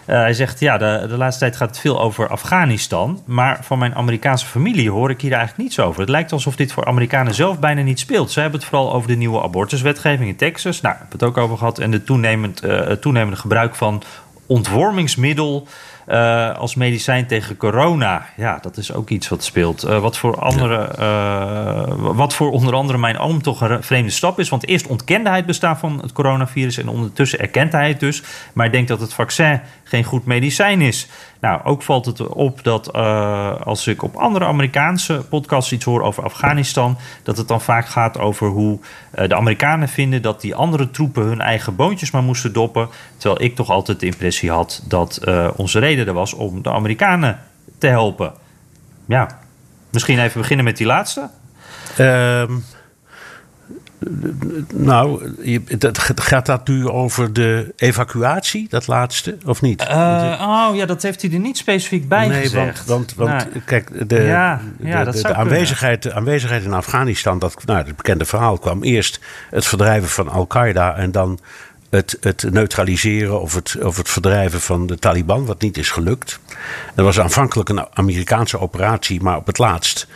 Uh, 0.07 0.17
hij 0.17 0.33
zegt, 0.33 0.61
ja, 0.61 0.79
de, 0.79 1.07
de 1.09 1.17
laatste 1.17 1.41
tijd 1.41 1.57
gaat 1.57 1.69
het 1.69 1.79
veel 1.79 2.01
over 2.01 2.29
Afghanistan. 2.29 3.23
Maar 3.25 3.59
van 3.63 3.79
mijn 3.79 3.95
Amerikaanse 3.95 4.47
familie 4.47 4.91
hoor 4.91 5.11
ik 5.11 5.21
hier 5.21 5.33
eigenlijk 5.33 5.63
niets 5.63 5.81
over. 5.81 6.01
Het 6.01 6.09
lijkt 6.11 6.33
alsof 6.33 6.57
dit 6.57 6.73
voor 6.73 6.85
Amerikanen 6.85 7.35
zelf 7.35 7.59
bijna 7.59 7.83
niet 7.83 7.99
speelt. 7.99 8.31
Ze 8.31 8.41
hebben 8.41 8.61
het 8.61 8.69
vooral 8.69 8.93
over 8.93 9.09
de 9.09 9.17
nieuwe 9.17 9.43
abortuswetgeving 9.43 10.29
in 10.29 10.37
Texas. 10.37 10.81
Nou, 10.81 10.97
hebben 10.99 11.19
we 11.19 11.25
het 11.25 11.35
ook 11.37 11.45
over 11.45 11.59
gehad. 11.59 11.79
En 11.79 11.91
de 11.91 12.05
toenemend, 12.05 12.65
uh, 12.65 12.81
toenemende 12.81 13.37
gebruik 13.37 13.75
van 13.75 14.03
ontwormingsmiddel... 14.47 15.69
Uh, 16.09 16.59
als 16.59 16.75
medicijn 16.75 17.27
tegen 17.27 17.57
corona. 17.57 18.27
Ja, 18.37 18.59
dat 18.63 18.77
is 18.77 18.93
ook 18.93 19.11
iets 19.11 19.29
wat 19.29 19.45
speelt. 19.45 19.83
Wat, 19.83 20.17
voor 20.17 20.39
andere, 20.41 20.89
wat 21.99 22.35
voor 22.35 22.51
onder 22.51 22.75
andere 22.75 22.99
mijn 22.99 23.19
oom 23.19 23.43
toch 23.43 23.61
een 23.61 23.83
vreemde 23.83 24.11
stap 24.11 24.39
is. 24.39 24.49
Want 24.49 24.67
eerst 24.67 24.87
ontkende 24.87 25.29
hij 25.29 25.39
het 25.39 25.47
bestaan 25.47 25.79
van 25.79 25.99
het 26.03 26.13
coronavirus 26.13 26.79
en 26.79 26.89
ondertussen 26.89 27.39
erkent 27.39 27.73
hij 27.73 27.89
het 27.89 28.01
dus. 28.01 28.23
Maar 28.53 28.67
ik 28.67 28.73
denk 28.73 28.89
dat 28.89 29.01
het 29.01 29.15
vaccin 29.15 29.61
geen 29.95 30.05
goed 30.05 30.25
medicijn 30.25 30.81
is. 30.81 31.09
Nou, 31.41 31.65
ook 31.65 31.83
valt 31.83 32.07
het 32.07 32.27
op 32.27 32.63
dat 32.63 32.91
uh, 32.97 33.61
als 33.61 33.87
ik 33.87 34.03
op 34.03 34.17
andere 34.17 34.45
Amerikaanse 34.45 35.25
podcasts 35.29 35.73
iets 35.73 35.85
hoor 35.85 36.03
over 36.03 36.25
Afghanistan, 36.25 36.97
dat 37.23 37.37
het 37.37 37.49
dan 37.49 37.61
vaak 37.61 37.87
gaat 37.87 38.19
over 38.19 38.49
hoe 38.49 38.79
uh, 38.79 39.29
de 39.29 39.35
Amerikanen 39.35 39.89
vinden 39.89 40.23
dat 40.23 40.41
die 40.41 40.55
andere 40.55 40.91
troepen 40.91 41.23
hun 41.23 41.41
eigen 41.41 41.77
boontjes 41.77 42.11
maar 42.11 42.23
moesten 42.23 42.53
doppen. 42.53 42.89
Terwijl 43.17 43.43
ik 43.43 43.55
toch 43.55 43.71
altijd 43.71 44.01
de 44.01 44.07
impressie 44.07 44.51
had 44.51 44.83
dat 44.89 45.21
uh, 45.25 45.49
onze 45.57 45.79
reden 45.79 46.07
er 46.07 46.13
was 46.13 46.33
om 46.33 46.63
de 46.63 46.71
Amerikanen 46.71 47.41
te 47.79 47.87
helpen. 47.87 48.33
Ja, 49.07 49.39
misschien 49.91 50.19
even 50.19 50.41
beginnen 50.41 50.65
met 50.65 50.77
die 50.77 50.87
laatste. 50.87 51.29
Um, 51.99 52.65
nou, 54.73 55.35
gaat 56.15 56.47
dat 56.47 56.69
nu 56.69 56.89
over 56.89 57.33
de 57.33 57.73
evacuatie, 57.77 58.67
dat 58.69 58.87
laatste, 58.87 59.37
of 59.47 59.63
niet? 59.63 59.83
Uh, 59.83 60.69
oh 60.71 60.77
ja, 60.77 60.87
dat 60.87 61.03
heeft 61.03 61.23
hij 61.23 61.31
er 61.31 61.39
niet 61.39 61.57
specifiek 61.57 62.09
bij 62.09 62.29
nee, 62.29 62.43
gezegd. 62.43 62.87
Want, 62.87 63.15
want, 63.15 63.31
want 63.31 63.53
nee. 63.53 63.63
kijk, 63.63 64.09
de, 64.09 64.23
ja, 64.23 64.61
ja, 64.79 65.05
de, 65.05 65.11
de, 65.11 65.23
de 65.23 65.35
aanwezigheid, 65.35 66.03
de 66.03 66.13
aanwezigheid 66.13 66.65
in 66.65 66.73
Afghanistan, 66.73 67.39
dat, 67.39 67.65
nou, 67.65 67.87
het 67.87 67.97
bekende 67.97 68.25
verhaal 68.25 68.59
kwam 68.59 68.83
eerst 68.83 69.21
het 69.51 69.67
verdrijven 69.67 70.09
van 70.09 70.29
Al-Qaeda 70.29 70.97
en 70.97 71.13
dan 71.13 71.39
het, 71.91 72.17
het, 72.21 72.47
neutraliseren 72.51 73.41
of 73.41 73.55
het, 73.55 73.77
of 73.83 73.97
het 73.97 74.09
verdrijven 74.09 74.61
van 74.61 74.87
de 74.87 74.99
Taliban, 74.99 75.47
wat 75.47 75.63
niet 75.63 75.79
is 75.79 75.91
gelukt. 75.91 76.41
Dat 76.95 77.05
was 77.05 77.21
aanvankelijk 77.21 77.69
een 77.69 77.87
Amerikaanse 77.93 78.59
operatie, 78.59 79.23
maar 79.23 79.37
op 79.37 79.47
het 79.47 79.59
laatst 79.59 80.07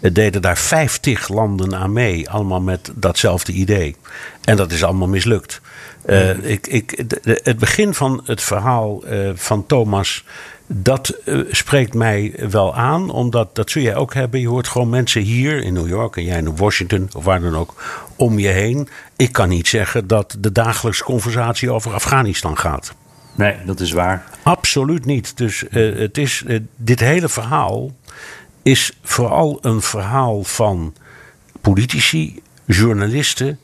deden 0.00 0.42
daar 0.42 0.58
50 0.58 1.28
landen 1.28 1.76
aan 1.76 1.92
mee, 1.92 2.30
allemaal 2.30 2.60
met 2.60 2.90
datzelfde 2.94 3.52
idee. 3.52 3.96
En 4.44 4.56
dat 4.56 4.72
is 4.72 4.84
allemaal 4.84 5.08
mislukt. 5.08 5.60
Uh, 6.06 6.50
ik, 6.50 6.66
ik, 6.66 7.08
de, 7.08 7.40
het 7.42 7.58
begin 7.58 7.94
van 7.94 8.20
het 8.24 8.42
verhaal 8.42 9.04
uh, 9.06 9.30
van 9.34 9.66
Thomas. 9.66 10.24
Dat 10.66 11.14
uh, 11.24 11.44
spreekt 11.50 11.94
mij 11.94 12.34
wel 12.50 12.74
aan, 12.74 13.10
omdat 13.10 13.54
dat 13.54 13.70
zul 13.70 13.82
jij 13.82 13.96
ook 13.96 14.14
hebben. 14.14 14.40
Je 14.40 14.48
hoort 14.48 14.68
gewoon 14.68 14.88
mensen 14.88 15.22
hier 15.22 15.62
in 15.62 15.72
New 15.72 15.88
York 15.88 16.16
en 16.16 16.24
jij 16.24 16.38
in 16.38 16.56
Washington 16.56 17.10
of 17.16 17.24
waar 17.24 17.40
dan 17.40 17.56
ook 17.56 17.74
om 18.16 18.38
je 18.38 18.48
heen. 18.48 18.88
Ik 19.16 19.32
kan 19.32 19.48
niet 19.48 19.68
zeggen 19.68 20.06
dat 20.06 20.36
de 20.38 20.52
dagelijkse 20.52 21.04
conversatie 21.04 21.70
over 21.70 21.92
Afghanistan 21.92 22.58
gaat. 22.58 22.94
Nee, 23.34 23.54
dat 23.66 23.80
is 23.80 23.92
waar. 23.92 24.24
Absoluut 24.42 25.04
niet. 25.04 25.36
Dus 25.36 25.64
het 25.70 26.18
is 26.18 26.44
dit 26.76 27.00
hele 27.00 27.28
verhaal 27.28 27.92
is 28.62 28.92
vooral 29.02 29.58
een 29.60 29.82
verhaal 29.82 30.44
van 30.44 30.94
politici, 31.60 32.42
journalisten 32.64 33.58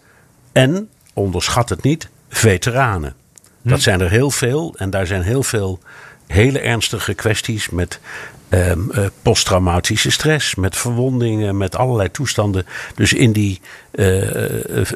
en, 0.53 0.88
onderschat 1.12 1.68
het 1.68 1.82
niet, 1.82 2.09
veteranen. 2.28 3.14
Hm. 3.62 3.68
Dat 3.68 3.80
zijn 3.80 4.01
er 4.01 4.11
heel 4.11 4.30
veel 4.30 4.74
en 4.76 4.90
daar 4.90 5.07
zijn 5.07 5.22
heel 5.22 5.42
veel 5.42 5.80
hele 6.26 6.59
ernstige 6.59 7.14
kwesties 7.14 7.68
met 7.68 8.01
um, 8.49 8.90
uh, 8.92 9.07
posttraumatische 9.22 10.11
stress, 10.11 10.55
met 10.55 10.76
verwondingen, 10.76 11.57
met 11.57 11.76
allerlei 11.76 12.11
toestanden. 12.11 12.66
Dus 12.95 13.12
in 13.12 13.32
die 13.32 13.61
uh, 13.92 14.28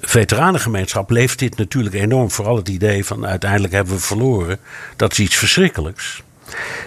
veteranengemeenschap 0.00 1.10
leeft 1.10 1.38
dit 1.38 1.56
natuurlijk 1.56 1.94
enorm. 1.94 2.30
Vooral 2.30 2.56
het 2.56 2.68
idee 2.68 3.04
van 3.04 3.26
uiteindelijk 3.26 3.72
hebben 3.72 3.94
we 3.94 4.00
verloren. 4.00 4.58
Dat 4.96 5.12
is 5.12 5.18
iets 5.18 5.36
verschrikkelijks. 5.36 6.22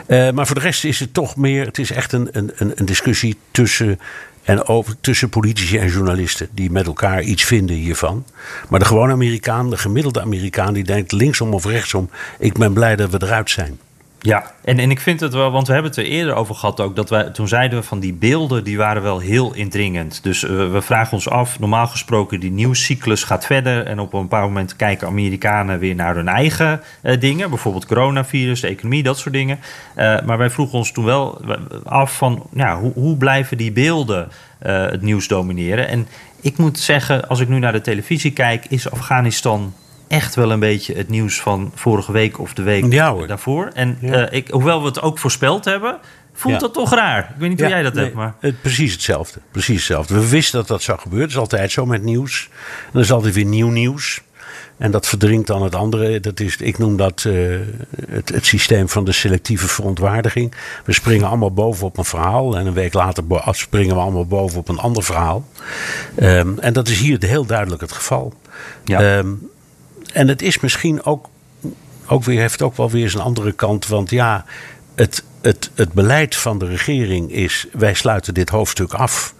Uh, 0.07 0.31
maar 0.31 0.45
voor 0.45 0.55
de 0.55 0.61
rest 0.61 0.83
is 0.83 0.99
het 0.99 1.13
toch 1.13 1.35
meer. 1.35 1.65
Het 1.65 1.77
is 1.77 1.91
echt 1.91 2.11
een, 2.11 2.29
een, 2.31 2.51
een 2.55 2.85
discussie 2.85 3.37
tussen. 3.51 3.99
En 4.41 4.67
over, 4.67 4.95
tussen 5.01 5.29
politici 5.29 5.77
en 5.77 5.87
journalisten 5.87 6.49
die 6.51 6.71
met 6.71 6.85
elkaar 6.85 7.21
iets 7.21 7.43
vinden 7.43 7.75
hiervan. 7.75 8.25
Maar 8.69 8.79
de 8.79 8.85
gewone 8.85 9.11
Amerikaan, 9.11 9.69
de 9.69 9.77
gemiddelde 9.77 10.21
Amerikaan, 10.21 10.73
die 10.73 10.83
denkt 10.83 11.11
linksom 11.11 11.53
of 11.53 11.65
rechtsom: 11.65 12.09
ik 12.39 12.53
ben 12.53 12.73
blij 12.73 12.95
dat 12.95 13.09
we 13.09 13.21
eruit 13.21 13.49
zijn. 13.49 13.79
Ja, 14.23 14.51
en, 14.63 14.79
en 14.79 14.91
ik 14.91 14.99
vind 14.99 15.19
het 15.19 15.33
wel, 15.33 15.51
want 15.51 15.67
we 15.67 15.73
hebben 15.73 15.91
het 15.91 15.99
er 15.99 16.05
eerder 16.05 16.33
over 16.33 16.55
gehad 16.55 16.79
ook. 16.79 16.95
Dat 16.95 17.09
wij, 17.09 17.29
toen 17.29 17.47
zeiden 17.47 17.79
we 17.79 17.85
van 17.85 17.99
die 17.99 18.13
beelden, 18.13 18.63
die 18.63 18.77
waren 18.77 19.01
wel 19.01 19.19
heel 19.19 19.53
indringend. 19.53 20.23
Dus 20.23 20.43
uh, 20.43 20.49
we 20.71 20.81
vragen 20.81 21.13
ons 21.13 21.29
af, 21.29 21.59
normaal 21.59 21.87
gesproken, 21.87 22.39
die 22.39 22.51
nieuwscyclus 22.51 23.23
gaat 23.23 23.45
verder. 23.45 23.85
En 23.85 23.99
op 23.99 24.13
een 24.13 24.21
bepaald 24.21 24.47
moment 24.47 24.75
kijken 24.75 25.07
Amerikanen 25.07 25.79
weer 25.79 25.95
naar 25.95 26.15
hun 26.15 26.27
eigen 26.27 26.81
uh, 27.03 27.19
dingen. 27.19 27.49
Bijvoorbeeld 27.49 27.85
coronavirus, 27.85 28.61
de 28.61 28.67
economie, 28.67 29.03
dat 29.03 29.17
soort 29.17 29.33
dingen. 29.33 29.59
Uh, 29.97 30.21
maar 30.21 30.37
wij 30.37 30.49
vroegen 30.49 30.77
ons 30.77 30.91
toen 30.91 31.05
wel 31.05 31.41
af 31.83 32.17
van, 32.17 32.47
ja, 32.53 32.79
hoe, 32.79 32.93
hoe 32.93 33.17
blijven 33.17 33.57
die 33.57 33.71
beelden 33.71 34.29
het 34.59 35.01
nieuws 35.01 35.27
domineren? 35.27 35.87
En 35.87 36.07
ik 36.41 36.57
moet 36.57 36.79
zeggen, 36.79 37.27
als 37.27 37.39
ik 37.39 37.47
nu 37.47 37.59
naar 37.59 37.71
de 37.71 37.81
televisie 37.81 38.31
kijk, 38.31 38.65
is 38.69 38.91
Afghanistan 38.91 39.73
echt 40.11 40.35
wel 40.35 40.51
een 40.51 40.59
beetje 40.59 40.93
het 40.95 41.09
nieuws 41.09 41.41
van 41.41 41.71
vorige 41.75 42.11
week 42.11 42.39
of 42.39 42.53
de 42.53 42.61
week 42.61 42.93
ja, 42.93 43.13
daarvoor. 43.13 43.69
En 43.73 43.97
ja. 44.01 44.27
uh, 44.27 44.37
ik, 44.37 44.47
hoewel 44.47 44.81
we 44.81 44.87
het 44.87 45.01
ook 45.01 45.19
voorspeld 45.19 45.65
hebben, 45.65 45.99
voelt 46.33 46.53
Ja. 46.53 46.59
dat 46.59 46.73
toch 46.73 46.93
raar. 46.93 47.19
Ik 47.19 47.35
weet 47.37 47.49
niet 47.49 47.59
hoe 47.59 47.69
jij 47.69 47.83
dat 47.83 47.93
nee, 47.93 48.03
hebt, 48.03 48.15
maar... 48.15 48.35
Het, 48.39 48.61
precies 48.61 48.91
hetzelfde. 48.91 49.39
Precies 49.51 49.75
hetzelfde. 49.75 50.13
We 50.13 50.29
wisten 50.29 50.59
dat 50.59 50.67
dat 50.67 50.81
zou 50.81 50.99
gebeuren. 50.99 51.27
Het 51.27 51.35
is 51.35 51.41
altijd 51.41 51.71
zo 51.71 51.85
met 51.85 52.03
nieuws. 52.03 52.49
En 52.85 52.93
er 52.93 52.99
is 52.99 53.11
altijd 53.11 53.33
weer 53.33 53.45
nieuw 53.45 53.69
nieuws. 53.69 54.21
En 54.77 54.91
dat 54.91 55.07
verdringt 55.07 55.47
dan 55.47 55.63
het 55.63 55.75
andere. 55.75 56.19
Dat 56.19 56.39
is, 56.39 56.57
ik 56.57 56.77
noem 56.77 56.97
dat 56.97 57.23
uh, 57.27 57.59
het, 58.09 58.29
het, 58.29 58.45
systeem 58.45 58.89
van 58.89 59.05
de 59.05 59.11
selectieve 59.11 59.67
verontwaardiging. 59.67 60.53
We 60.85 60.93
springen 60.93 61.27
allemaal 61.27 61.53
boven 61.53 61.87
op 61.87 61.97
een 61.97 62.05
verhaal. 62.05 62.57
En 62.57 62.65
een 62.65 62.73
week 62.73 62.93
later 62.93 63.23
springen 63.51 63.95
we 63.95 64.01
allemaal 64.01 64.25
boven 64.25 64.59
op 64.59 64.69
een 64.69 64.79
ander 64.79 65.03
verhaal. 65.03 65.45
Um, 66.19 66.59
en 66.59 66.73
dat 66.73 66.87
is 66.87 66.99
hier 66.99 67.17
heel 67.19 67.45
duidelijk 67.45 67.81
het 67.81 67.91
geval. 67.91 68.33
Ja. 68.85 69.17
Um, 69.17 69.49
en 70.11 70.27
het 70.27 70.41
is 70.41 70.59
misschien 70.59 71.03
ook, 71.03 71.29
ook 72.05 72.23
weer, 72.23 72.39
heeft 72.39 72.61
ook 72.61 72.77
wel 72.77 72.89
weer 72.89 73.09
zijn 73.09 73.23
andere 73.23 73.51
kant. 73.51 73.87
Want 73.87 74.09
ja, 74.09 74.45
het, 74.95 75.23
het, 75.41 75.71
het 75.75 75.93
beleid 75.93 76.35
van 76.35 76.59
de 76.59 76.65
regering 76.65 77.31
is: 77.31 77.67
wij 77.71 77.93
sluiten 77.93 78.33
dit 78.33 78.49
hoofdstuk 78.49 78.93
af. 78.93 79.33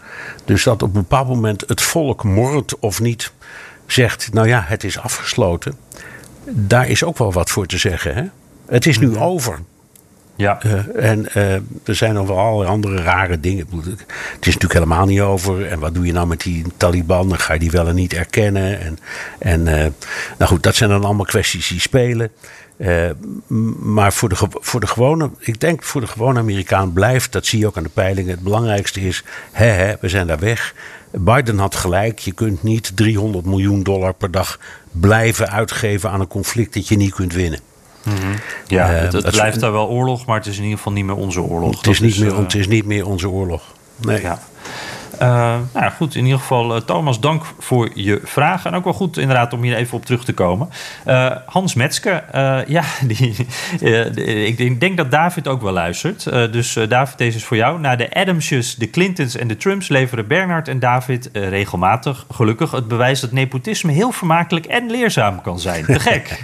Dus 0.46 0.64
dat 0.64 0.84
op 0.84 0.88
een 0.88 1.02
bepaald 1.02 1.28
moment 1.28 1.64
het 1.68 1.82
volk 1.82 2.24
mordt 2.24 2.80
of 2.80 3.00
niet 3.00 3.32
zegt: 3.86 4.34
nou 4.34 4.48
ja, 4.48 4.64
het 4.68 4.84
is 4.84 5.00
afgesloten. 5.00 5.78
Daar 6.46 6.90
is 6.90 7.04
ook 7.04 7.18
wel 7.18 7.34
wat 7.34 7.50
voor 7.50 7.66
te 7.66 7.78
zeggen. 7.78 8.16
Hè? 8.16 8.24
Het 8.66 8.86
is 8.86 9.00
nu 9.00 9.18
over. 9.18 9.60
Ja. 10.42 10.60
Uh, 10.66 11.10
en 11.12 11.28
uh, 11.36 11.54
er 11.84 11.96
zijn 11.96 12.14
wel 12.14 12.40
allerlei 12.40 12.70
andere 12.70 13.02
rare 13.02 13.40
dingen. 13.40 13.68
Het 13.76 14.48
is 14.48 14.54
natuurlijk 14.54 14.74
helemaal 14.74 15.06
niet 15.06 15.22
over. 15.22 15.68
En 15.68 15.80
wat 15.80 15.94
doe 15.94 16.06
je 16.06 16.14
nou 16.14 16.28
met 16.28 16.42
die 16.42 16.66
Taliban? 16.78 17.30
Dan 17.30 17.40
ga 17.40 17.54
je 17.54 17.60
die 17.60 17.72
wel 17.72 17.88
en 17.88 17.96
niet 17.96 18.14
erkennen. 18.14 18.80
En, 18.80 18.98
en 19.40 19.60
uh, 19.60 19.86
nou 20.38 20.52
goed, 20.52 20.64
dat 20.64 20.76
zijn 20.76 20.90
dan 20.90 21.04
allemaal 21.04 21.26
kwesties 21.26 21.68
die 21.68 21.80
spelen. 21.80 22.32
maar 23.80 24.14
voor 24.14 24.30
de, 24.30 24.36
voor 24.50 24.80
de 24.80 24.88
gewone, 24.88 25.30
ik 25.40 25.60
denk 25.60 25.84
voor 25.84 26.02
de 26.02 26.08
gewone 26.08 26.40
Amerikaan 26.40 26.94
blijft, 26.94 27.32
dat 27.32 27.46
zie 27.46 27.60
je 27.60 27.68
ook 27.68 27.78
aan 27.78 27.84
de 27.84 27.90
peilingen. 27.90 28.32
Het 28.32 28.44
belangrijkste 28.44 29.02
is, 29.02 29.24
hè, 29.52 29.66
hè, 29.66 29.94
we 30.00 30.10
zijn 30.10 30.28
daar 30.28 30.40
weg. 30.40 30.74
Biden 31.12 31.58
had 31.58 31.76
gelijk, 31.76 32.20
je 32.20 32.32
kunt 32.32 32.64
niet 32.64 32.92
300 32.96 33.46
miljoen 33.46 33.84
dollar 33.84 34.14
per 34.14 34.32
dag 34.32 34.60
blijven 34.92 35.50
uitgeven 35.50 36.12
aan 36.12 36.20
een 36.20 36.28
conflict 36.28 36.74
dat 36.74 36.88
je 36.88 36.96
niet 36.96 37.14
kunt 37.14 37.34
winnen. 37.34 37.60
Mm 38.04 38.14
-hmm. 38.16 38.36
Ja, 38.68 38.94
uh, 38.94 39.00
het, 39.02 39.14
het 39.14 39.32
blijft 39.32 39.60
daar 39.60 39.72
wel 39.72 39.88
oorlog, 39.88 40.26
maar 40.26 40.38
het 40.38 40.46
is 40.46 40.58
in 40.58 40.64
ieder 40.64 40.78
geval 40.78 40.94
niet 40.94 41.06
meer 41.06 41.16
onze 41.16 41.42
oorlog. 41.42 41.78
Het 41.78 41.88
is, 41.88 42.00
niet, 42.00 42.12
is, 42.12 42.20
meer, 42.20 42.32
uh, 42.32 42.38
het 42.38 42.56
is 42.56 42.68
niet 42.68 42.86
meer 42.86 43.08
onze 43.08 43.30
oorlog. 43.30 43.64
Nee. 43.96 44.22
Ja. 44.22 44.40
Uh, 45.22 45.58
nou 45.74 45.92
goed, 45.92 46.16
in 46.16 46.24
ieder 46.24 46.40
geval, 46.40 46.76
uh, 46.76 46.82
Thomas, 46.82 47.20
dank 47.20 47.44
voor 47.60 47.90
je 47.94 48.20
vraag. 48.24 48.66
En 48.66 48.74
ook 48.74 48.84
wel 48.84 48.94
goed 48.94 49.18
inderdaad 49.18 49.54
om 49.54 49.62
hier 49.62 49.76
even 49.76 49.98
op 49.98 50.06
terug 50.06 50.26
te 50.26 50.34
komen. 50.34 50.70
Uh, 51.08 51.32
Hans 51.46 51.74
Metske, 51.74 52.24
ja, 52.68 52.84
die, 53.08 53.48
ik 54.46 54.80
denk 54.80 54.98
dat 54.98 55.12
David 55.12 55.48
ook 55.48 55.62
wel 55.62 55.72
luistert. 55.72 56.24
dus 56.52 56.78
David, 56.88 57.18
deze 57.18 57.38
is 57.38 57.44
voor 57.44 57.58
jou. 57.58 57.80
Na 57.80 57.96
de 57.96 58.14
Adamsjes, 58.14 58.76
de 58.76 58.90
Clintons 58.90 59.36
en 59.36 59.48
de 59.48 59.58
Trumps 59.58 59.88
leveren 59.88 60.28
Bernard 60.28 60.68
en 60.68 60.80
David 60.80 61.30
regelmatig, 61.34 62.26
gelukkig, 62.32 62.72
het 62.72 62.88
bewijs 62.88 63.20
dat 63.20 63.32
nepotisme 63.32 63.92
heel 63.92 64.12
vermakelijk 64.12 64.66
en 64.66 64.92
leerzaam 64.92 65.42
kan 65.42 65.60
zijn. 65.60 65.86
Te 65.86 66.00
gek. 66.00 66.44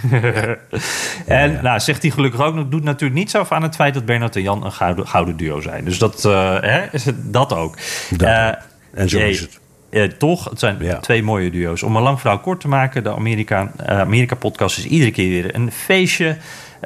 en 1.26 1.52
ja. 1.52 1.60
nou, 1.62 1.80
zegt 1.80 2.02
hij 2.02 2.10
gelukkig 2.10 2.40
ook, 2.40 2.70
doet 2.70 2.84
natuurlijk 2.84 3.20
niets 3.20 3.34
af 3.34 3.52
aan 3.52 3.62
het 3.62 3.74
feit 3.74 3.94
dat 3.94 4.04
Bernard 4.04 4.36
en 4.36 4.42
Jan 4.42 4.64
een 4.64 4.72
gouden, 4.72 5.08
gouden 5.08 5.36
duo 5.36 5.60
zijn. 5.60 5.84
Dus 5.84 5.98
dat, 5.98 6.22
hè, 6.22 6.82
dat 7.14 7.52
ook. 7.52 7.76
Dat 8.10 8.66
en 8.94 9.08
zo 9.08 9.18
is 9.18 9.40
het. 9.40 9.60
Eh, 9.90 10.04
toch, 10.04 10.44
het 10.44 10.58
zijn 10.58 10.76
ja. 10.80 10.98
twee 10.98 11.22
mooie 11.22 11.50
duo's. 11.50 11.82
Om 11.82 11.96
een 11.96 12.02
lang 12.02 12.20
verhaal 12.20 12.38
kort 12.38 12.60
te 12.60 12.68
maken, 12.68 13.02
de 13.02 13.14
Amerika, 13.14 13.72
uh, 13.80 14.00
Amerika-podcast 14.00 14.78
is 14.78 14.86
iedere 14.86 15.10
keer 15.10 15.28
weer 15.28 15.54
een 15.54 15.72
feestje. 15.72 16.36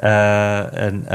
Uh, 0.03 0.77
en, 0.77 1.05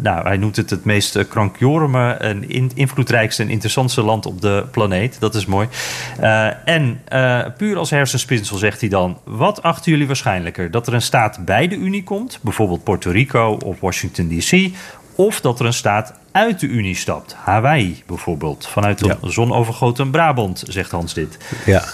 nou, 0.00 0.26
hij 0.26 0.36
noemt 0.36 0.56
het 0.56 0.70
het 0.70 0.84
meest 0.84 1.28
krankjorme 1.28 2.12
en 2.12 2.48
in, 2.48 2.70
invloedrijkste 2.74 3.42
en 3.42 3.50
interessantste 3.50 4.02
land 4.02 4.26
op 4.26 4.40
de 4.40 4.64
planeet. 4.70 5.20
Dat 5.20 5.34
is 5.34 5.46
mooi. 5.46 5.68
en 6.64 7.00
puur 7.56 7.76
als 7.76 7.90
hersenspinsel 7.90 8.56
zegt 8.56 8.80
hij 8.80 8.88
dan: 8.88 9.18
Wat 9.24 9.62
achten 9.62 9.92
jullie 9.92 10.06
waarschijnlijker? 10.06 10.70
Dat 10.70 10.86
er 10.86 10.94
een 10.94 11.02
staat 11.02 11.44
bij 11.44 11.68
de 11.68 11.76
Unie 11.76 12.04
komt, 12.04 12.38
bijvoorbeeld 12.42 12.84
Puerto 12.84 13.10
Rico 13.10 13.58
of 13.64 13.80
Washington 13.80 14.28
DC, 14.28 14.70
of 15.18 15.40
dat 15.40 15.60
er 15.60 15.66
een 15.66 15.72
staat 15.72 16.12
uit 16.32 16.60
de 16.60 16.66
Unie 16.66 16.96
stapt. 16.96 17.34
Hawaii 17.34 18.02
bijvoorbeeld. 18.06 18.66
Vanuit 18.66 19.00
een 19.00 19.16
ja. 19.22 19.30
zonovergoten 19.30 20.10
Brabant, 20.10 20.62
zegt 20.66 20.90
Hans 20.90 21.14
dit. 21.14 21.36
Ja, 21.66 21.84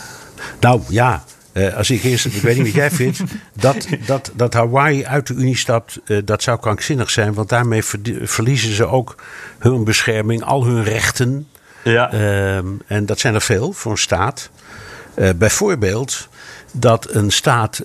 nou 0.60 0.80
ja. 0.88 1.24
Uh, 1.52 1.76
als 1.76 1.90
ik 1.90 2.02
eerst, 2.02 2.26
ik 2.26 2.42
weet 2.42 2.56
niet 2.56 2.64
wat 2.64 2.74
jij 2.74 2.90
vindt, 2.90 3.20
dat, 3.52 3.86
dat, 4.06 4.32
dat 4.34 4.54
Hawaii 4.54 5.06
uit 5.06 5.26
de 5.26 5.34
Unie 5.34 5.56
stapt, 5.56 6.00
uh, 6.04 6.18
dat 6.24 6.42
zou 6.42 6.58
krankzinnig 6.58 7.10
zijn. 7.10 7.34
Want 7.34 7.48
daarmee 7.48 7.82
verliezen 8.22 8.74
ze 8.74 8.86
ook 8.86 9.14
hun 9.58 9.84
bescherming, 9.84 10.42
al 10.42 10.64
hun 10.64 10.84
rechten. 10.84 11.48
Ja. 11.84 12.12
Uh, 12.12 12.56
en 12.86 13.06
dat 13.06 13.18
zijn 13.18 13.34
er 13.34 13.40
veel 13.40 13.72
voor 13.72 13.92
een 13.92 13.98
staat. 13.98 14.50
Uh, 15.16 15.30
bijvoorbeeld 15.36 16.28
dat 16.72 17.14
een 17.14 17.30
staat, 17.30 17.84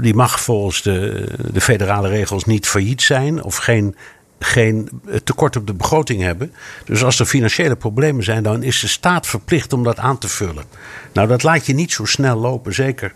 die 0.00 0.14
mag 0.14 0.40
volgens 0.40 0.82
de, 0.82 1.26
de 1.52 1.60
federale 1.60 2.08
regels 2.08 2.44
niet 2.44 2.66
failliet 2.66 3.02
zijn 3.02 3.42
of 3.42 3.56
geen 3.56 3.96
geen 4.38 4.88
tekort 5.24 5.56
op 5.56 5.66
de 5.66 5.74
begroting 5.74 6.22
hebben. 6.22 6.52
Dus 6.84 7.04
als 7.04 7.18
er 7.18 7.26
financiële 7.26 7.76
problemen 7.76 8.24
zijn, 8.24 8.42
dan 8.42 8.62
is 8.62 8.80
de 8.80 8.88
staat 8.88 9.26
verplicht 9.26 9.72
om 9.72 9.84
dat 9.84 9.98
aan 9.98 10.18
te 10.18 10.28
vullen. 10.28 10.64
Nou, 11.12 11.28
dat 11.28 11.42
laat 11.42 11.66
je 11.66 11.74
niet 11.74 11.92
zo 11.92 12.04
snel 12.04 12.36
lopen, 12.36 12.74
zeker 12.74 13.12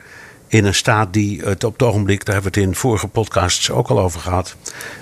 in 0.51 0.65
een 0.65 0.75
staat 0.75 1.13
die 1.13 1.41
het 1.41 1.65
op 1.65 1.73
het 1.73 1.83
ogenblik, 1.83 2.25
daar 2.25 2.35
hebben 2.35 2.53
we 2.53 2.61
het 2.61 2.69
in 2.69 2.75
vorige 2.75 3.09
podcasts 3.09 3.71
ook 3.71 3.89
al 3.89 4.01
over 4.01 4.21
gehad, 4.21 4.57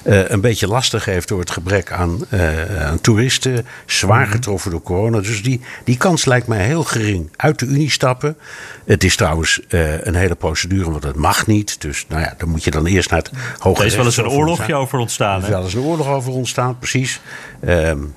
uh, 0.04 0.28
een 0.28 0.40
beetje 0.40 0.66
lastig 0.66 1.04
heeft 1.04 1.28
door 1.28 1.40
het 1.40 1.50
gebrek 1.50 1.92
aan, 1.92 2.20
uh, 2.30 2.86
aan 2.86 3.00
toeristen, 3.00 3.66
zwaar 3.86 4.22
mhm. 4.22 4.30
getroffen 4.30 4.70
door 4.70 4.82
corona. 4.82 5.20
Dus 5.20 5.42
die, 5.42 5.60
die 5.84 5.96
kans 5.96 6.24
lijkt 6.24 6.46
mij 6.46 6.64
heel 6.64 6.84
gering. 6.84 7.30
Uit 7.36 7.58
de 7.58 7.66
Unie 7.66 7.90
stappen. 7.90 8.36
Het 8.84 9.04
is 9.04 9.16
trouwens 9.16 9.60
uh, 9.68 10.04
een 10.04 10.14
hele 10.14 10.34
procedure, 10.34 10.90
want 10.90 11.02
het 11.02 11.16
mag 11.16 11.46
niet. 11.46 11.80
Dus 11.80 12.04
nou 12.08 12.22
ja, 12.22 12.34
dan 12.38 12.48
moet 12.48 12.64
je 12.64 12.70
dan 12.70 12.86
eerst 12.86 13.10
naar 13.10 13.18
het 13.18 13.30
hoge 13.58 13.80
Er 13.80 13.86
is 13.86 13.96
wel 13.96 14.04
eens 14.04 14.16
een 14.16 14.28
oorlogje 14.28 14.74
over 14.74 14.98
ontstaan. 14.98 15.38
Er 15.38 15.42
is 15.42 15.48
wel 15.48 15.62
eens 15.62 15.74
een 15.74 15.80
oorlog 15.80 16.08
over 16.08 16.32
ontstaan, 16.32 16.78
precies. 16.78 17.20
Um, 17.64 18.14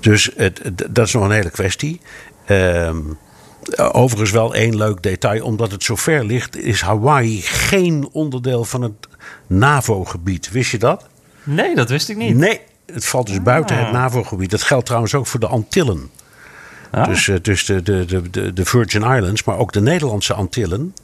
dus 0.00 0.30
het, 0.36 0.60
dat 0.90 1.06
is 1.06 1.12
nog 1.12 1.24
een 1.24 1.30
hele 1.30 1.50
kwestie. 1.50 2.00
Um, 2.48 3.18
Overigens 3.76 4.30
wel 4.30 4.54
één 4.54 4.76
leuk 4.76 5.02
detail. 5.02 5.44
Omdat 5.44 5.70
het 5.70 5.82
zo 5.82 5.96
ver 5.96 6.24
ligt, 6.24 6.56
is 6.56 6.80
Hawaii 6.80 7.42
geen 7.42 8.08
onderdeel 8.12 8.64
van 8.64 8.82
het 8.82 9.08
NAVO-gebied. 9.46 10.50
Wist 10.50 10.70
je 10.70 10.78
dat? 10.78 11.06
Nee, 11.42 11.74
dat 11.74 11.88
wist 11.88 12.08
ik 12.08 12.16
niet. 12.16 12.36
Nee, 12.36 12.60
het 12.86 13.06
valt 13.06 13.26
dus 13.26 13.42
buiten 13.42 13.78
het 13.78 13.92
NAVO-gebied. 13.92 14.50
Dat 14.50 14.62
geldt 14.62 14.86
trouwens 14.86 15.14
ook 15.14 15.26
voor 15.26 15.40
de 15.40 15.46
Antillen. 15.46 16.10
Ah. 16.90 17.06
Dus, 17.06 17.30
dus 17.42 17.64
de, 17.64 17.82
de, 17.82 18.30
de, 18.30 18.52
de 18.52 18.64
Virgin 18.64 19.02
Islands, 19.02 19.44
maar 19.44 19.58
ook 19.58 19.72
de 19.72 19.80
Nederlandse 19.80 20.34
Antillen. 20.34 20.94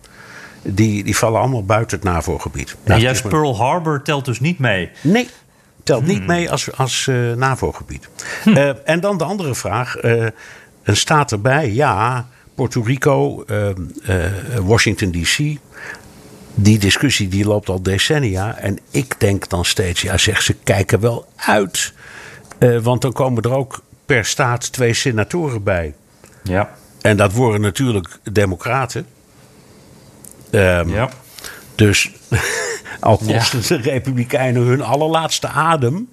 Die, 0.63 1.05
die 1.05 1.17
vallen 1.17 1.41
allemaal 1.41 1.65
buiten 1.65 1.99
het 1.99 2.07
NAVO-gebied. 2.07 2.77
Nou, 2.85 2.99
en 2.99 3.05
juist 3.05 3.29
Pearl 3.29 3.57
Harbor 3.57 4.03
telt 4.03 4.25
dus 4.25 4.41
niet 4.41 4.59
mee? 4.59 4.91
Nee, 5.01 5.29
telt 5.85 6.07
niet 6.07 6.17
hmm. 6.17 6.27
mee 6.27 6.51
als, 6.51 6.77
als 6.77 7.07
uh, 7.07 7.33
NAVO-gebied. 7.33 8.09
Hm. 8.43 8.49
Uh, 8.49 8.71
en 8.85 9.01
dan 9.01 9.19
de 9.19 9.25
andere 9.25 9.55
vraag. 9.55 10.03
Uh, 10.05 10.27
een 10.83 10.97
staat 10.97 11.33
erbij, 11.33 11.73
ja. 11.73 12.29
Puerto 12.61 12.83
Rico, 12.83 13.45
uh, 13.47 13.69
uh, 14.09 14.25
Washington 14.63 15.11
DC. 15.11 15.59
Die 16.55 16.79
discussie 16.79 17.29
die 17.29 17.45
loopt 17.45 17.69
al 17.69 17.83
decennia. 17.83 18.57
En 18.57 18.79
ik 18.91 19.15
denk 19.19 19.49
dan 19.49 19.65
steeds, 19.65 20.01
ja, 20.01 20.19
zeg 20.19 20.43
ze 20.43 20.55
kijken 20.55 21.01
wel 21.01 21.29
uit. 21.37 21.93
Uh, 22.59 22.81
want 22.81 23.03
dan 23.03 23.13
komen 23.13 23.43
er 23.43 23.53
ook 23.53 23.83
per 24.07 24.25
staat 24.25 24.73
twee 24.73 24.95
senatoren 24.95 25.63
bij. 25.63 25.95
Ja. 26.43 26.71
En 27.01 27.17
dat 27.17 27.33
worden 27.33 27.61
natuurlijk 27.61 28.19
democraten. 28.33 29.07
Um, 30.51 30.89
ja. 30.89 31.09
Dus 31.75 32.11
al 33.01 33.17
kosten 33.17 33.77
ja. 33.77 33.83
de 33.83 33.91
republikeinen 33.91 34.63
hun 34.63 34.83
allerlaatste 34.83 35.49
adem. 35.49 36.09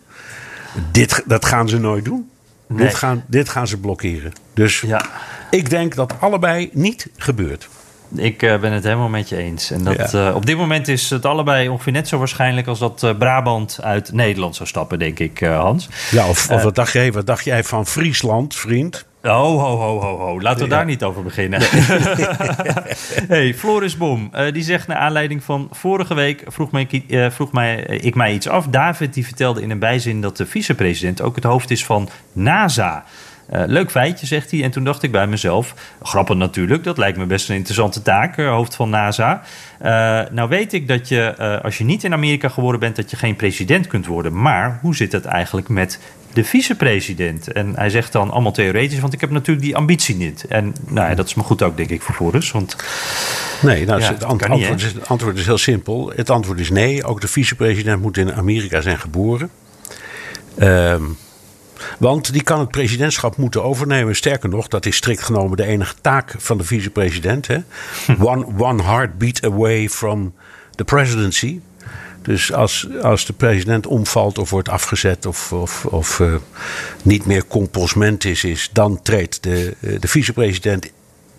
Dit, 0.91 1.23
dat 1.25 1.45
gaan 1.45 1.69
ze 1.69 1.79
nooit 1.79 2.05
doen. 2.05 2.29
Nee. 2.67 2.87
Dit, 2.87 2.95
gaan, 2.95 3.23
dit 3.27 3.49
gaan 3.49 3.67
ze 3.67 3.77
blokkeren. 3.77 4.33
Dus 4.53 4.81
ja. 4.81 5.05
Ik 5.49 5.69
denk 5.69 5.95
dat 5.95 6.13
allebei 6.19 6.69
niet 6.73 7.09
gebeurt. 7.17 7.67
Ik 8.15 8.41
uh, 8.41 8.59
ben 8.59 8.71
het 8.71 8.83
helemaal 8.83 9.09
met 9.09 9.29
je 9.29 9.35
eens. 9.35 9.71
En 9.71 9.83
dat, 9.83 10.11
ja. 10.11 10.29
uh, 10.29 10.35
op 10.35 10.45
dit 10.45 10.57
moment 10.57 10.87
is 10.87 11.09
het 11.09 11.25
allebei 11.25 11.69
ongeveer 11.69 11.91
net 11.91 12.07
zo 12.07 12.17
waarschijnlijk 12.17 12.67
als 12.67 12.79
dat 12.79 13.03
uh, 13.03 13.17
Brabant 13.17 13.79
uit 13.81 14.11
Nederland 14.11 14.55
zou 14.55 14.69
stappen, 14.69 14.99
denk 14.99 15.19
ik, 15.19 15.39
Hans. 15.39 15.89
Ja, 16.11 16.27
of, 16.27 16.49
of 16.49 16.63
wat, 16.63 16.75
dacht 16.75 16.93
jij, 16.93 17.11
wat 17.11 17.25
dacht 17.25 17.45
jij 17.45 17.63
van 17.63 17.85
Friesland, 17.85 18.55
vriend? 18.55 19.05
Ho, 19.21 19.57
ho, 19.59 19.77
ho, 19.77 19.99
ho, 19.99 20.17
ho. 20.17 20.41
Laten 20.41 20.63
we 20.63 20.69
ja. 20.69 20.75
daar 20.75 20.85
niet 20.85 21.03
over 21.03 21.23
beginnen. 21.23 21.61
hey, 23.33 23.53
Floris 23.53 23.97
Bom, 23.97 24.31
uh, 24.35 24.51
die 24.51 24.63
zegt 24.63 24.87
naar 24.87 24.97
aanleiding 24.97 25.43
van 25.43 25.69
vorige 25.71 26.13
week... 26.13 26.43
vroeg, 26.47 26.71
mij, 26.71 27.03
uh, 27.07 27.29
vroeg 27.29 27.51
mij, 27.51 27.89
uh, 27.89 28.05
ik 28.05 28.15
mij 28.15 28.33
iets 28.33 28.47
af. 28.47 28.67
David 28.67 29.13
die 29.13 29.25
vertelde 29.25 29.61
in 29.61 29.69
een 29.69 29.79
bijzin 29.79 30.21
dat 30.21 30.37
de 30.37 30.45
vicepresident 30.45 31.21
ook 31.21 31.35
het 31.35 31.43
hoofd 31.43 31.71
is 31.71 31.85
van 31.85 32.09
NASA... 32.31 33.03
Uh, 33.53 33.61
leuk 33.65 33.91
feitje, 33.91 34.25
zegt 34.25 34.51
hij. 34.51 34.63
En 34.63 34.71
toen 34.71 34.83
dacht 34.83 35.03
ik 35.03 35.11
bij 35.11 35.27
mezelf, 35.27 35.73
grappig 36.01 36.35
natuurlijk, 36.35 36.83
dat 36.83 36.97
lijkt 36.97 37.17
me 37.17 37.25
best 37.25 37.49
een 37.49 37.55
interessante 37.55 38.01
taak, 38.01 38.37
uh, 38.37 38.49
hoofd 38.49 38.75
van 38.75 38.89
NASA. 38.89 39.41
Uh, 39.81 39.87
nou 40.31 40.49
weet 40.49 40.73
ik 40.73 40.87
dat 40.87 41.07
je, 41.07 41.37
als 41.63 41.77
je 41.77 41.83
niet 41.83 42.03
in 42.03 42.13
Amerika 42.13 42.49
geworden 42.49 42.79
bent, 42.79 42.95
dat 42.95 43.11
je 43.11 43.17
geen 43.17 43.35
president 43.35 43.87
kunt 43.87 44.05
worden. 44.05 44.41
Maar 44.41 44.79
hoe 44.81 44.95
zit 44.95 45.11
het 45.11 45.25
eigenlijk 45.25 45.69
met 45.69 45.99
de 46.33 46.43
vicepresident? 46.43 47.51
En 47.51 47.75
hij 47.75 47.89
zegt 47.89 48.11
dan 48.11 48.31
allemaal 48.31 48.51
theoretisch, 48.51 48.99
want 48.99 49.13
ik 49.13 49.21
heb 49.21 49.29
natuurlijk 49.29 49.65
die 49.65 49.75
ambitie 49.75 50.15
niet. 50.15 50.45
En 50.47 50.75
nou 50.87 51.09
ja, 51.09 51.15
dat 51.15 51.25
is 51.25 51.33
me 51.33 51.43
goed 51.43 51.61
ook, 51.61 51.77
denk 51.77 51.89
ik, 51.89 52.01
voor. 52.01 52.31
Want, 52.51 52.75
nee, 53.61 53.85
nou, 53.85 54.01
ja, 54.01 54.07
het, 54.13 54.23
ant 54.23 54.43
antwoord 54.43 54.81
is, 54.81 54.93
het 54.93 55.07
antwoord 55.07 55.37
is 55.37 55.45
heel 55.45 55.57
simpel. 55.57 56.11
Het 56.15 56.29
antwoord 56.29 56.59
is 56.59 56.69
nee. 56.69 57.03
Ook 57.03 57.21
de 57.21 57.27
vicepresident 57.27 58.01
moet 58.01 58.17
in 58.17 58.33
Amerika 58.33 58.81
zijn 58.81 58.99
geboren. 58.99 59.49
Um, 60.59 61.17
want 61.99 62.33
die 62.33 62.43
kan 62.43 62.59
het 62.59 62.71
presidentschap 62.71 63.37
moeten 63.37 63.63
overnemen. 63.63 64.15
Sterker 64.15 64.49
nog, 64.49 64.67
dat 64.67 64.85
is 64.85 64.95
strikt 64.95 65.23
genomen 65.23 65.57
de 65.57 65.65
enige 65.65 65.95
taak 66.01 66.33
van 66.37 66.57
de 66.57 66.63
vicepresident. 66.63 67.47
Hè? 67.47 67.57
One, 68.19 68.45
one 68.57 68.83
heartbeat 68.83 69.43
away 69.43 69.89
from 69.89 70.33
the 70.75 70.83
presidency. 70.83 71.59
Dus 72.21 72.53
als, 72.53 72.87
als 73.01 73.25
de 73.25 73.33
president 73.33 73.87
omvalt 73.87 74.37
of 74.37 74.49
wordt 74.49 74.69
afgezet 74.69 75.25
of, 75.25 75.53
of, 75.53 75.85
of 75.85 76.19
uh, 76.19 76.35
niet 77.01 77.25
meer 77.25 77.47
compos 77.47 77.93
is, 77.93 78.69
dan 78.73 79.01
treedt 79.01 79.43
de, 79.43 79.75
de 79.99 80.07
vicepresident 80.07 80.91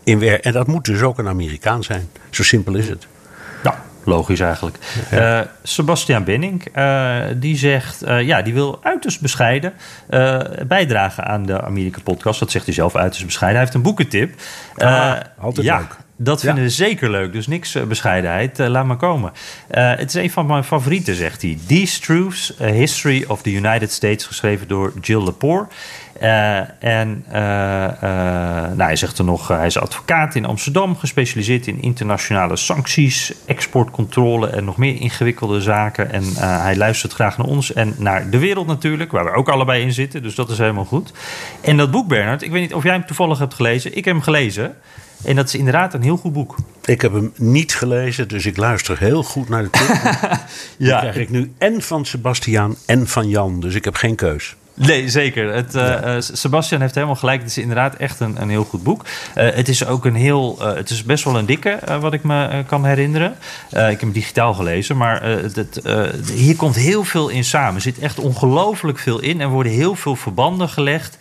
in 0.05 0.19
werk. 0.19 0.45
En 0.45 0.53
dat 0.53 0.67
moet 0.67 0.85
dus 0.85 1.01
ook 1.01 1.19
een 1.19 1.29
Amerikaan 1.29 1.85
zijn. 1.85 2.09
Zo 2.31 2.43
simpel 2.43 2.75
is 2.75 2.89
het. 2.89 3.07
Ja, 4.09 4.15
logisch 4.15 4.41
eigenlijk. 4.41 4.79
Ja. 5.11 5.41
Uh, 5.41 5.47
Sebastian 5.63 6.25
Benning, 6.25 6.77
uh, 6.77 7.17
die 7.37 7.57
zegt, 7.57 8.05
uh, 8.05 8.23
ja, 8.23 8.43
die 8.43 8.55
wil 8.55 8.79
uiterst 8.83 9.21
bescheiden 9.21 9.73
bijdragen 10.67 11.25
aan 11.25 11.47
de 11.47 11.61
Amerika-podcast. 11.63 12.41
Dat 12.41 12.51
zegt 12.51 12.65
hij 12.65 12.75
zelf, 12.75 12.97
uiterst 12.97 13.27
bescheiden. 13.27 13.61
Hij 13.61 13.65
heeft 13.65 13.77
een 13.77 13.91
boekentip. 13.91 14.41
Ah, 14.77 15.15
altijd 15.39 15.67
ja, 15.67 15.79
leuk. 15.79 15.97
Dat 16.17 16.41
vinden 16.41 16.65
we 16.65 16.71
zeker 16.71 17.11
leuk. 17.11 17.33
Dus 17.33 17.47
niks 17.47 17.77
bescheidenheid. 17.89 18.59
laat 18.59 18.85
maar 18.85 18.97
komen. 18.97 19.33
het 19.69 20.09
is 20.09 20.15
een 20.15 20.31
van 20.31 20.47
mijn 20.47 20.65
favorieten, 20.65 21.15
zegt 21.15 21.43
hij. 21.43 21.59
These 21.67 22.01
Truths, 22.01 22.61
A 22.61 22.67
History 22.67 23.25
of 23.29 23.43
the 23.43 23.53
United 23.53 23.93
States, 23.93 24.27
geschreven 24.27 24.69
door 24.69 24.93
Jill 25.01 25.25
Lepore. 25.25 25.67
Uh, 26.23 26.85
en 26.85 27.25
uh, 27.29 27.35
uh, 27.35 28.01
nou, 28.03 28.83
hij 28.83 28.97
zegt 28.97 29.19
er 29.19 29.25
nog, 29.25 29.49
hij 29.49 29.67
is 29.67 29.79
advocaat 29.79 30.35
in 30.35 30.45
Amsterdam, 30.45 30.97
gespecialiseerd 30.97 31.67
in 31.67 31.83
internationale 31.83 32.57
sancties, 32.57 33.35
exportcontrole 33.47 34.49
en 34.49 34.65
nog 34.65 34.77
meer 34.77 35.01
ingewikkelde 35.01 35.61
zaken. 35.61 36.13
En 36.13 36.25
hij 36.37 36.77
luistert 36.77 37.13
graag 37.13 37.39
naar 37.39 37.47
ons 37.47 37.73
en 37.73 37.95
naar 37.99 38.31
de 38.31 38.39
wereld 38.39 38.67
natuurlijk, 38.67 39.11
waar 39.11 39.25
we 39.25 39.31
ook 39.31 39.49
allebei 39.49 39.83
in 39.83 39.93
zitten. 39.93 40.23
Dus 40.23 40.35
dat 40.35 40.51
is 40.51 40.59
helemaal 40.59 40.85
goed. 40.85 41.13
En 41.61 41.77
dat 41.77 41.91
boek, 41.91 42.09
Bernard, 42.09 42.43
ik 42.43 42.51
weet 42.51 42.61
niet 42.61 42.75
of 42.75 42.83
jij 42.83 42.93
hem 42.93 43.07
toevallig 43.07 43.39
hebt 43.39 43.55
gelezen. 43.55 43.97
Ik 43.97 44.05
heb 44.05 44.15
hem 44.15 44.23
gelezen. 44.23 44.77
En 45.25 45.37
dat 45.37 45.47
is 45.47 45.55
inderdaad 45.55 45.95
een 45.95 46.03
heel 46.03 46.17
goed 46.17 46.33
boek. 46.33 46.57
Ik 46.85 47.01
heb 47.01 47.13
hem 47.13 47.33
niet 47.37 47.75
gelezen, 47.75 48.29
dus 48.29 48.47
ik 48.47 48.57
luister 48.57 48.99
heel 48.99 49.23
goed 49.23 49.49
naar 49.49 49.63
de 49.63 49.71
tip. 49.71 49.89
ja. 50.77 51.01
Die 51.01 51.11
krijg 51.11 51.17
ik 51.17 51.31
nu 51.31 51.53
en 51.59 51.83
van 51.83 52.05
Sebastiaan 52.05 52.77
en 52.87 53.07
van 53.07 53.29
Jan, 53.29 53.61
dus 53.61 53.75
ik 53.75 53.85
heb 53.85 53.95
geen 53.95 54.15
keus. 54.15 54.57
Nee, 54.79 55.09
zeker. 55.09 55.55
Het, 55.55 55.75
uh, 55.75 56.17
Sebastian 56.19 56.81
heeft 56.81 56.95
helemaal 56.95 57.17
gelijk. 57.17 57.41
Het 57.41 57.51
is 57.51 57.59
inderdaad 57.59 57.95
echt 57.95 58.21
een, 58.21 58.43
een 58.43 58.49
heel 58.49 58.65
goed 58.65 58.83
boek. 58.83 59.05
Uh, 59.05 59.51
het 59.55 59.69
is 59.69 59.87
ook 59.87 60.05
een 60.05 60.15
heel. 60.15 60.57
Uh, 60.61 60.75
het 60.75 60.91
is 60.91 61.05
best 61.05 61.25
wel 61.25 61.39
een 61.39 61.47
dikke, 61.47 61.79
wat 62.01 62.13
ik 62.13 62.23
me 62.23 62.65
kan 62.67 62.85
herinneren. 62.85 63.37
ik 63.71 63.77
heb 63.77 64.01
hem 64.01 64.13
digitaal 64.13 64.55
gelezen, 64.55 64.97
maar 64.97 65.23
hier 66.33 66.57
komt 66.57 66.77
heel 66.77 67.05
veel 67.05 67.29
in 67.29 67.45
samen. 67.45 67.75
Er 67.75 67.81
zit 67.81 67.99
echt 67.99 68.19
ongelooflijk 68.19 68.99
veel 68.99 69.21
in. 69.21 69.41
Er 69.41 69.49
worden 69.49 69.73
heel 69.73 69.95
veel 69.95 70.17
verbanden 70.17 70.69
gelegd. 70.69 71.17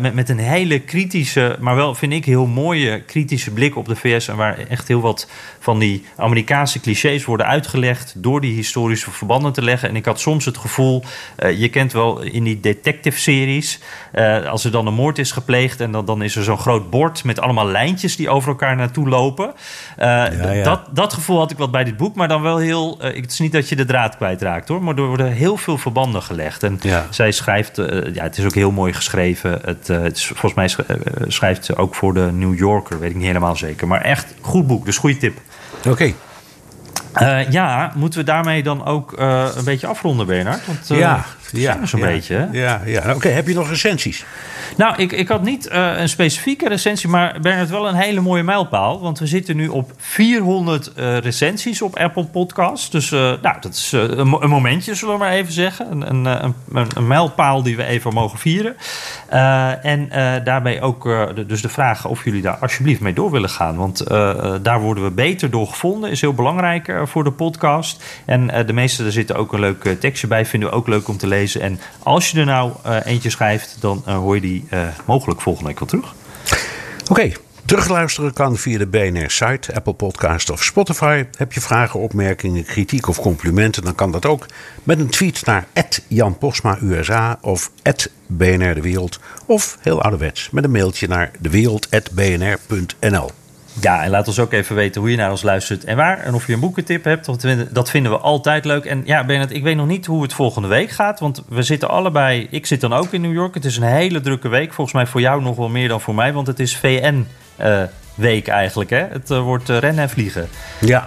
Met, 0.00 0.14
met 0.14 0.28
een 0.28 0.38
hele 0.38 0.78
kritische, 0.78 1.56
maar 1.60 1.74
wel 1.74 1.94
vind 1.94 2.12
ik 2.12 2.24
heel 2.24 2.46
mooie 2.46 3.00
kritische 3.00 3.50
blik 3.50 3.76
op 3.76 3.88
de 3.88 3.96
VS. 3.96 4.28
En 4.28 4.36
waar 4.36 4.58
echt 4.58 4.88
heel 4.88 5.00
wat 5.00 5.28
van 5.58 5.78
die 5.78 6.04
Amerikaanse 6.16 6.80
clichés 6.80 7.24
worden 7.24 7.46
uitgelegd 7.46 8.14
door 8.16 8.40
die 8.40 8.54
historische 8.54 9.10
verbanden 9.10 9.52
te 9.52 9.62
leggen. 9.62 9.88
En 9.88 9.96
ik 9.96 10.04
had 10.04 10.20
soms 10.20 10.44
het 10.44 10.58
gevoel, 10.58 11.04
je 11.56 11.68
kent 11.68 11.92
wel 11.92 12.20
in 12.20 12.44
die 12.44 12.60
detective-series. 12.60 13.80
Uh, 14.14 14.46
als 14.46 14.64
er 14.64 14.70
dan 14.70 14.86
een 14.86 14.94
moord 14.94 15.18
is 15.18 15.32
gepleegd 15.32 15.80
en 15.80 15.92
dan, 15.92 16.04
dan 16.04 16.22
is 16.22 16.36
er 16.36 16.44
zo'n 16.44 16.58
groot 16.58 16.90
bord 16.90 17.24
met 17.24 17.40
allemaal 17.40 17.66
lijntjes 17.66 18.16
die 18.16 18.28
over 18.28 18.48
elkaar 18.48 18.76
naartoe 18.76 19.08
lopen. 19.08 19.52
Ja, 19.96 20.32
ja. 20.52 20.62
Dat, 20.62 20.80
dat 20.92 21.12
gevoel 21.12 21.38
had 21.38 21.50
ik 21.50 21.58
wat 21.58 21.70
bij 21.70 21.84
dit 21.84 21.96
boek, 21.96 22.14
maar 22.14 22.28
dan 22.28 22.42
wel 22.42 22.58
heel. 22.58 22.98
Het 23.00 23.32
is 23.32 23.38
niet 23.38 23.52
dat 23.52 23.68
je 23.68 23.76
de 23.76 23.84
draad 23.84 24.16
kwijtraakt 24.16 24.68
hoor, 24.68 24.82
maar 24.82 24.96
er 24.96 25.06
worden 25.06 25.32
heel 25.32 25.56
veel 25.56 25.78
verbanden 25.78 26.22
gelegd. 26.22 26.62
En 26.62 26.78
ja. 26.82 27.06
zij 27.10 27.32
schrijft, 27.32 27.76
ja, 28.12 28.22
het 28.22 28.38
is 28.38 28.44
ook 28.44 28.54
heel 28.54 28.70
mooi 28.70 28.92
geschreven. 28.92 29.59
Het, 29.64 29.88
het 29.88 30.16
is, 30.16 30.26
volgens 30.26 30.54
mij 30.54 30.68
schrijft 31.26 31.64
ze 31.64 31.76
ook 31.76 31.94
voor 31.94 32.14
de 32.14 32.30
New 32.32 32.58
Yorker, 32.58 32.98
weet 32.98 33.10
ik 33.10 33.16
niet 33.16 33.26
helemaal 33.26 33.56
zeker. 33.56 33.86
Maar 33.86 34.00
echt 34.00 34.34
goed 34.40 34.66
boek, 34.66 34.84
dus 34.84 34.98
goede 34.98 35.16
tip. 35.16 35.38
Oké. 35.88 36.12
Uh, 37.18 37.50
ja, 37.50 37.92
moeten 37.94 38.18
we 38.18 38.24
daarmee 38.24 38.62
dan 38.62 38.84
ook 38.84 39.18
uh, 39.18 39.46
een 39.56 39.64
beetje 39.64 39.86
afronden, 39.86 40.26
Bernard? 40.26 40.66
Want, 40.66 40.90
uh, 40.90 40.98
ja, 40.98 41.24
ja, 41.52 41.86
zo'n 41.86 42.00
ja, 42.00 42.06
beetje. 42.06 42.34
Hè? 42.34 42.46
Ja, 42.52 42.80
ja. 42.84 43.00
oké. 43.00 43.14
Okay, 43.14 43.32
heb 43.32 43.46
je 43.46 43.54
nog 43.54 43.68
recensies? 43.68 44.24
Nou, 44.76 44.94
ik, 44.96 45.12
ik 45.12 45.28
had 45.28 45.42
niet 45.42 45.70
een 45.70 46.08
specifieke 46.08 46.68
recensie, 46.68 47.08
maar 47.08 47.38
Bernard 47.40 47.70
wel 47.70 47.88
een 47.88 47.94
hele 47.94 48.20
mooie 48.20 48.42
mijlpaal. 48.42 49.00
Want 49.00 49.18
we 49.18 49.26
zitten 49.26 49.56
nu 49.56 49.68
op 49.68 49.92
400 49.96 50.92
recensies 50.96 51.82
op 51.82 51.96
Apple 51.96 52.24
Podcasts. 52.24 52.90
Dus 52.90 53.10
nou, 53.10 53.56
dat 53.60 53.74
is 53.74 53.92
een, 53.92 54.42
een, 54.42 54.48
momentje, 54.48 54.94
zullen 54.94 55.14
we 55.14 55.20
maar 55.20 55.32
even 55.32 55.52
zeggen. 55.52 55.90
Een, 55.90 56.10
een, 56.10 56.54
een, 56.72 56.86
een 56.96 57.06
mijlpaal 57.06 57.62
die 57.62 57.76
we 57.76 57.84
even 57.84 58.14
mogen 58.14 58.38
vieren. 58.38 58.76
en 59.82 60.08
daarbij 60.44 60.82
ook 60.82 61.04
de, 61.34 61.44
dus 61.46 61.62
de 61.62 61.68
vraag 61.68 62.06
of 62.06 62.24
jullie 62.24 62.42
daar 62.42 62.56
alsjeblieft 62.56 63.00
mee 63.00 63.12
door 63.12 63.30
willen 63.30 63.50
gaan. 63.50 63.76
Want 63.76 64.06
daar 64.62 64.80
worden 64.80 65.04
we 65.04 65.10
beter 65.10 65.50
door 65.50 65.66
gevonden, 65.66 66.10
is 66.10 66.20
heel 66.20 66.34
belangrijk 66.34 66.88
voor 67.08 67.24
de 67.24 67.32
podcast. 67.32 68.02
En 68.24 68.42
uh, 68.42 68.66
de 68.66 68.72
meeste, 68.72 69.04
er 69.04 69.12
zitten 69.12 69.36
ook 69.36 69.52
een 69.52 69.60
leuk 69.60 69.84
uh, 69.84 69.92
tekstje 69.92 70.26
bij. 70.26 70.46
Vinden 70.46 70.68
we 70.68 70.74
ook 70.74 70.88
leuk 70.88 71.08
om 71.08 71.16
te 71.16 71.26
lezen. 71.26 71.60
En 71.60 71.80
als 72.02 72.30
je 72.30 72.38
er 72.38 72.46
nou 72.46 72.72
eentje 73.04 73.30
schrijft, 73.30 73.76
dan 73.80 74.02
hoor 74.04 74.34
je 74.34 74.40
die 74.40 74.68
mogelijk 75.04 75.40
volgende 75.40 75.68
week 75.68 75.78
wel 75.78 75.88
terug. 75.88 76.14
Oké. 77.10 77.32
Terugluisteren 77.70 78.32
kan 78.32 78.56
via 78.56 78.78
de 78.78 78.86
BNR-site, 78.86 79.74
Apple 79.74 79.92
Podcast 79.92 80.50
of 80.50 80.64
Spotify. 80.64 81.24
Heb 81.36 81.52
je 81.52 81.60
vragen, 81.60 82.00
opmerkingen, 82.00 82.64
kritiek 82.64 83.08
of 83.08 83.20
complimenten, 83.20 83.84
dan 83.84 83.94
kan 83.94 84.12
dat 84.12 84.26
ook 84.26 84.46
met 84.82 84.98
een 84.98 85.08
tweet 85.08 85.46
naar 85.46 85.66
Jan 86.08 86.38
Posma 86.38 86.78
USA 86.82 87.38
of 87.40 87.70
BNR 88.26 88.74
De 88.74 88.80
Wereld. 88.80 89.20
Of 89.46 89.78
heel 89.80 90.02
ouderwets 90.02 90.50
met 90.50 90.64
een 90.64 90.70
mailtje 90.70 91.08
naar 91.08 91.30
dewereld.bnr.nl. 91.38 93.30
Ja, 93.80 94.02
en 94.02 94.10
laat 94.10 94.26
ons 94.26 94.38
ook 94.38 94.52
even 94.52 94.76
weten 94.76 95.00
hoe 95.00 95.10
je 95.10 95.16
naar 95.16 95.30
ons 95.30 95.42
luistert 95.42 95.84
en 95.84 95.96
waar. 95.96 96.18
En 96.18 96.34
of 96.34 96.46
je 96.46 96.52
een 96.52 96.60
boekentip 96.60 97.04
hebt, 97.04 97.26
dat 97.74 97.90
vinden 97.90 98.12
we 98.12 98.18
altijd 98.18 98.64
leuk. 98.64 98.84
En 98.84 99.02
ja, 99.04 99.24
Bernard, 99.24 99.52
ik 99.52 99.62
weet 99.62 99.76
nog 99.76 99.86
niet 99.86 100.06
hoe 100.06 100.22
het 100.22 100.32
volgende 100.32 100.68
week 100.68 100.90
gaat. 100.90 101.20
Want 101.20 101.42
we 101.48 101.62
zitten 101.62 101.88
allebei, 101.88 102.46
ik 102.50 102.66
zit 102.66 102.80
dan 102.80 102.92
ook 102.92 103.12
in 103.12 103.20
New 103.20 103.32
York. 103.32 103.54
Het 103.54 103.64
is 103.64 103.76
een 103.76 103.82
hele 103.82 104.20
drukke 104.20 104.48
week. 104.48 104.72
Volgens 104.72 104.96
mij 104.96 105.06
voor 105.06 105.20
jou 105.20 105.42
nog 105.42 105.56
wel 105.56 105.68
meer 105.68 105.88
dan 105.88 106.00
voor 106.00 106.14
mij, 106.14 106.32
want 106.32 106.46
het 106.46 106.60
is 106.60 106.76
VN-week 106.76 108.46
uh, 108.46 108.54
eigenlijk. 108.54 108.90
Hè? 108.90 109.06
Het 109.10 109.30
uh, 109.30 109.42
wordt 109.42 109.68
uh, 109.68 109.78
rennen 109.78 110.02
en 110.02 110.10
vliegen. 110.10 110.48
Ja, 110.80 111.06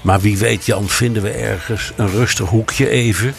maar 0.00 0.20
wie 0.20 0.38
weet 0.38 0.66
Jan, 0.66 0.88
vinden 0.88 1.22
we 1.22 1.30
ergens 1.30 1.92
een 1.96 2.10
rustig 2.10 2.48
hoekje 2.48 2.88
even... 2.88 3.34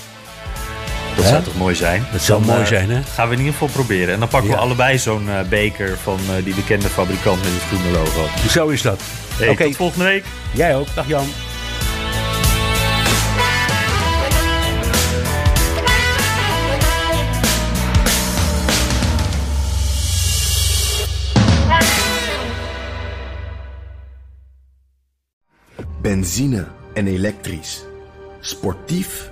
Dat 1.15 1.25
zou 1.25 1.43
toch 1.43 1.57
mooi 1.57 1.75
zijn? 1.75 2.05
Dat 2.11 2.21
zou 2.21 2.39
dan, 2.39 2.47
mooi 2.49 2.61
uh, 2.61 2.67
zijn, 2.67 2.89
hè? 2.89 3.01
Gaan 3.03 3.27
we 3.27 3.33
in 3.33 3.39
ieder 3.39 3.53
geval 3.53 3.67
proberen. 3.73 4.13
En 4.13 4.19
dan 4.19 4.29
pakken 4.29 4.49
Ja. 4.49 4.55
we 4.55 4.61
allebei 4.61 4.97
zo'n 4.97 5.25
uh, 5.27 5.41
beker 5.49 5.97
van 5.97 6.19
uh, 6.37 6.43
die 6.45 6.55
bekende 6.55 6.87
fabrikant 6.89 7.43
met 7.43 7.51
het 7.53 7.61
groene 7.61 7.97
logo. 7.97 8.27
Zo 8.49 8.67
is 8.67 8.81
dat. 8.81 9.01
Hey, 9.37 9.49
Oké. 9.49 9.63
Tot 9.63 9.75
volgende 9.75 10.05
week. 10.05 10.23
Jij 10.53 10.75
ook. 10.75 10.87
Dag 10.95 11.07
Jan. 11.07 11.25
Benzine 26.01 26.67
en 26.93 27.07
elektrisch. 27.07 27.83
Sportief 28.39 29.31